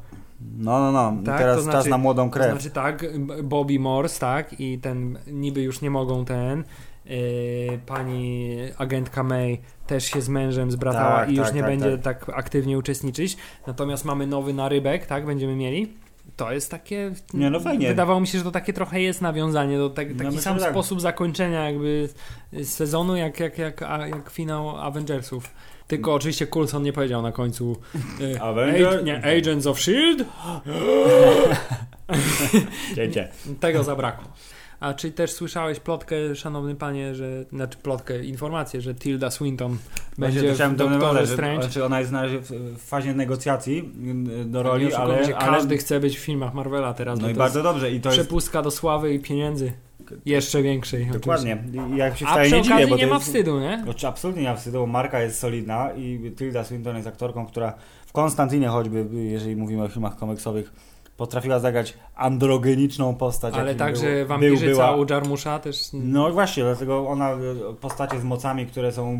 No, 0.57 0.79
no, 0.79 0.91
no, 0.91 1.23
Tak, 1.25 1.37
teraz 1.39 1.55
to 1.55 1.61
znaczy- 1.63 1.77
czas 1.77 1.87
na 1.87 1.97
młodą 1.97 2.29
To 2.29 2.33
krew. 2.33 2.51
znaczy 2.51 2.69
tak, 2.69 3.05
Bobby 3.43 3.79
Morse, 3.79 4.19
tak, 4.19 4.59
i 4.59 4.79
ten 4.79 5.19
niby 5.27 5.61
już 5.61 5.81
nie 5.81 5.89
mogą 5.89 6.25
ten 6.25 6.63
y, 7.05 7.79
pani 7.85 8.55
agentka 8.77 9.23
May 9.23 9.61
też 9.87 10.05
się 10.05 10.21
z 10.21 10.29
mężem 10.29 10.71
zbratała 10.71 11.19
Tak, 11.19 11.29
i 11.29 11.35
już 11.35 11.45
tak, 11.45 11.55
nie 11.55 11.61
tak, 11.61 11.69
będzie 11.69 11.97
tak. 11.97 12.29
aktywnie 12.29 12.77
uczestniczyć. 12.77 13.37
Natomiast 13.67 14.05
mamy 14.05 14.27
nowy 14.27 14.53
narybek, 14.53 15.05
tak, 15.05 15.25
będziemy 15.25 15.55
mieli. 15.55 15.93
To 16.35 16.51
jest 16.51 16.71
takie. 16.71 17.11
Nie, 17.33 17.49
no 17.49 17.59
fajnie. 17.59 17.87
Wydawało 17.87 18.19
mi 18.19 18.27
się, 18.27 18.37
że 18.37 18.43
to 18.43 18.51
takie 18.51 18.73
trochę 18.73 19.01
jest 19.01 19.21
nawiązanie 19.21 19.77
do 19.77 19.89
tak, 19.89 20.07
taki 20.07 20.23
myślę, 20.25 20.41
sam 20.41 20.59
tak. 20.59 20.71
sposób 20.71 21.01
zakończenia 21.01 21.69
jakby 21.69 22.09
sezonu, 22.63 23.15
jak, 23.15 23.39
jak, 23.39 23.57
jak, 23.57 23.81
a, 23.81 24.07
jak 24.07 24.29
finał 24.29 24.77
Avengersów. 24.77 25.51
Tylko 25.91 26.13
oczywiście 26.13 26.47
Coulson 26.47 26.83
nie 26.83 26.93
powiedział 26.93 27.21
na 27.21 27.31
końcu 27.31 27.77
y, 28.21 28.35
Avenger- 28.39 28.87
Ag- 28.87 29.03
nie, 29.03 29.39
Agents 29.39 29.67
of 29.67 29.77
S.H.I.E.L.D. 29.77 30.25
Cięcie. 32.95 33.27
Tego 33.59 33.83
zabrakło. 33.83 34.27
A 34.79 34.93
czy 34.93 35.11
też 35.11 35.31
słyszałeś 35.31 35.79
plotkę, 35.79 36.35
szanowny 36.35 36.75
panie, 36.75 37.15
że, 37.15 37.45
znaczy 37.53 37.77
plotkę, 37.77 38.23
informację, 38.23 38.81
że 38.81 38.95
Tilda 38.95 39.31
Swinton 39.31 39.77
będzie 40.17 40.53
w 40.53 40.75
Doktorze 40.75 41.27
Strange? 41.27 41.63
znaczy 41.63 41.85
ona 41.85 41.99
jest 41.99 42.11
na 42.11 42.21
razie 42.21 42.39
w, 42.39 42.77
fazie 42.77 43.13
negocjacji 43.13 43.91
y, 44.41 44.45
do 44.45 44.63
roli, 44.63 44.93
ale, 44.93 45.33
każdy 45.33 45.77
chce 45.77 45.99
być 45.99 46.17
w 46.17 46.21
filmach 46.21 46.53
Marvela 46.53 46.93
teraz, 46.93 47.19
No 47.19 47.29
i 47.29 47.33
bardzo 47.33 47.63
dobrze 47.63 47.91
i 47.91 48.01
to 48.01 48.09
jest... 48.09 48.21
przepustka 48.21 48.61
do 48.61 48.71
sławy 48.71 49.13
i 49.13 49.19
pieniędzy. 49.19 49.73
Jeszcze 50.25 50.61
większej. 50.61 51.05
Dokładnie. 51.05 51.51
Się 51.51 51.59
oczywiście. 51.59 52.27
A 52.27 52.31
wcale 52.31 52.45
przy 52.45 52.55
nie 52.55 52.61
dziwię, 52.61 52.87
bo 52.87 52.95
nie 52.95 53.07
ma 53.07 53.19
wstydu, 53.19 53.59
nie? 53.59 53.81
Znaczy, 53.83 54.07
absolutnie 54.07 54.41
nie 54.41 54.49
ma 54.49 54.55
wstydu, 54.55 54.79
bo 54.79 54.87
marka 54.87 55.21
jest 55.21 55.39
solidna 55.39 55.91
i 55.91 56.31
Tilda 56.37 56.63
Swinton 56.63 56.95
jest 56.95 57.07
aktorką, 57.07 57.45
która 57.45 57.73
w 58.05 58.11
Konstantinie 58.11 58.67
choćby, 58.67 59.05
jeżeli 59.13 59.55
mówimy 59.55 59.83
o 59.83 59.87
filmach 59.87 60.15
komiksowych, 60.15 60.73
potrafiła 61.21 61.59
zagrać 61.59 61.93
androgeniczną 62.15 63.15
postać. 63.15 63.53
Ale 63.53 63.75
także 63.75 64.05
był- 64.05 64.15
był, 64.15 64.27
wampirzyca 64.27 64.65
była. 64.65 64.95
u 64.95 65.05
Jarmusza 65.09 65.59
też... 65.59 65.89
No 65.93 66.31
właśnie, 66.31 66.63
dlatego 66.63 67.07
ona, 67.07 67.31
e, 67.31 67.37
postacie 67.81 68.19
z 68.19 68.23
mocami, 68.23 68.65
które 68.65 68.91
są 68.91 69.19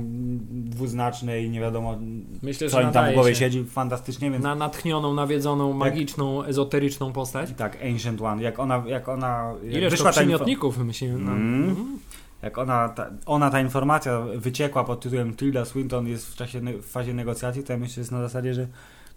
dwuznaczne 0.50 1.42
i 1.42 1.50
nie 1.50 1.60
wiadomo 1.60 1.98
Myślę, 2.42 2.70
co 2.70 2.82
im 2.82 2.92
tam 2.92 3.12
w 3.12 3.14
głowie 3.14 3.36
siedzi, 3.36 3.64
fantastycznie, 3.64 4.32
więc 4.32 4.44
na 4.44 4.56
natchnioną, 4.56 5.14
nawiedzoną, 5.14 5.74
magiczną, 5.74 6.44
ezoteryczną 6.44 7.14
postać. 7.14 7.50
tak, 7.58 7.78
Ancient 7.92 8.22
One, 8.22 8.44
jak 8.44 8.60
ona, 8.60 8.84
jak 8.88 9.10
ona 9.10 9.54
jak 9.64 9.74
Ile 9.74 9.88
to 9.88 9.92
wyszła 9.92 10.12
ta 10.12 10.20
przymiotników 10.20 10.78
wymyśliłem? 10.78 11.26
No. 11.26 11.32
Mm. 11.32 12.00
Jak 12.42 12.58
ona 12.58 12.90
ta, 12.90 13.10
ona, 13.26 13.50
ta 13.50 13.62
informacja 13.62 14.20
wyciekła 14.20 14.84
pod 14.84 15.02
tytułem 15.02 15.36
Tilda 15.36 15.66
Swinton 15.66 16.08
jest 16.08 16.34
w, 16.34 16.36
czasie, 16.36 16.62
w 16.62 16.86
fazie 16.86 17.14
negocjacji, 17.14 17.64
to 17.64 17.74
ja 17.74 17.80
myślę, 17.80 17.96
że 17.96 18.02
jest 18.02 18.12
na 18.12 18.22
zasadzie, 18.22 18.54
że 18.54 18.68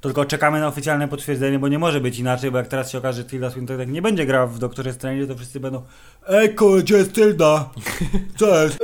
tylko 0.08 0.24
czekamy 0.24 0.60
na 0.60 0.68
oficjalne 0.68 1.08
potwierdzenie, 1.08 1.58
bo 1.58 1.68
nie 1.68 1.78
może 1.78 2.00
być 2.00 2.18
inaczej, 2.18 2.50
bo 2.50 2.58
jak 2.58 2.68
teraz 2.68 2.90
się 2.90 2.98
okaże, 2.98 3.22
że 3.22 3.28
Tilda 3.28 3.50
Swinton 3.50 3.78
tak 3.78 3.88
nie 3.88 4.02
będzie 4.02 4.26
grała 4.26 4.46
w 4.46 4.58
Doktorze 4.58 4.92
Strange, 4.92 5.26
to 5.26 5.34
wszyscy 5.36 5.60
będą 5.60 5.82
Ej, 6.28 6.56
gdzie 6.82 6.96
jest 6.96 7.12
Tilda? 7.12 7.70
Co 8.36 8.62
jest? 8.64 8.78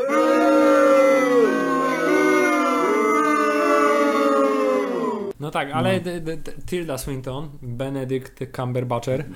No 5.40 5.50
tak, 5.50 5.70
ale 5.72 6.00
d- 6.00 6.20
d- 6.20 6.36
d- 6.36 6.52
Tilda 6.66 6.98
Swinton, 6.98 7.50
Benedict 7.62 8.40
Cumberbatcher, 8.56 9.24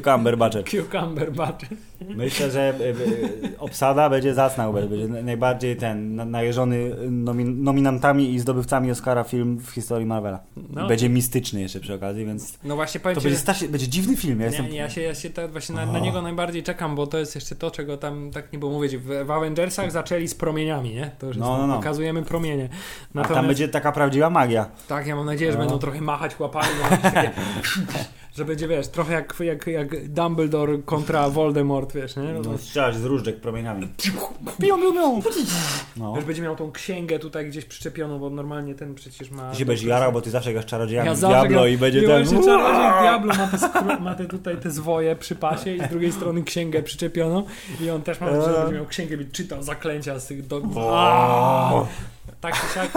Cucumber 0.00 0.38
Butcher. 0.38 0.64
Cumberbatcher, 0.92 1.68
Myślę, 2.08 2.50
że 2.50 2.60
e, 2.60 2.70
e, 2.70 3.58
obsada 3.58 4.10
będzie 4.10 4.34
zacna, 4.34 4.72
będzie 4.72 5.08
najbardziej 5.08 5.76
ten 5.76 6.14
na- 6.16 6.24
najeżony 6.24 6.96
nomin, 7.10 7.62
nominantami 7.62 8.30
i 8.34 8.38
zdobywcami 8.40 8.90
Oscara 8.90 9.24
film 9.24 9.58
w 9.58 9.70
historii 9.70 10.06
Marvela. 10.06 10.40
No. 10.70 10.86
Będzie 10.88 11.08
mistyczny 11.08 11.60
jeszcze 11.60 11.80
przy 11.80 11.94
okazji, 11.94 12.26
więc 12.26 12.58
No 12.64 12.74
właśnie 12.74 13.00
powiem 13.00 13.14
to 13.14 13.20
ci, 13.20 13.24
będzie, 13.24 13.36
że... 13.36 13.42
strasznie, 13.42 13.68
będzie 13.68 13.88
dziwny 13.88 14.16
film. 14.16 14.40
Ja 14.40 14.46
jestem... 14.46 14.68
Nie, 14.68 14.76
ja 14.78 14.90
się, 14.90 15.00
ja 15.00 15.14
się 15.14 15.30
tak 15.30 15.52
właśnie 15.52 15.74
na, 15.74 15.86
na 15.86 15.98
niego 15.98 16.22
najbardziej 16.22 16.62
czekam, 16.62 16.94
bo 16.96 17.06
to 17.06 17.18
jest 17.18 17.34
jeszcze 17.34 17.54
to, 17.56 17.70
czego 17.70 17.96
tam 17.96 18.30
tak 18.30 18.52
nie 18.52 18.58
było 18.58 18.72
mówić. 18.72 18.96
W, 18.96 19.24
w 19.26 19.30
Avengersach 19.30 19.90
zaczęli 19.92 20.28
z 20.28 20.34
promieniami, 20.34 20.94
nie? 20.94 21.10
To 21.18 21.26
już 21.26 21.36
No, 21.36 21.58
no, 21.58 21.66
no. 21.66 21.76
pokazujemy 21.76 22.22
promienie. 22.22 22.68
A 22.72 22.76
Natomiast, 23.14 23.34
tam 23.34 23.46
będzie 23.46 23.68
taka 23.68 23.92
prawdziwa 23.92 24.30
magia. 24.30 24.66
Tak, 24.88 25.06
ja 25.06 25.16
mam 25.16 25.26
nadzieję, 25.26 25.52
że 25.52 25.58
No. 25.58 25.64
będą 25.64 25.78
trochę 25.78 26.00
machać 26.00 26.40
łapami. 26.40 26.68
no, 26.90 26.96
takie- 27.10 27.30
że 28.36 28.44
będzie, 28.44 28.68
wiesz, 28.68 28.88
trochę 28.88 29.12
jak, 29.12 29.40
jak, 29.40 29.66
jak 29.66 30.08
Dumbledore 30.08 30.78
kontra 30.78 31.28
Voldemort, 31.30 31.94
wiesz, 31.94 32.16
nie? 32.16 32.22
No, 32.22 32.40
No, 32.40 32.58
strzelać 32.58 32.96
z 32.96 33.04
różdżek 33.04 33.40
promieniami. 33.40 33.88
Pią, 34.58 34.78
pią, 34.78 34.92
pią. 34.92 35.22
No. 35.96 36.14
Wiesz, 36.14 36.24
będzie 36.24 36.42
miał 36.42 36.56
tą 36.56 36.72
księgę 36.72 37.18
tutaj 37.18 37.46
gdzieś 37.48 37.64
przyczepioną, 37.64 38.18
bo 38.18 38.30
normalnie 38.30 38.74
ten 38.74 38.94
przecież 38.94 39.30
ma... 39.30 39.50
Ty 39.50 39.58
się 39.58 39.64
będziesz 39.64 39.86
jarał, 39.86 40.12
bo 40.12 40.20
ty 40.20 40.30
zawsze 40.30 40.52
grasz 40.52 40.66
czarodziejami. 40.66 41.08
Ja 41.08 41.14
Diablo 41.14 41.66
i 41.66 41.78
będzie 41.78 42.02
ten... 42.02 42.24
właśnie 42.24 42.44
czarodziej 42.44 43.00
Diablo 43.02 43.34
ma 43.34 43.46
te, 43.46 43.58
skro... 43.58 44.00
ma 44.00 44.14
te 44.14 44.24
tutaj 44.24 44.56
te 44.56 44.70
zwoje 44.70 45.16
przy 45.16 45.36
pasie 45.36 45.76
i 45.76 45.80
z 45.84 45.88
drugiej 45.88 46.12
strony 46.12 46.42
księgę 46.42 46.82
przyczepioną 46.82 47.44
i 47.80 47.90
on 47.90 48.02
też 48.02 48.20
ma, 48.20 48.26
że 48.26 48.36
Eee. 48.36 48.56
będzie 48.56 48.74
miał 48.74 48.86
księgę 48.86 49.16
i 49.16 49.26
czytał 49.26 49.62
zaklęcia 49.62 50.18
z 50.18 50.26
tych 50.26 50.46
do... 50.46 50.60
Tak 52.40 52.54
czy 52.60 52.74
siak, 52.74 52.92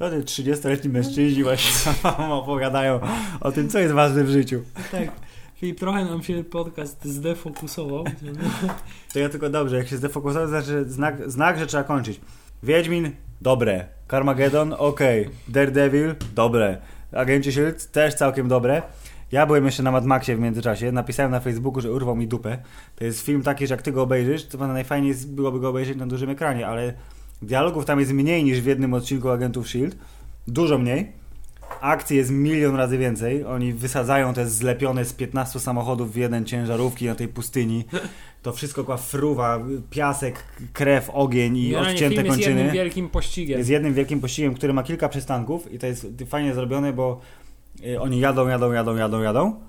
No, 0.00 0.10
te 0.10 0.20
30-letni 0.20 0.90
mężczyźni 0.90 1.42
właśnie 1.42 1.92
opowiadają 2.30 3.00
o 3.40 3.52
tym, 3.52 3.68
co 3.68 3.78
jest 3.78 3.94
ważne 3.94 4.24
w 4.24 4.28
życiu. 4.30 4.62
tak. 4.92 5.08
Filip, 5.56 5.78
trochę 5.78 6.04
nam 6.04 6.22
się 6.22 6.44
podcast 6.44 7.04
zdefokusował. 7.04 8.04
To 9.12 9.18
ja 9.18 9.28
tylko 9.28 9.50
dobrze, 9.50 9.76
jak 9.76 9.88
się 9.88 9.96
zdefokusować, 9.96 10.44
to 10.44 10.48
znaczy 10.48 10.84
znak, 10.88 11.30
znak, 11.30 11.58
że 11.58 11.66
trzeba 11.66 11.84
kończyć. 11.84 12.20
Wiedźmin, 12.62 13.10
dobre. 13.40 13.86
Carmageddon, 14.10 14.74
okej. 14.78 15.28
Daredevil, 15.48 16.14
dobre. 16.34 16.78
Agenci 17.12 17.52
Shield, 17.52 17.90
też 17.92 18.14
całkiem 18.14 18.48
dobre. 18.48 18.82
Ja 19.32 19.46
byłem 19.46 19.64
jeszcze 19.64 19.82
na 19.82 19.90
Mad 19.92 20.04
Maxie 20.04 20.36
w 20.36 20.40
międzyczasie, 20.40 20.92
napisałem 20.92 21.32
na 21.32 21.40
Facebooku, 21.40 21.80
że 21.80 21.92
urwał 21.92 22.16
mi 22.16 22.28
dupę. 22.28 22.58
To 22.96 23.04
jest 23.04 23.20
film 23.20 23.42
taki, 23.42 23.66
że 23.66 23.74
jak 23.74 23.82
ty 23.82 23.92
go 23.92 24.02
obejrzysz, 24.02 24.46
to 24.46 24.66
najfajniej 24.68 25.14
byłoby 25.26 25.60
go 25.60 25.68
obejrzeć 25.68 25.98
na 25.98 26.06
dużym 26.06 26.30
ekranie, 26.30 26.66
ale 26.66 26.92
dialogów 27.42 27.84
tam 27.84 28.00
jest 28.00 28.12
mniej 28.12 28.44
niż 28.44 28.60
w 28.60 28.66
jednym 28.66 28.94
odcinku 28.94 29.30
Agentów 29.30 29.68
Shield. 29.68 29.96
Dużo 30.48 30.78
mniej. 30.78 31.12
Akcji 31.80 32.16
jest 32.16 32.30
milion 32.30 32.76
razy 32.76 32.98
więcej. 32.98 33.44
Oni 33.44 33.72
wysadzają 33.72 34.34
te 34.34 34.46
zlepione 34.46 35.04
z 35.04 35.12
15 35.12 35.60
samochodów 35.60 36.12
w 36.12 36.16
jeden 36.16 36.44
ciężarówki 36.44 37.06
na 37.06 37.14
tej 37.14 37.28
pustyni. 37.28 37.84
To 38.42 38.52
wszystko 38.52 38.84
kwa 38.84 38.96
fruwa, 38.96 39.58
piasek, 39.90 40.44
krew, 40.72 41.10
ogień 41.10 41.56
i 41.56 41.70
Generalnie 41.70 41.92
odcięte 41.92 42.14
film 42.14 42.26
jest 42.26 42.36
kończyny. 42.36 42.56
jednym 42.56 42.74
wielkim 42.74 43.08
pościgiem. 43.08 43.58
Jest 43.58 43.70
jednym 43.70 43.94
wielkim 43.94 44.20
pościgiem, 44.20 44.54
który 44.54 44.72
ma 44.72 44.82
kilka 44.82 45.08
przystanków 45.08 45.72
i 45.72 45.78
to 45.78 45.86
jest 45.86 46.06
fajnie 46.26 46.54
zrobione, 46.54 46.92
bo 46.92 47.20
y, 47.86 48.00
oni 48.00 48.20
jadą, 48.20 48.48
jadą, 48.48 48.72
jadą, 48.72 48.96
jadą, 48.96 49.20
jadą, 49.22 49.60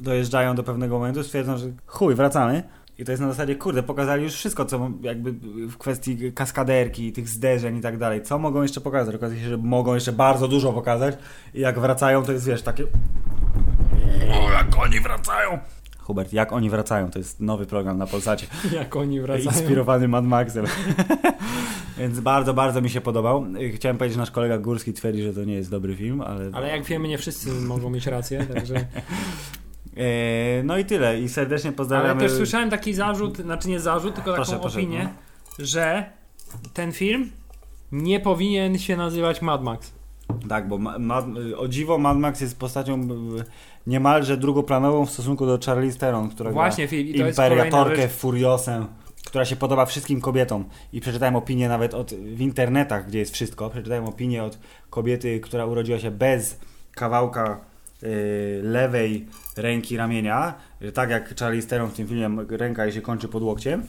dojeżdżają 0.00 0.54
do 0.54 0.62
pewnego 0.62 0.98
momentu, 0.98 1.24
stwierdzą, 1.24 1.58
że 1.58 1.66
chuj, 1.86 2.14
wracamy. 2.14 2.62
I 2.98 3.04
to 3.04 3.12
jest 3.12 3.22
na 3.22 3.28
zasadzie, 3.28 3.56
kurde, 3.56 3.82
pokazali 3.82 4.22
już 4.22 4.34
wszystko, 4.34 4.64
co 4.64 4.90
jakby 5.00 5.32
w 5.68 5.76
kwestii 5.76 6.32
kaskaderki, 6.32 7.12
tych 7.12 7.28
zderzeń 7.28 7.76
i 7.76 7.80
tak 7.80 7.98
dalej. 7.98 8.22
Co 8.22 8.38
mogą 8.38 8.62
jeszcze 8.62 8.80
pokazać? 8.80 9.14
Okazuje 9.14 9.40
się, 9.40 9.48
że 9.48 9.56
mogą 9.56 9.94
jeszcze 9.94 10.12
bardzo 10.12 10.48
dużo 10.48 10.72
pokazać 10.72 11.18
i 11.54 11.60
jak 11.60 11.78
wracają, 11.78 12.22
to 12.22 12.32
jest, 12.32 12.46
wiesz, 12.46 12.62
takie... 12.62 12.84
O, 14.32 14.50
jak 14.50 14.78
oni 14.78 15.00
wracają! 15.00 15.58
Hubert, 15.98 16.32
jak 16.32 16.52
oni 16.52 16.70
wracają? 16.70 17.10
To 17.10 17.18
jest 17.18 17.40
nowy 17.40 17.66
program 17.66 17.98
na 17.98 18.06
Polsacie. 18.06 18.46
Jak 18.72 18.96
oni 18.96 19.20
wracają. 19.20 19.50
Inspirowany 19.50 20.08
Mad 20.08 20.24
Maxem. 20.24 20.66
Więc 21.98 22.20
bardzo, 22.20 22.54
bardzo 22.54 22.80
mi 22.80 22.90
się 22.90 23.00
podobał. 23.00 23.46
Chciałem 23.74 23.98
powiedzieć, 23.98 24.14
że 24.14 24.20
nasz 24.20 24.30
kolega 24.30 24.58
Górski 24.58 24.92
twierdzi, 24.92 25.22
że 25.22 25.32
to 25.32 25.44
nie 25.44 25.54
jest 25.54 25.70
dobry 25.70 25.96
film, 25.96 26.20
ale... 26.20 26.50
Ale 26.52 26.68
jak 26.68 26.84
wiemy, 26.84 27.08
nie 27.08 27.18
wszyscy 27.18 27.52
mogą 27.52 27.90
mieć 27.90 28.06
rację, 28.06 28.46
także... 28.54 28.74
E, 29.98 30.62
no 30.62 30.78
i 30.78 30.84
tyle. 30.84 31.20
I 31.20 31.28
serdecznie 31.28 31.72
pozdrawiamy. 31.72 32.10
Ale 32.10 32.20
też 32.20 32.32
słyszałem 32.32 32.70
taki 32.70 32.94
zarzut, 32.94 33.36
znaczy 33.36 33.68
nie 33.68 33.80
zarzut, 33.80 34.14
tylko 34.14 34.30
taką 34.30 34.44
Proszę, 34.44 34.58
proszę, 34.60 34.78
opinię, 34.78 35.08
że 35.58 36.10
ten 36.74 36.92
film 36.92 37.30
nie 37.92 38.20
powinien 38.20 38.78
się 38.78 38.96
nazywać 38.96 39.42
Mad 39.42 39.62
Max. 39.62 39.92
Tak, 40.48 40.68
bo 40.68 40.78
ma, 40.78 40.98
ma, 40.98 41.26
o 41.56 41.68
dziwo 41.68 41.98
Mad 41.98 42.18
Max 42.18 42.40
jest 42.40 42.58
postacią 42.58 43.02
y, 43.02 43.06
niemalże 43.86 44.36
drugoplanową 44.36 45.06
w 45.06 45.10
stosunku 45.10 45.46
do 45.46 45.58
Charlize 45.66 45.98
Theron, 45.98 46.28
która 46.30 46.50
Właśnie, 46.50 46.84
gra 46.84 46.90
Filip. 46.90 47.16
Furiosem, 48.08 48.86
która 49.26 49.44
się 49.44 49.56
podoba 49.56 49.86
wszystkim 49.86 50.20
kobietom. 50.20 50.64
I 50.92 51.00
przeczytałem 51.00 51.36
opinię 51.36 51.68
nawet 51.68 51.94
od, 51.94 52.14
w 52.14 52.40
internetach, 52.40 53.06
gdzie 53.06 53.18
jest 53.18 53.34
wszystko, 53.34 53.70
przeczytałem 53.70 54.04
opinię 54.04 54.44
od 54.44 54.58
kobiety, 54.90 55.40
która 55.40 55.66
urodziła 55.66 55.98
się 55.98 56.10
bez 56.10 56.60
kawałka 56.94 57.60
lewej 58.62 59.26
ręki 59.56 59.96
ramienia, 59.96 60.54
że 60.80 60.92
tak 60.92 61.10
jak 61.10 61.38
Charlize 61.38 61.68
Theron 61.68 61.90
w 61.90 61.94
tym 61.94 62.08
filmie 62.08 62.30
ręka 62.48 62.84
jej 62.84 62.92
się 62.92 63.00
kończy 63.00 63.28
pod 63.28 63.42
łokciem, 63.42 63.82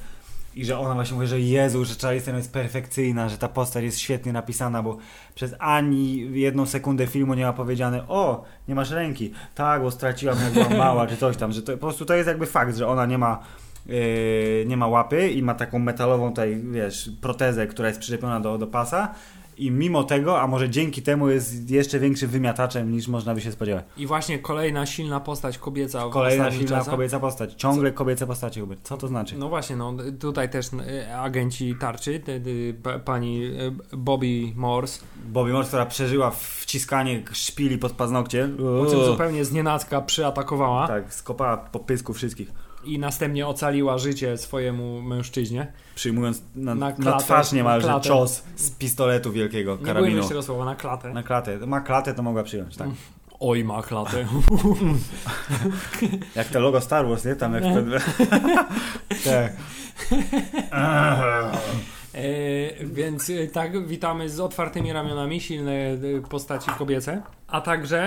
i 0.56 0.66
że 0.66 0.80
ona 0.80 0.94
właśnie 0.94 1.16
mówi, 1.16 1.28
że 1.28 1.40
Jezu, 1.40 1.86
że 1.86 1.96
Charlize 2.02 2.26
Theron 2.26 2.38
jest 2.40 2.54
perfekcyjna, 2.54 3.30
że 3.30 3.38
ta 3.38 3.48
postać 3.48 3.84
jest 3.84 4.00
świetnie 4.00 4.34
napisana, 4.34 4.84
bo 4.84 4.98
przez 5.36 5.56
ani 5.60 6.32
jedną 6.40 6.66
sekundę 6.66 7.08
filmu 7.08 7.34
nie 7.34 7.46
ma 7.46 7.54
powiedziane 7.54 8.08
o, 8.08 8.44
nie 8.68 8.76
masz 8.76 8.92
ręki. 8.92 9.32
Tak, 9.56 9.82
bo 9.82 9.92
straciłam 9.92 10.38
jak 10.44 10.54
byłam 10.54 10.78
mała, 10.88 11.08
czy 11.08 11.18
coś 11.18 11.38
tam. 11.38 11.52
Że 11.52 11.62
to, 11.62 11.72
po 11.72 11.78
prostu 11.78 12.06
to 12.06 12.14
jest 12.14 12.28
jakby 12.28 12.46
fakt, 12.46 12.78
że 12.78 12.88
ona 12.88 13.06
nie 13.06 13.18
ma 13.18 13.40
yy, 13.86 14.66
nie 14.68 14.78
ma 14.78 14.88
łapy 14.88 15.30
i 15.30 15.44
ma 15.44 15.54
taką 15.54 15.80
metalową 15.80 16.30
tutaj, 16.30 16.62
wiesz, 16.72 17.12
protezę, 17.22 17.68
która 17.68 17.88
jest 17.88 18.00
przyczepiona 18.00 18.40
do, 18.40 18.58
do 18.58 18.68
pasa 18.68 19.14
i 19.60 19.72
mimo 19.72 20.04
tego, 20.04 20.42
a 20.42 20.48
może 20.48 20.70
dzięki 20.70 21.02
temu 21.02 21.30
jest 21.30 21.70
jeszcze 21.70 22.00
większym 22.00 22.30
wymiataczem 22.30 22.92
niż 22.92 23.08
można 23.08 23.36
by 23.36 23.42
się 23.42 23.52
spodziewać. 23.52 23.86
I 23.98 24.08
właśnie 24.08 24.40
kolejna 24.40 24.86
silna 24.86 25.20
postać 25.20 25.58
kobieca 25.58 26.10
Kolejna 26.10 26.52
silna 26.52 26.84
kobieca 26.84 27.20
postać. 27.20 27.54
Ciągle 27.54 27.92
kobiece 27.92 28.28
postacie, 28.28 28.62
Hubert. 28.62 28.80
Co 28.84 28.98
to 28.98 29.08
znaczy? 29.08 29.38
No 29.38 29.50
właśnie, 29.50 29.76
no 29.76 29.94
tutaj 30.20 30.50
też 30.50 30.66
e, 31.08 31.18
agenci 31.20 31.76
tarczy, 31.80 32.22
pa- 32.84 33.00
pani 33.00 33.46
e, 33.46 33.98
Bobby 33.98 34.52
Morse, 34.56 35.02
Bobby 35.26 35.54
Morse, 35.54 35.68
która 35.68 35.86
przeżyła 35.86 36.32
wciskanie 36.32 37.24
szpili 37.32 37.78
pod 37.78 37.92
paznokcie. 37.92 38.50
po 38.58 38.92
czym 38.92 39.06
zupełnie 39.06 39.46
znienacka 39.46 40.02
przyatakowała 40.02 40.88
Tak, 40.88 41.14
skopała 41.14 41.58
po 41.58 41.80
pysku 41.80 42.14
wszystkich. 42.14 42.52
I 42.84 43.00
następnie 43.00 43.48
ocaliła 43.48 43.98
życie 43.98 44.38
swojemu 44.38 45.02
mężczyźnie. 45.02 45.72
Przyjmując 45.96 46.42
na, 46.56 46.76
Na 46.76 46.86
na, 46.88 46.92
klatę, 46.96 47.24
twarz 47.24 47.52
na 47.52 47.56
niemalże 47.58 47.88
klatę. 47.88 48.08
cios 48.08 48.44
z 48.56 48.72
pistoletu 48.72 49.32
wielkiego, 49.32 49.78
Nie 49.78 49.86
karabinu. 49.86 50.16
jeszcze 50.18 50.30
tego 50.30 50.44
słowa, 50.44 50.66
na 50.66 50.76
klatę. 50.76 51.14
Na 51.14 51.24
klatę. 51.24 51.58
Ma 51.68 51.82
klatę, 51.82 52.14
to 52.14 52.24
mogła 52.24 52.44
przyjąć, 52.44 52.78
tak. 52.78 52.90
Oj, 53.40 53.64
ma 53.64 53.84
klatę. 53.84 54.26
Jak 56.36 56.48
to 56.48 56.60
logo 56.60 56.82
Star 56.82 57.08
Wars, 57.08 57.26
nie? 57.26 57.36
Tam 57.36 57.54
jak 57.54 57.64
Tak. 59.26 59.54
E, 62.16 62.86
więc 62.86 63.30
e, 63.30 63.48
tak, 63.48 63.88
witamy 63.88 64.30
z 64.30 64.40
otwartymi 64.40 64.94
ramionami, 64.94 65.42
silne 65.42 65.72
e, 65.72 65.98
postaci 66.30 66.72
kobiece. 66.78 67.22
A 67.48 67.62
także 67.62 68.00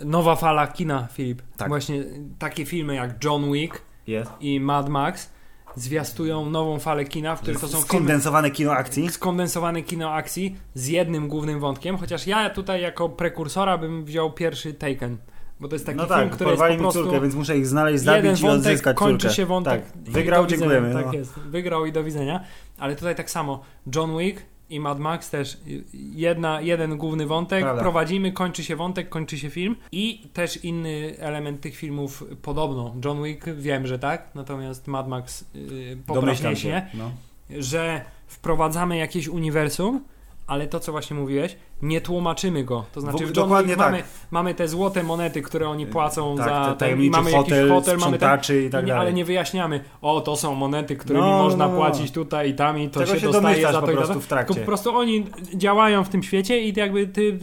e, 0.00 0.04
nowa 0.04 0.36
fala 0.36 0.66
kina, 0.66 1.08
Filip. 1.12 1.42
Tak. 1.56 1.68
Właśnie 1.68 2.04
takie 2.38 2.66
filmy 2.66 2.94
jak 2.94 3.24
John 3.24 3.52
Wick 3.52 3.82
Jest. 4.06 4.30
i 4.40 4.60
Mad 4.60 4.88
Max 4.88 5.30
zwiastują 5.76 6.50
nową 6.50 6.78
falę 6.78 7.04
kina, 7.04 7.36
w 7.36 7.40
których 7.40 7.60
to 7.60 7.66
są 7.66 7.72
filmy 7.72 7.86
Skondensowane 7.88 8.50
kino 8.50 8.72
akcji. 8.72 9.08
skondensowane 9.10 9.82
kino 9.82 10.12
akcji 10.12 10.56
z 10.74 10.86
jednym 10.86 11.28
głównym 11.28 11.60
wątkiem, 11.60 11.96
chociaż 11.96 12.26
ja 12.26 12.50
tutaj 12.50 12.82
jako 12.82 13.08
prekursora 13.08 13.78
bym 13.78 14.04
wziął 14.04 14.32
pierwszy 14.32 14.74
Taken. 14.74 15.16
Bo 15.60 15.68
to 15.68 15.74
jest 15.74 15.86
taki 15.86 15.98
No 15.98 16.04
film, 16.06 16.16
tak, 16.18 16.30
który 16.30 16.50
jest 16.50 16.62
po 16.62 16.76
prostu... 16.76 17.02
córkę, 17.02 17.20
więc 17.20 17.34
muszę 17.34 17.58
ich 17.58 17.66
znaleźć, 17.66 18.04
jeden 18.04 18.22
zabić 18.22 18.40
i 18.40 18.42
wątek, 18.42 18.66
odzyskać 18.66 18.96
kończy 18.96 19.18
córkę. 19.22 19.34
się 19.36 19.46
wątek. 19.46 19.84
Tak. 19.92 20.08
i 20.08 20.10
Wygrał, 20.10 20.46
dziękujemy. 20.46 20.94
Tak 20.94 21.06
no. 21.06 21.12
jest, 21.12 21.38
wygrał 21.38 21.86
i 21.86 21.92
do 21.92 22.04
widzenia. 22.04 22.44
Ale 22.78 22.96
tutaj 22.96 23.14
tak 23.14 23.30
samo, 23.30 23.60
John 23.94 24.18
Wick 24.18 24.42
i 24.70 24.80
Mad 24.80 24.98
Max 24.98 25.30
też 25.30 25.54
y, 25.54 25.84
jedna, 25.92 26.60
jeden 26.60 26.96
główny 26.96 27.26
wątek, 27.26 27.62
Prawda. 27.62 27.82
prowadzimy, 27.82 28.32
kończy 28.32 28.64
się 28.64 28.76
wątek, 28.76 29.08
kończy 29.08 29.38
się 29.38 29.50
film 29.50 29.76
i 29.92 30.28
też 30.32 30.64
inny 30.64 31.14
element 31.18 31.60
tych 31.60 31.76
filmów 31.76 32.24
podobno. 32.42 32.94
John 33.04 33.22
Wick 33.22 33.44
wiem, 33.44 33.86
że 33.86 33.98
tak, 33.98 34.28
natomiast 34.34 34.86
Mad 34.86 35.08
Max 35.08 35.44
yy, 35.54 35.96
poprawnie 36.06 36.56
się. 36.56 36.82
No. 36.94 37.10
że 37.58 38.04
wprowadzamy 38.26 38.96
jakieś 38.96 39.28
uniwersum, 39.28 40.04
ale 40.50 40.66
to, 40.66 40.80
co 40.80 40.92
właśnie 40.92 41.16
mówiłeś, 41.16 41.56
nie 41.82 42.00
tłumaczymy 42.00 42.64
go. 42.64 42.84
To 42.92 43.00
znaczy, 43.00 43.26
W- 43.26 43.32
dokładnie 43.32 43.68
Wick 43.74 43.78
tak. 43.78 43.92
mamy, 43.92 44.02
mamy 44.30 44.54
te 44.54 44.68
złote 44.68 45.02
monety, 45.02 45.42
które 45.42 45.68
oni 45.68 45.86
płacą 45.86 46.36
Tak, 46.36 46.46
za 46.48 46.74
te 46.78 46.86
ten, 46.88 47.10
mamy 47.10 47.32
hotel, 47.32 47.56
jakiś 47.68 47.72
hotel, 47.72 47.98
mamy 47.98 48.18
ten, 48.18 48.28
i 48.66 48.70
tak 48.70 48.84
nie, 48.84 48.88
dalej. 48.88 48.90
ale 48.92 49.12
nie 49.12 49.24
wyjaśniamy, 49.24 49.84
o, 50.02 50.20
to 50.20 50.36
są 50.36 50.54
monety, 50.54 50.96
którymi 50.96 51.24
No, 51.26 51.42
można 51.42 51.66
no, 51.66 51.72
no. 51.72 51.78
płacić 51.78 52.12
tutaj 52.12 52.50
i 52.50 52.54
tam 52.54 52.78
i 52.78 52.88
to 52.88 53.00
Tego 53.00 53.12
się, 53.14 53.20
się 53.20 53.26
dostaje 53.32 53.62
za 53.72 53.80
to 53.82 53.92
i 53.92 53.96
to. 53.96 54.20
w 54.20 54.26
trakcie. 54.26 54.46
Tylko 54.54 54.60
po 54.60 54.66
prostu 54.66 54.96
oni 54.96 55.26
działają 55.54 56.04
w 56.04 56.08
tym 56.08 56.22
świecie 56.22 56.60
i 56.60 56.72
jakby 56.78 57.06
ty 57.06 57.38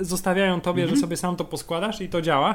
zostawiają 0.00 0.60
tobie, 0.60 0.82
Mhm. 0.82 0.96
że 0.96 1.00
sobie 1.00 1.16
sam 1.16 1.36
to 1.36 1.44
poskładasz 1.44 2.00
i 2.00 2.08
to 2.08 2.22
działa. 2.22 2.54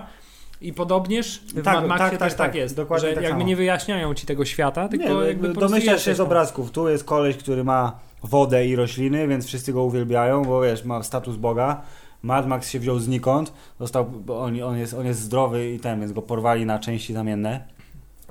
I 0.62 0.74
podobnież 0.74 1.40
w 1.40 1.62
Tak, 1.64 1.76
Mad 1.76 1.88
Maxie 1.88 2.10
tak, 2.10 2.20
też 2.20 2.20
tak, 2.20 2.38
tak, 2.38 2.48
tak. 2.48 2.56
jest, 2.56 2.76
Dokładnie 2.76 3.08
że 3.10 3.14
tak 3.16 3.24
jakby 3.24 3.40
samo. 3.40 3.48
nie 3.48 3.56
wyjaśniają 3.56 4.14
ci 4.14 4.26
tego 4.26 4.46
świata, 4.46 4.88
tylko 4.88 5.22
Nie, 5.22 5.28
jakby 5.28 5.48
po 5.48 5.54
prostu 5.54 5.70
domyślasz 5.74 6.06
się 6.06 6.16
z 6.16 6.20
obrazków. 6.20 6.72
Tu 6.72 6.90
jest 6.90 7.04
koleś, 7.04 7.38
który 7.38 7.64
ma 7.64 8.00
wodę 8.24 8.68
i 8.68 8.76
rośliny, 8.76 9.28
więc 9.28 9.46
wszyscy 9.46 9.74
go 9.74 9.84
uwielbiają, 9.84 10.46
bo 10.46 10.62
wiesz, 10.62 10.86
ma 10.86 11.04
status 11.04 11.36
Boga. 11.36 11.82
Mad 12.22 12.48
Max 12.48 12.70
się 12.70 12.80
wziął 12.80 13.00
znikąd, 13.00 13.54
został, 13.80 14.12
on, 14.28 14.64
on, 14.64 14.78
jest, 14.78 14.94
on 14.94 15.06
jest 15.06 15.20
zdrowy 15.20 15.72
i 15.72 15.80
ten, 15.80 16.00
więc 16.00 16.12
go 16.12 16.22
porwali 16.22 16.66
na 16.66 16.80
części 16.80 17.14
zamienne, 17.14 17.68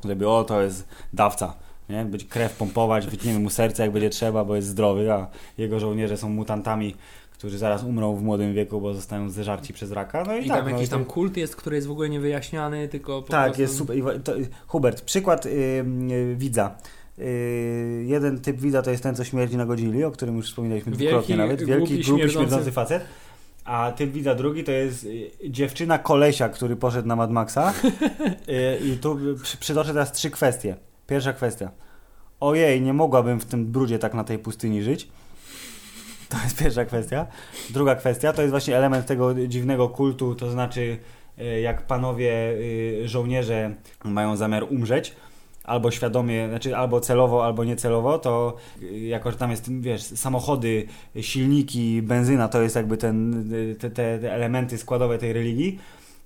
żeby 0.04 0.28
o, 0.28 0.44
to 0.44 0.62
jest 0.62 0.88
dawca, 1.12 1.54
nie? 1.88 2.04
Będzie 2.04 2.26
krew 2.26 2.56
pompować, 2.56 3.06
wytniemy 3.06 3.38
mu 3.38 3.50
serce 3.50 3.82
jak 3.82 3.92
będzie 3.92 4.10
trzeba, 4.10 4.44
bo 4.44 4.56
jest 4.56 4.68
zdrowy, 4.68 5.12
a 5.12 5.26
jego 5.58 5.80
żołnierze 5.80 6.16
są 6.16 6.28
mutantami, 6.28 6.94
którzy 7.32 7.58
zaraz 7.58 7.84
umrą 7.84 8.16
w 8.16 8.22
młodym 8.22 8.54
wieku, 8.54 8.80
bo 8.80 8.94
zostają 8.94 9.30
zeżarci 9.30 9.72
przez 9.72 9.92
raka. 9.92 10.24
No 10.26 10.36
i, 10.36 10.44
I 10.44 10.48
tak, 10.48 10.56
tam 10.56 10.64
no, 10.64 10.70
jakiś 10.70 10.86
i 10.86 10.90
tam 10.90 11.04
kult 11.04 11.36
jest, 11.36 11.56
który 11.56 11.76
jest 11.76 11.88
w 11.88 11.90
ogóle 11.90 12.08
niewyjaśniany, 12.08 12.88
tylko 12.88 13.22
po 13.22 13.28
tak, 13.28 13.44
prostu... 13.44 13.62
jest 13.62 13.76
super. 13.76 14.22
To, 14.22 14.32
Hubert, 14.66 15.02
przykład 15.02 15.46
y, 15.46 15.50
y, 15.50 16.36
widza. 16.38 16.74
Y, 17.18 18.04
jeden 18.06 18.40
typ 18.40 18.60
widza 18.60 18.82
to 18.82 18.90
jest 18.90 19.02
ten, 19.02 19.14
co 19.14 19.24
śmierdzi 19.24 19.56
na 19.56 19.66
Godzilli, 19.66 20.04
o 20.04 20.10
którym 20.10 20.36
już 20.36 20.46
wspominaliśmy 20.46 20.92
Wielki, 20.92 21.04
dwukrotnie 21.04 21.36
nawet. 21.36 21.64
Wielki, 21.64 21.86
głupi, 21.86 22.04
śmierdzący. 22.04 22.32
śmierdzący 22.32 22.72
facet. 22.72 23.04
A 23.64 23.92
typ 23.96 24.12
widza 24.12 24.34
drugi 24.34 24.64
to 24.64 24.72
jest 24.72 25.04
y, 25.04 25.30
dziewczyna 25.50 25.98
kolesia, 25.98 26.48
który 26.48 26.76
poszedł 26.76 27.08
na 27.08 27.16
Mad 27.16 27.30
Maxa. 27.30 27.72
Y, 28.48 28.78
I 28.84 28.96
tu 28.96 29.18
przy, 29.42 29.56
przytoczę 29.56 29.92
teraz 29.92 30.12
trzy 30.12 30.30
kwestie. 30.30 30.76
Pierwsza 31.06 31.32
kwestia. 31.32 31.70
Ojej, 32.40 32.80
nie 32.80 32.92
mogłabym 32.92 33.40
w 33.40 33.44
tym 33.44 33.66
brudzie 33.66 33.98
tak 33.98 34.14
na 34.14 34.24
tej 34.24 34.38
pustyni 34.38 34.82
żyć. 34.82 35.08
To 36.28 36.36
jest 36.44 36.58
pierwsza 36.58 36.84
kwestia. 36.84 37.26
Druga 37.70 37.94
kwestia 37.94 38.32
to 38.32 38.42
jest 38.42 38.50
właśnie 38.50 38.76
element 38.76 39.06
tego 39.06 39.34
dziwnego 39.48 39.88
kultu, 39.88 40.34
to 40.34 40.50
znaczy 40.50 40.98
jak 41.62 41.86
panowie 41.86 42.32
żołnierze 43.04 43.74
mają 44.04 44.36
zamiar 44.36 44.64
umrzeć, 44.70 45.16
albo 45.64 45.90
świadomie, 45.90 46.48
znaczy 46.48 46.76
albo 46.76 47.00
celowo, 47.00 47.44
albo 47.44 47.64
niecelowo, 47.64 48.18
to 48.18 48.56
y, 48.82 48.98
jako, 48.98 49.30
że 49.30 49.36
tam 49.36 49.50
jest, 49.50 49.72
wiesz, 49.80 50.02
samochody, 50.02 50.86
silniki, 51.20 52.02
benzyna, 52.02 52.48
to 52.48 52.62
jest 52.62 52.76
jakby 52.76 52.96
ten, 52.96 53.44
y, 53.54 53.76
te, 53.78 53.90
te, 53.90 54.32
elementy 54.34 54.78
składowe 54.78 55.18
tej 55.18 55.32
religii, 55.32 55.78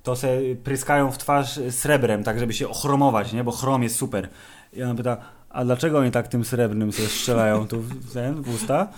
to 0.03 0.17
se 0.17 0.39
pryskają 0.65 1.13
w 1.13 1.19
twarz 1.19 1.61
srebrem, 1.71 2.25
tak 2.25 2.39
żeby 2.39 2.53
się 2.53 2.69
ochromować, 2.69 3.33
nie? 3.33 3.45
Bo 3.45 3.53
chrom 3.53 3.83
jest 3.83 3.97
super. 3.97 4.29
I 4.73 4.83
ona 4.83 4.95
pyta, 4.95 5.17
a 5.51 5.65
dlaczego 5.65 5.99
oni 5.99 6.11
tak 6.11 6.29
tym 6.29 6.45
srebrnym 6.45 6.93
sobie 6.93 7.09
strzelają 7.09 7.67
tu 7.69 7.81
w, 7.81 8.13
ten, 8.13 8.43
w 8.43 8.55
usta? 8.55 8.89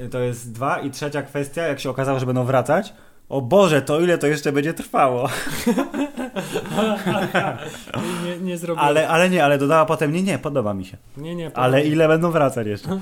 Y, 0.00 0.08
To 0.08 0.18
jest 0.18 0.52
dwa. 0.52 0.80
I 0.80 0.90
trzecia 0.90 1.22
kwestia, 1.22 1.62
jak 1.62 1.80
się 1.80 1.90
okazało, 1.90 2.18
że 2.18 2.26
będą 2.26 2.44
wracać, 2.44 2.92
o 3.28 3.40
Boże, 3.40 3.82
to 3.82 4.00
ile 4.00 4.18
to 4.18 4.26
jeszcze 4.26 4.52
będzie 4.52 4.74
trwało? 4.74 5.28
Nie, 8.24 8.38
nie 8.38 8.58
zrobię. 8.58 8.80
Ale, 8.80 9.08
ale 9.08 9.30
nie, 9.30 9.44
ale 9.44 9.58
dodała 9.58 9.86
potem, 9.86 10.12
nie, 10.12 10.22
nie, 10.22 10.38
podoba 10.38 10.74
mi 10.74 10.84
się. 10.84 10.96
Nie, 11.16 11.34
nie. 11.34 11.56
Ale 11.56 11.86
ile 11.86 12.08
będą 12.08 12.30
wracać 12.30 12.66
jeszcze? 12.66 12.88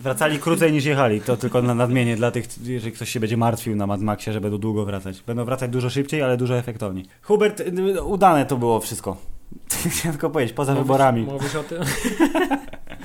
Wracali 0.00 0.38
krócej 0.38 0.72
niż 0.72 0.84
jechali. 0.84 1.20
To 1.20 1.36
tylko 1.36 1.62
na 1.62 1.74
nadmienię 1.74 2.16
dla 2.16 2.30
tych, 2.30 2.44
jeżeli 2.62 2.92
ktoś 2.92 3.08
się 3.08 3.20
będzie 3.20 3.36
martwił 3.36 3.76
na 3.76 3.86
Mad 3.86 4.00
Maxie, 4.00 4.32
że 4.32 4.40
będą 4.40 4.58
długo 4.58 4.84
wracać. 4.84 5.22
Będą 5.26 5.44
wracać 5.44 5.70
dużo 5.70 5.90
szybciej, 5.90 6.22
ale 6.22 6.36
dużo 6.36 6.56
efektowniej. 6.56 7.06
Hubert, 7.22 7.60
y, 7.60 8.02
udane 8.02 8.46
to 8.46 8.56
było 8.56 8.80
wszystko. 8.80 9.16
Chciałem 9.90 10.12
tylko 10.12 10.30
powiedzieć, 10.30 10.56
poza 10.56 10.74
wyborami. 10.74 11.22
Mówisz 11.22 11.54
o 11.54 11.62
tym. 11.62 11.82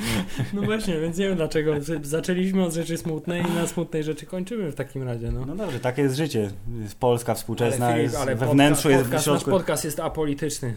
no 0.53 0.61
właśnie, 0.61 0.99
więc 0.99 1.17
nie 1.17 1.27
wiem 1.27 1.35
dlaczego. 1.37 1.73
Zaczęliśmy 2.01 2.63
od 2.63 2.73
rzeczy 2.73 2.97
smutnej 2.97 3.41
i 3.41 3.51
na 3.53 3.67
smutnej 3.67 4.03
rzeczy 4.03 4.25
kończymy 4.25 4.71
w 4.71 4.75
takim 4.75 5.03
razie. 5.03 5.31
No. 5.31 5.45
No 5.45 5.55
dobrze, 5.55 5.79
takie 5.79 6.01
jest 6.01 6.15
życie. 6.15 6.51
Jest 6.81 6.95
Polska 6.95 7.33
współczesna, 7.33 7.87
Filip, 7.87 8.03
jest, 8.03 8.17
we 8.17 8.35
podcast- 8.35 8.51
wnętrzu 8.51 8.89
jest 8.89 9.01
w 9.01 9.05
podcast, 9.05 9.27
nasz 9.27 9.35
środku. 9.35 9.51
podcast 9.51 9.85
jest 9.85 9.99
apolityczny. 9.99 10.73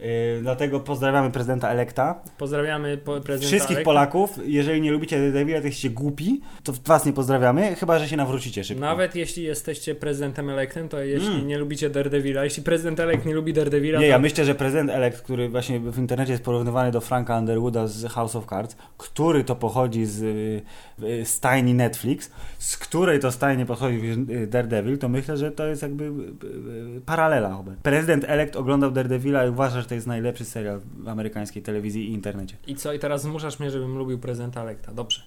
Yy, 0.00 0.42
dlatego 0.42 0.80
pozdrawiamy 0.80 1.30
prezydenta 1.30 1.68
elekta. 1.68 2.20
Pozdrawiamy 2.38 2.96
po- 2.96 3.20
prezydenta 3.20 3.46
Wszystkich 3.46 3.76
Aleksa. 3.76 3.84
Polaków. 3.84 4.38
Jeżeli 4.44 4.80
nie 4.80 4.92
lubicie 4.92 5.16
Daredevila, 5.18 5.60
to 5.60 5.66
jesteście 5.66 5.90
głupi, 5.90 6.40
to 6.64 6.72
was 6.86 7.06
nie 7.06 7.12
pozdrawiamy, 7.12 7.74
chyba 7.76 7.98
że 7.98 8.08
się 8.08 8.16
nawrócicie 8.16 8.64
szybko. 8.64 8.80
Nawet 8.80 9.14
jeśli 9.14 9.42
jesteście 9.42 9.94
prezydentem 9.94 10.50
elektem, 10.50 10.88
to 10.88 11.02
jeśli 11.02 11.44
nie 11.44 11.58
lubicie 11.58 11.90
Daredevila, 11.90 12.44
jeśli 12.44 12.62
prezydent 12.62 13.00
elekt 13.00 13.26
nie 13.26 13.34
lubi 13.34 13.52
Daredevila, 13.52 13.90
Mm. 13.98 14.02
Nie, 14.02 14.08
to 14.08 14.10
ja 14.10 14.18
myślę, 14.18 14.44
że 14.44 14.54
prezydent 14.54 14.90
elekt, 14.90 15.20
który 15.22 15.48
właśnie 15.48 15.80
w 15.80 15.98
internecie 15.98 16.32
jest 16.32 16.44
porównywany 16.44 16.90
do 16.90 17.00
Franka 17.00 17.38
Underwooda 17.38 17.86
z 17.86 18.06
House 18.12 18.36
of 18.36 18.46
Cards, 18.46 18.76
który 18.98 19.44
to 19.44 19.56
pochodzi 19.56 20.06
z 20.06 20.22
y, 20.22 20.62
y, 21.06 21.24
stajni 21.24 21.74
Netflix, 21.74 22.30
z 22.58 22.76
której 22.76 23.20
to 23.20 23.32
stajni 23.32 23.66
pochodzi 23.66 24.16
y, 24.30 24.46
Daredevil, 24.46 24.98
to 24.98 25.08
myślę, 25.08 25.36
że 25.36 25.50
to 25.50 25.66
jest 25.66 25.82
jakby 25.82 26.04
y, 26.04 27.00
paralela. 27.06 27.62
Prezydent 27.82 28.24
elekt 28.28 28.56
oglądał 28.56 28.90
Daredevila 28.90 29.46
i 29.46 29.48
uważa, 29.48 29.80
że 29.80 29.86
to 29.90 29.94
jest 29.94 30.06
najlepszy 30.06 30.44
serial 30.44 30.80
w 30.98 31.08
amerykańskiej 31.08 31.62
telewizji 31.62 32.08
i 32.08 32.12
internecie. 32.12 32.56
I 32.66 32.74
co? 32.74 32.92
I 32.92 32.98
teraz 32.98 33.22
zmuszasz 33.22 33.60
mnie, 33.60 33.70
żebym 33.70 33.98
lubił 33.98 34.18
prezydenta 34.18 34.62
elekta. 34.62 34.92
Dobrze. 34.92 35.22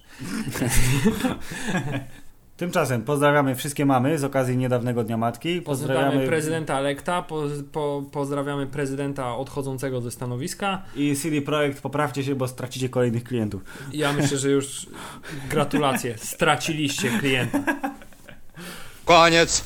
Tymczasem 2.56 3.02
pozdrawiamy 3.02 3.54
wszystkie 3.54 3.86
mamy 3.86 4.18
z 4.18 4.24
okazji 4.24 4.56
niedawnego 4.56 5.04
Dnia 5.04 5.16
Matki. 5.16 5.62
Pozdrawiamy 5.62 6.26
prezydenta 6.26 6.78
elekta, 6.78 7.22
po, 7.22 7.42
po, 7.72 8.04
pozdrawiamy 8.12 8.66
prezydenta 8.66 9.36
odchodzącego 9.36 10.00
ze 10.00 10.10
stanowiska. 10.10 10.82
I 10.96 11.16
CD 11.16 11.42
Projekt, 11.42 11.80
poprawcie 11.80 12.24
się, 12.24 12.34
bo 12.34 12.48
stracicie 12.48 12.88
kolejnych 12.88 13.24
klientów. 13.24 13.62
Ja 13.92 14.12
myślę, 14.12 14.38
że 14.38 14.50
już 14.50 14.86
gratulacje. 15.50 16.18
Straciliście 16.18 17.10
klienta. 17.20 17.64
Koniec. 19.04 19.62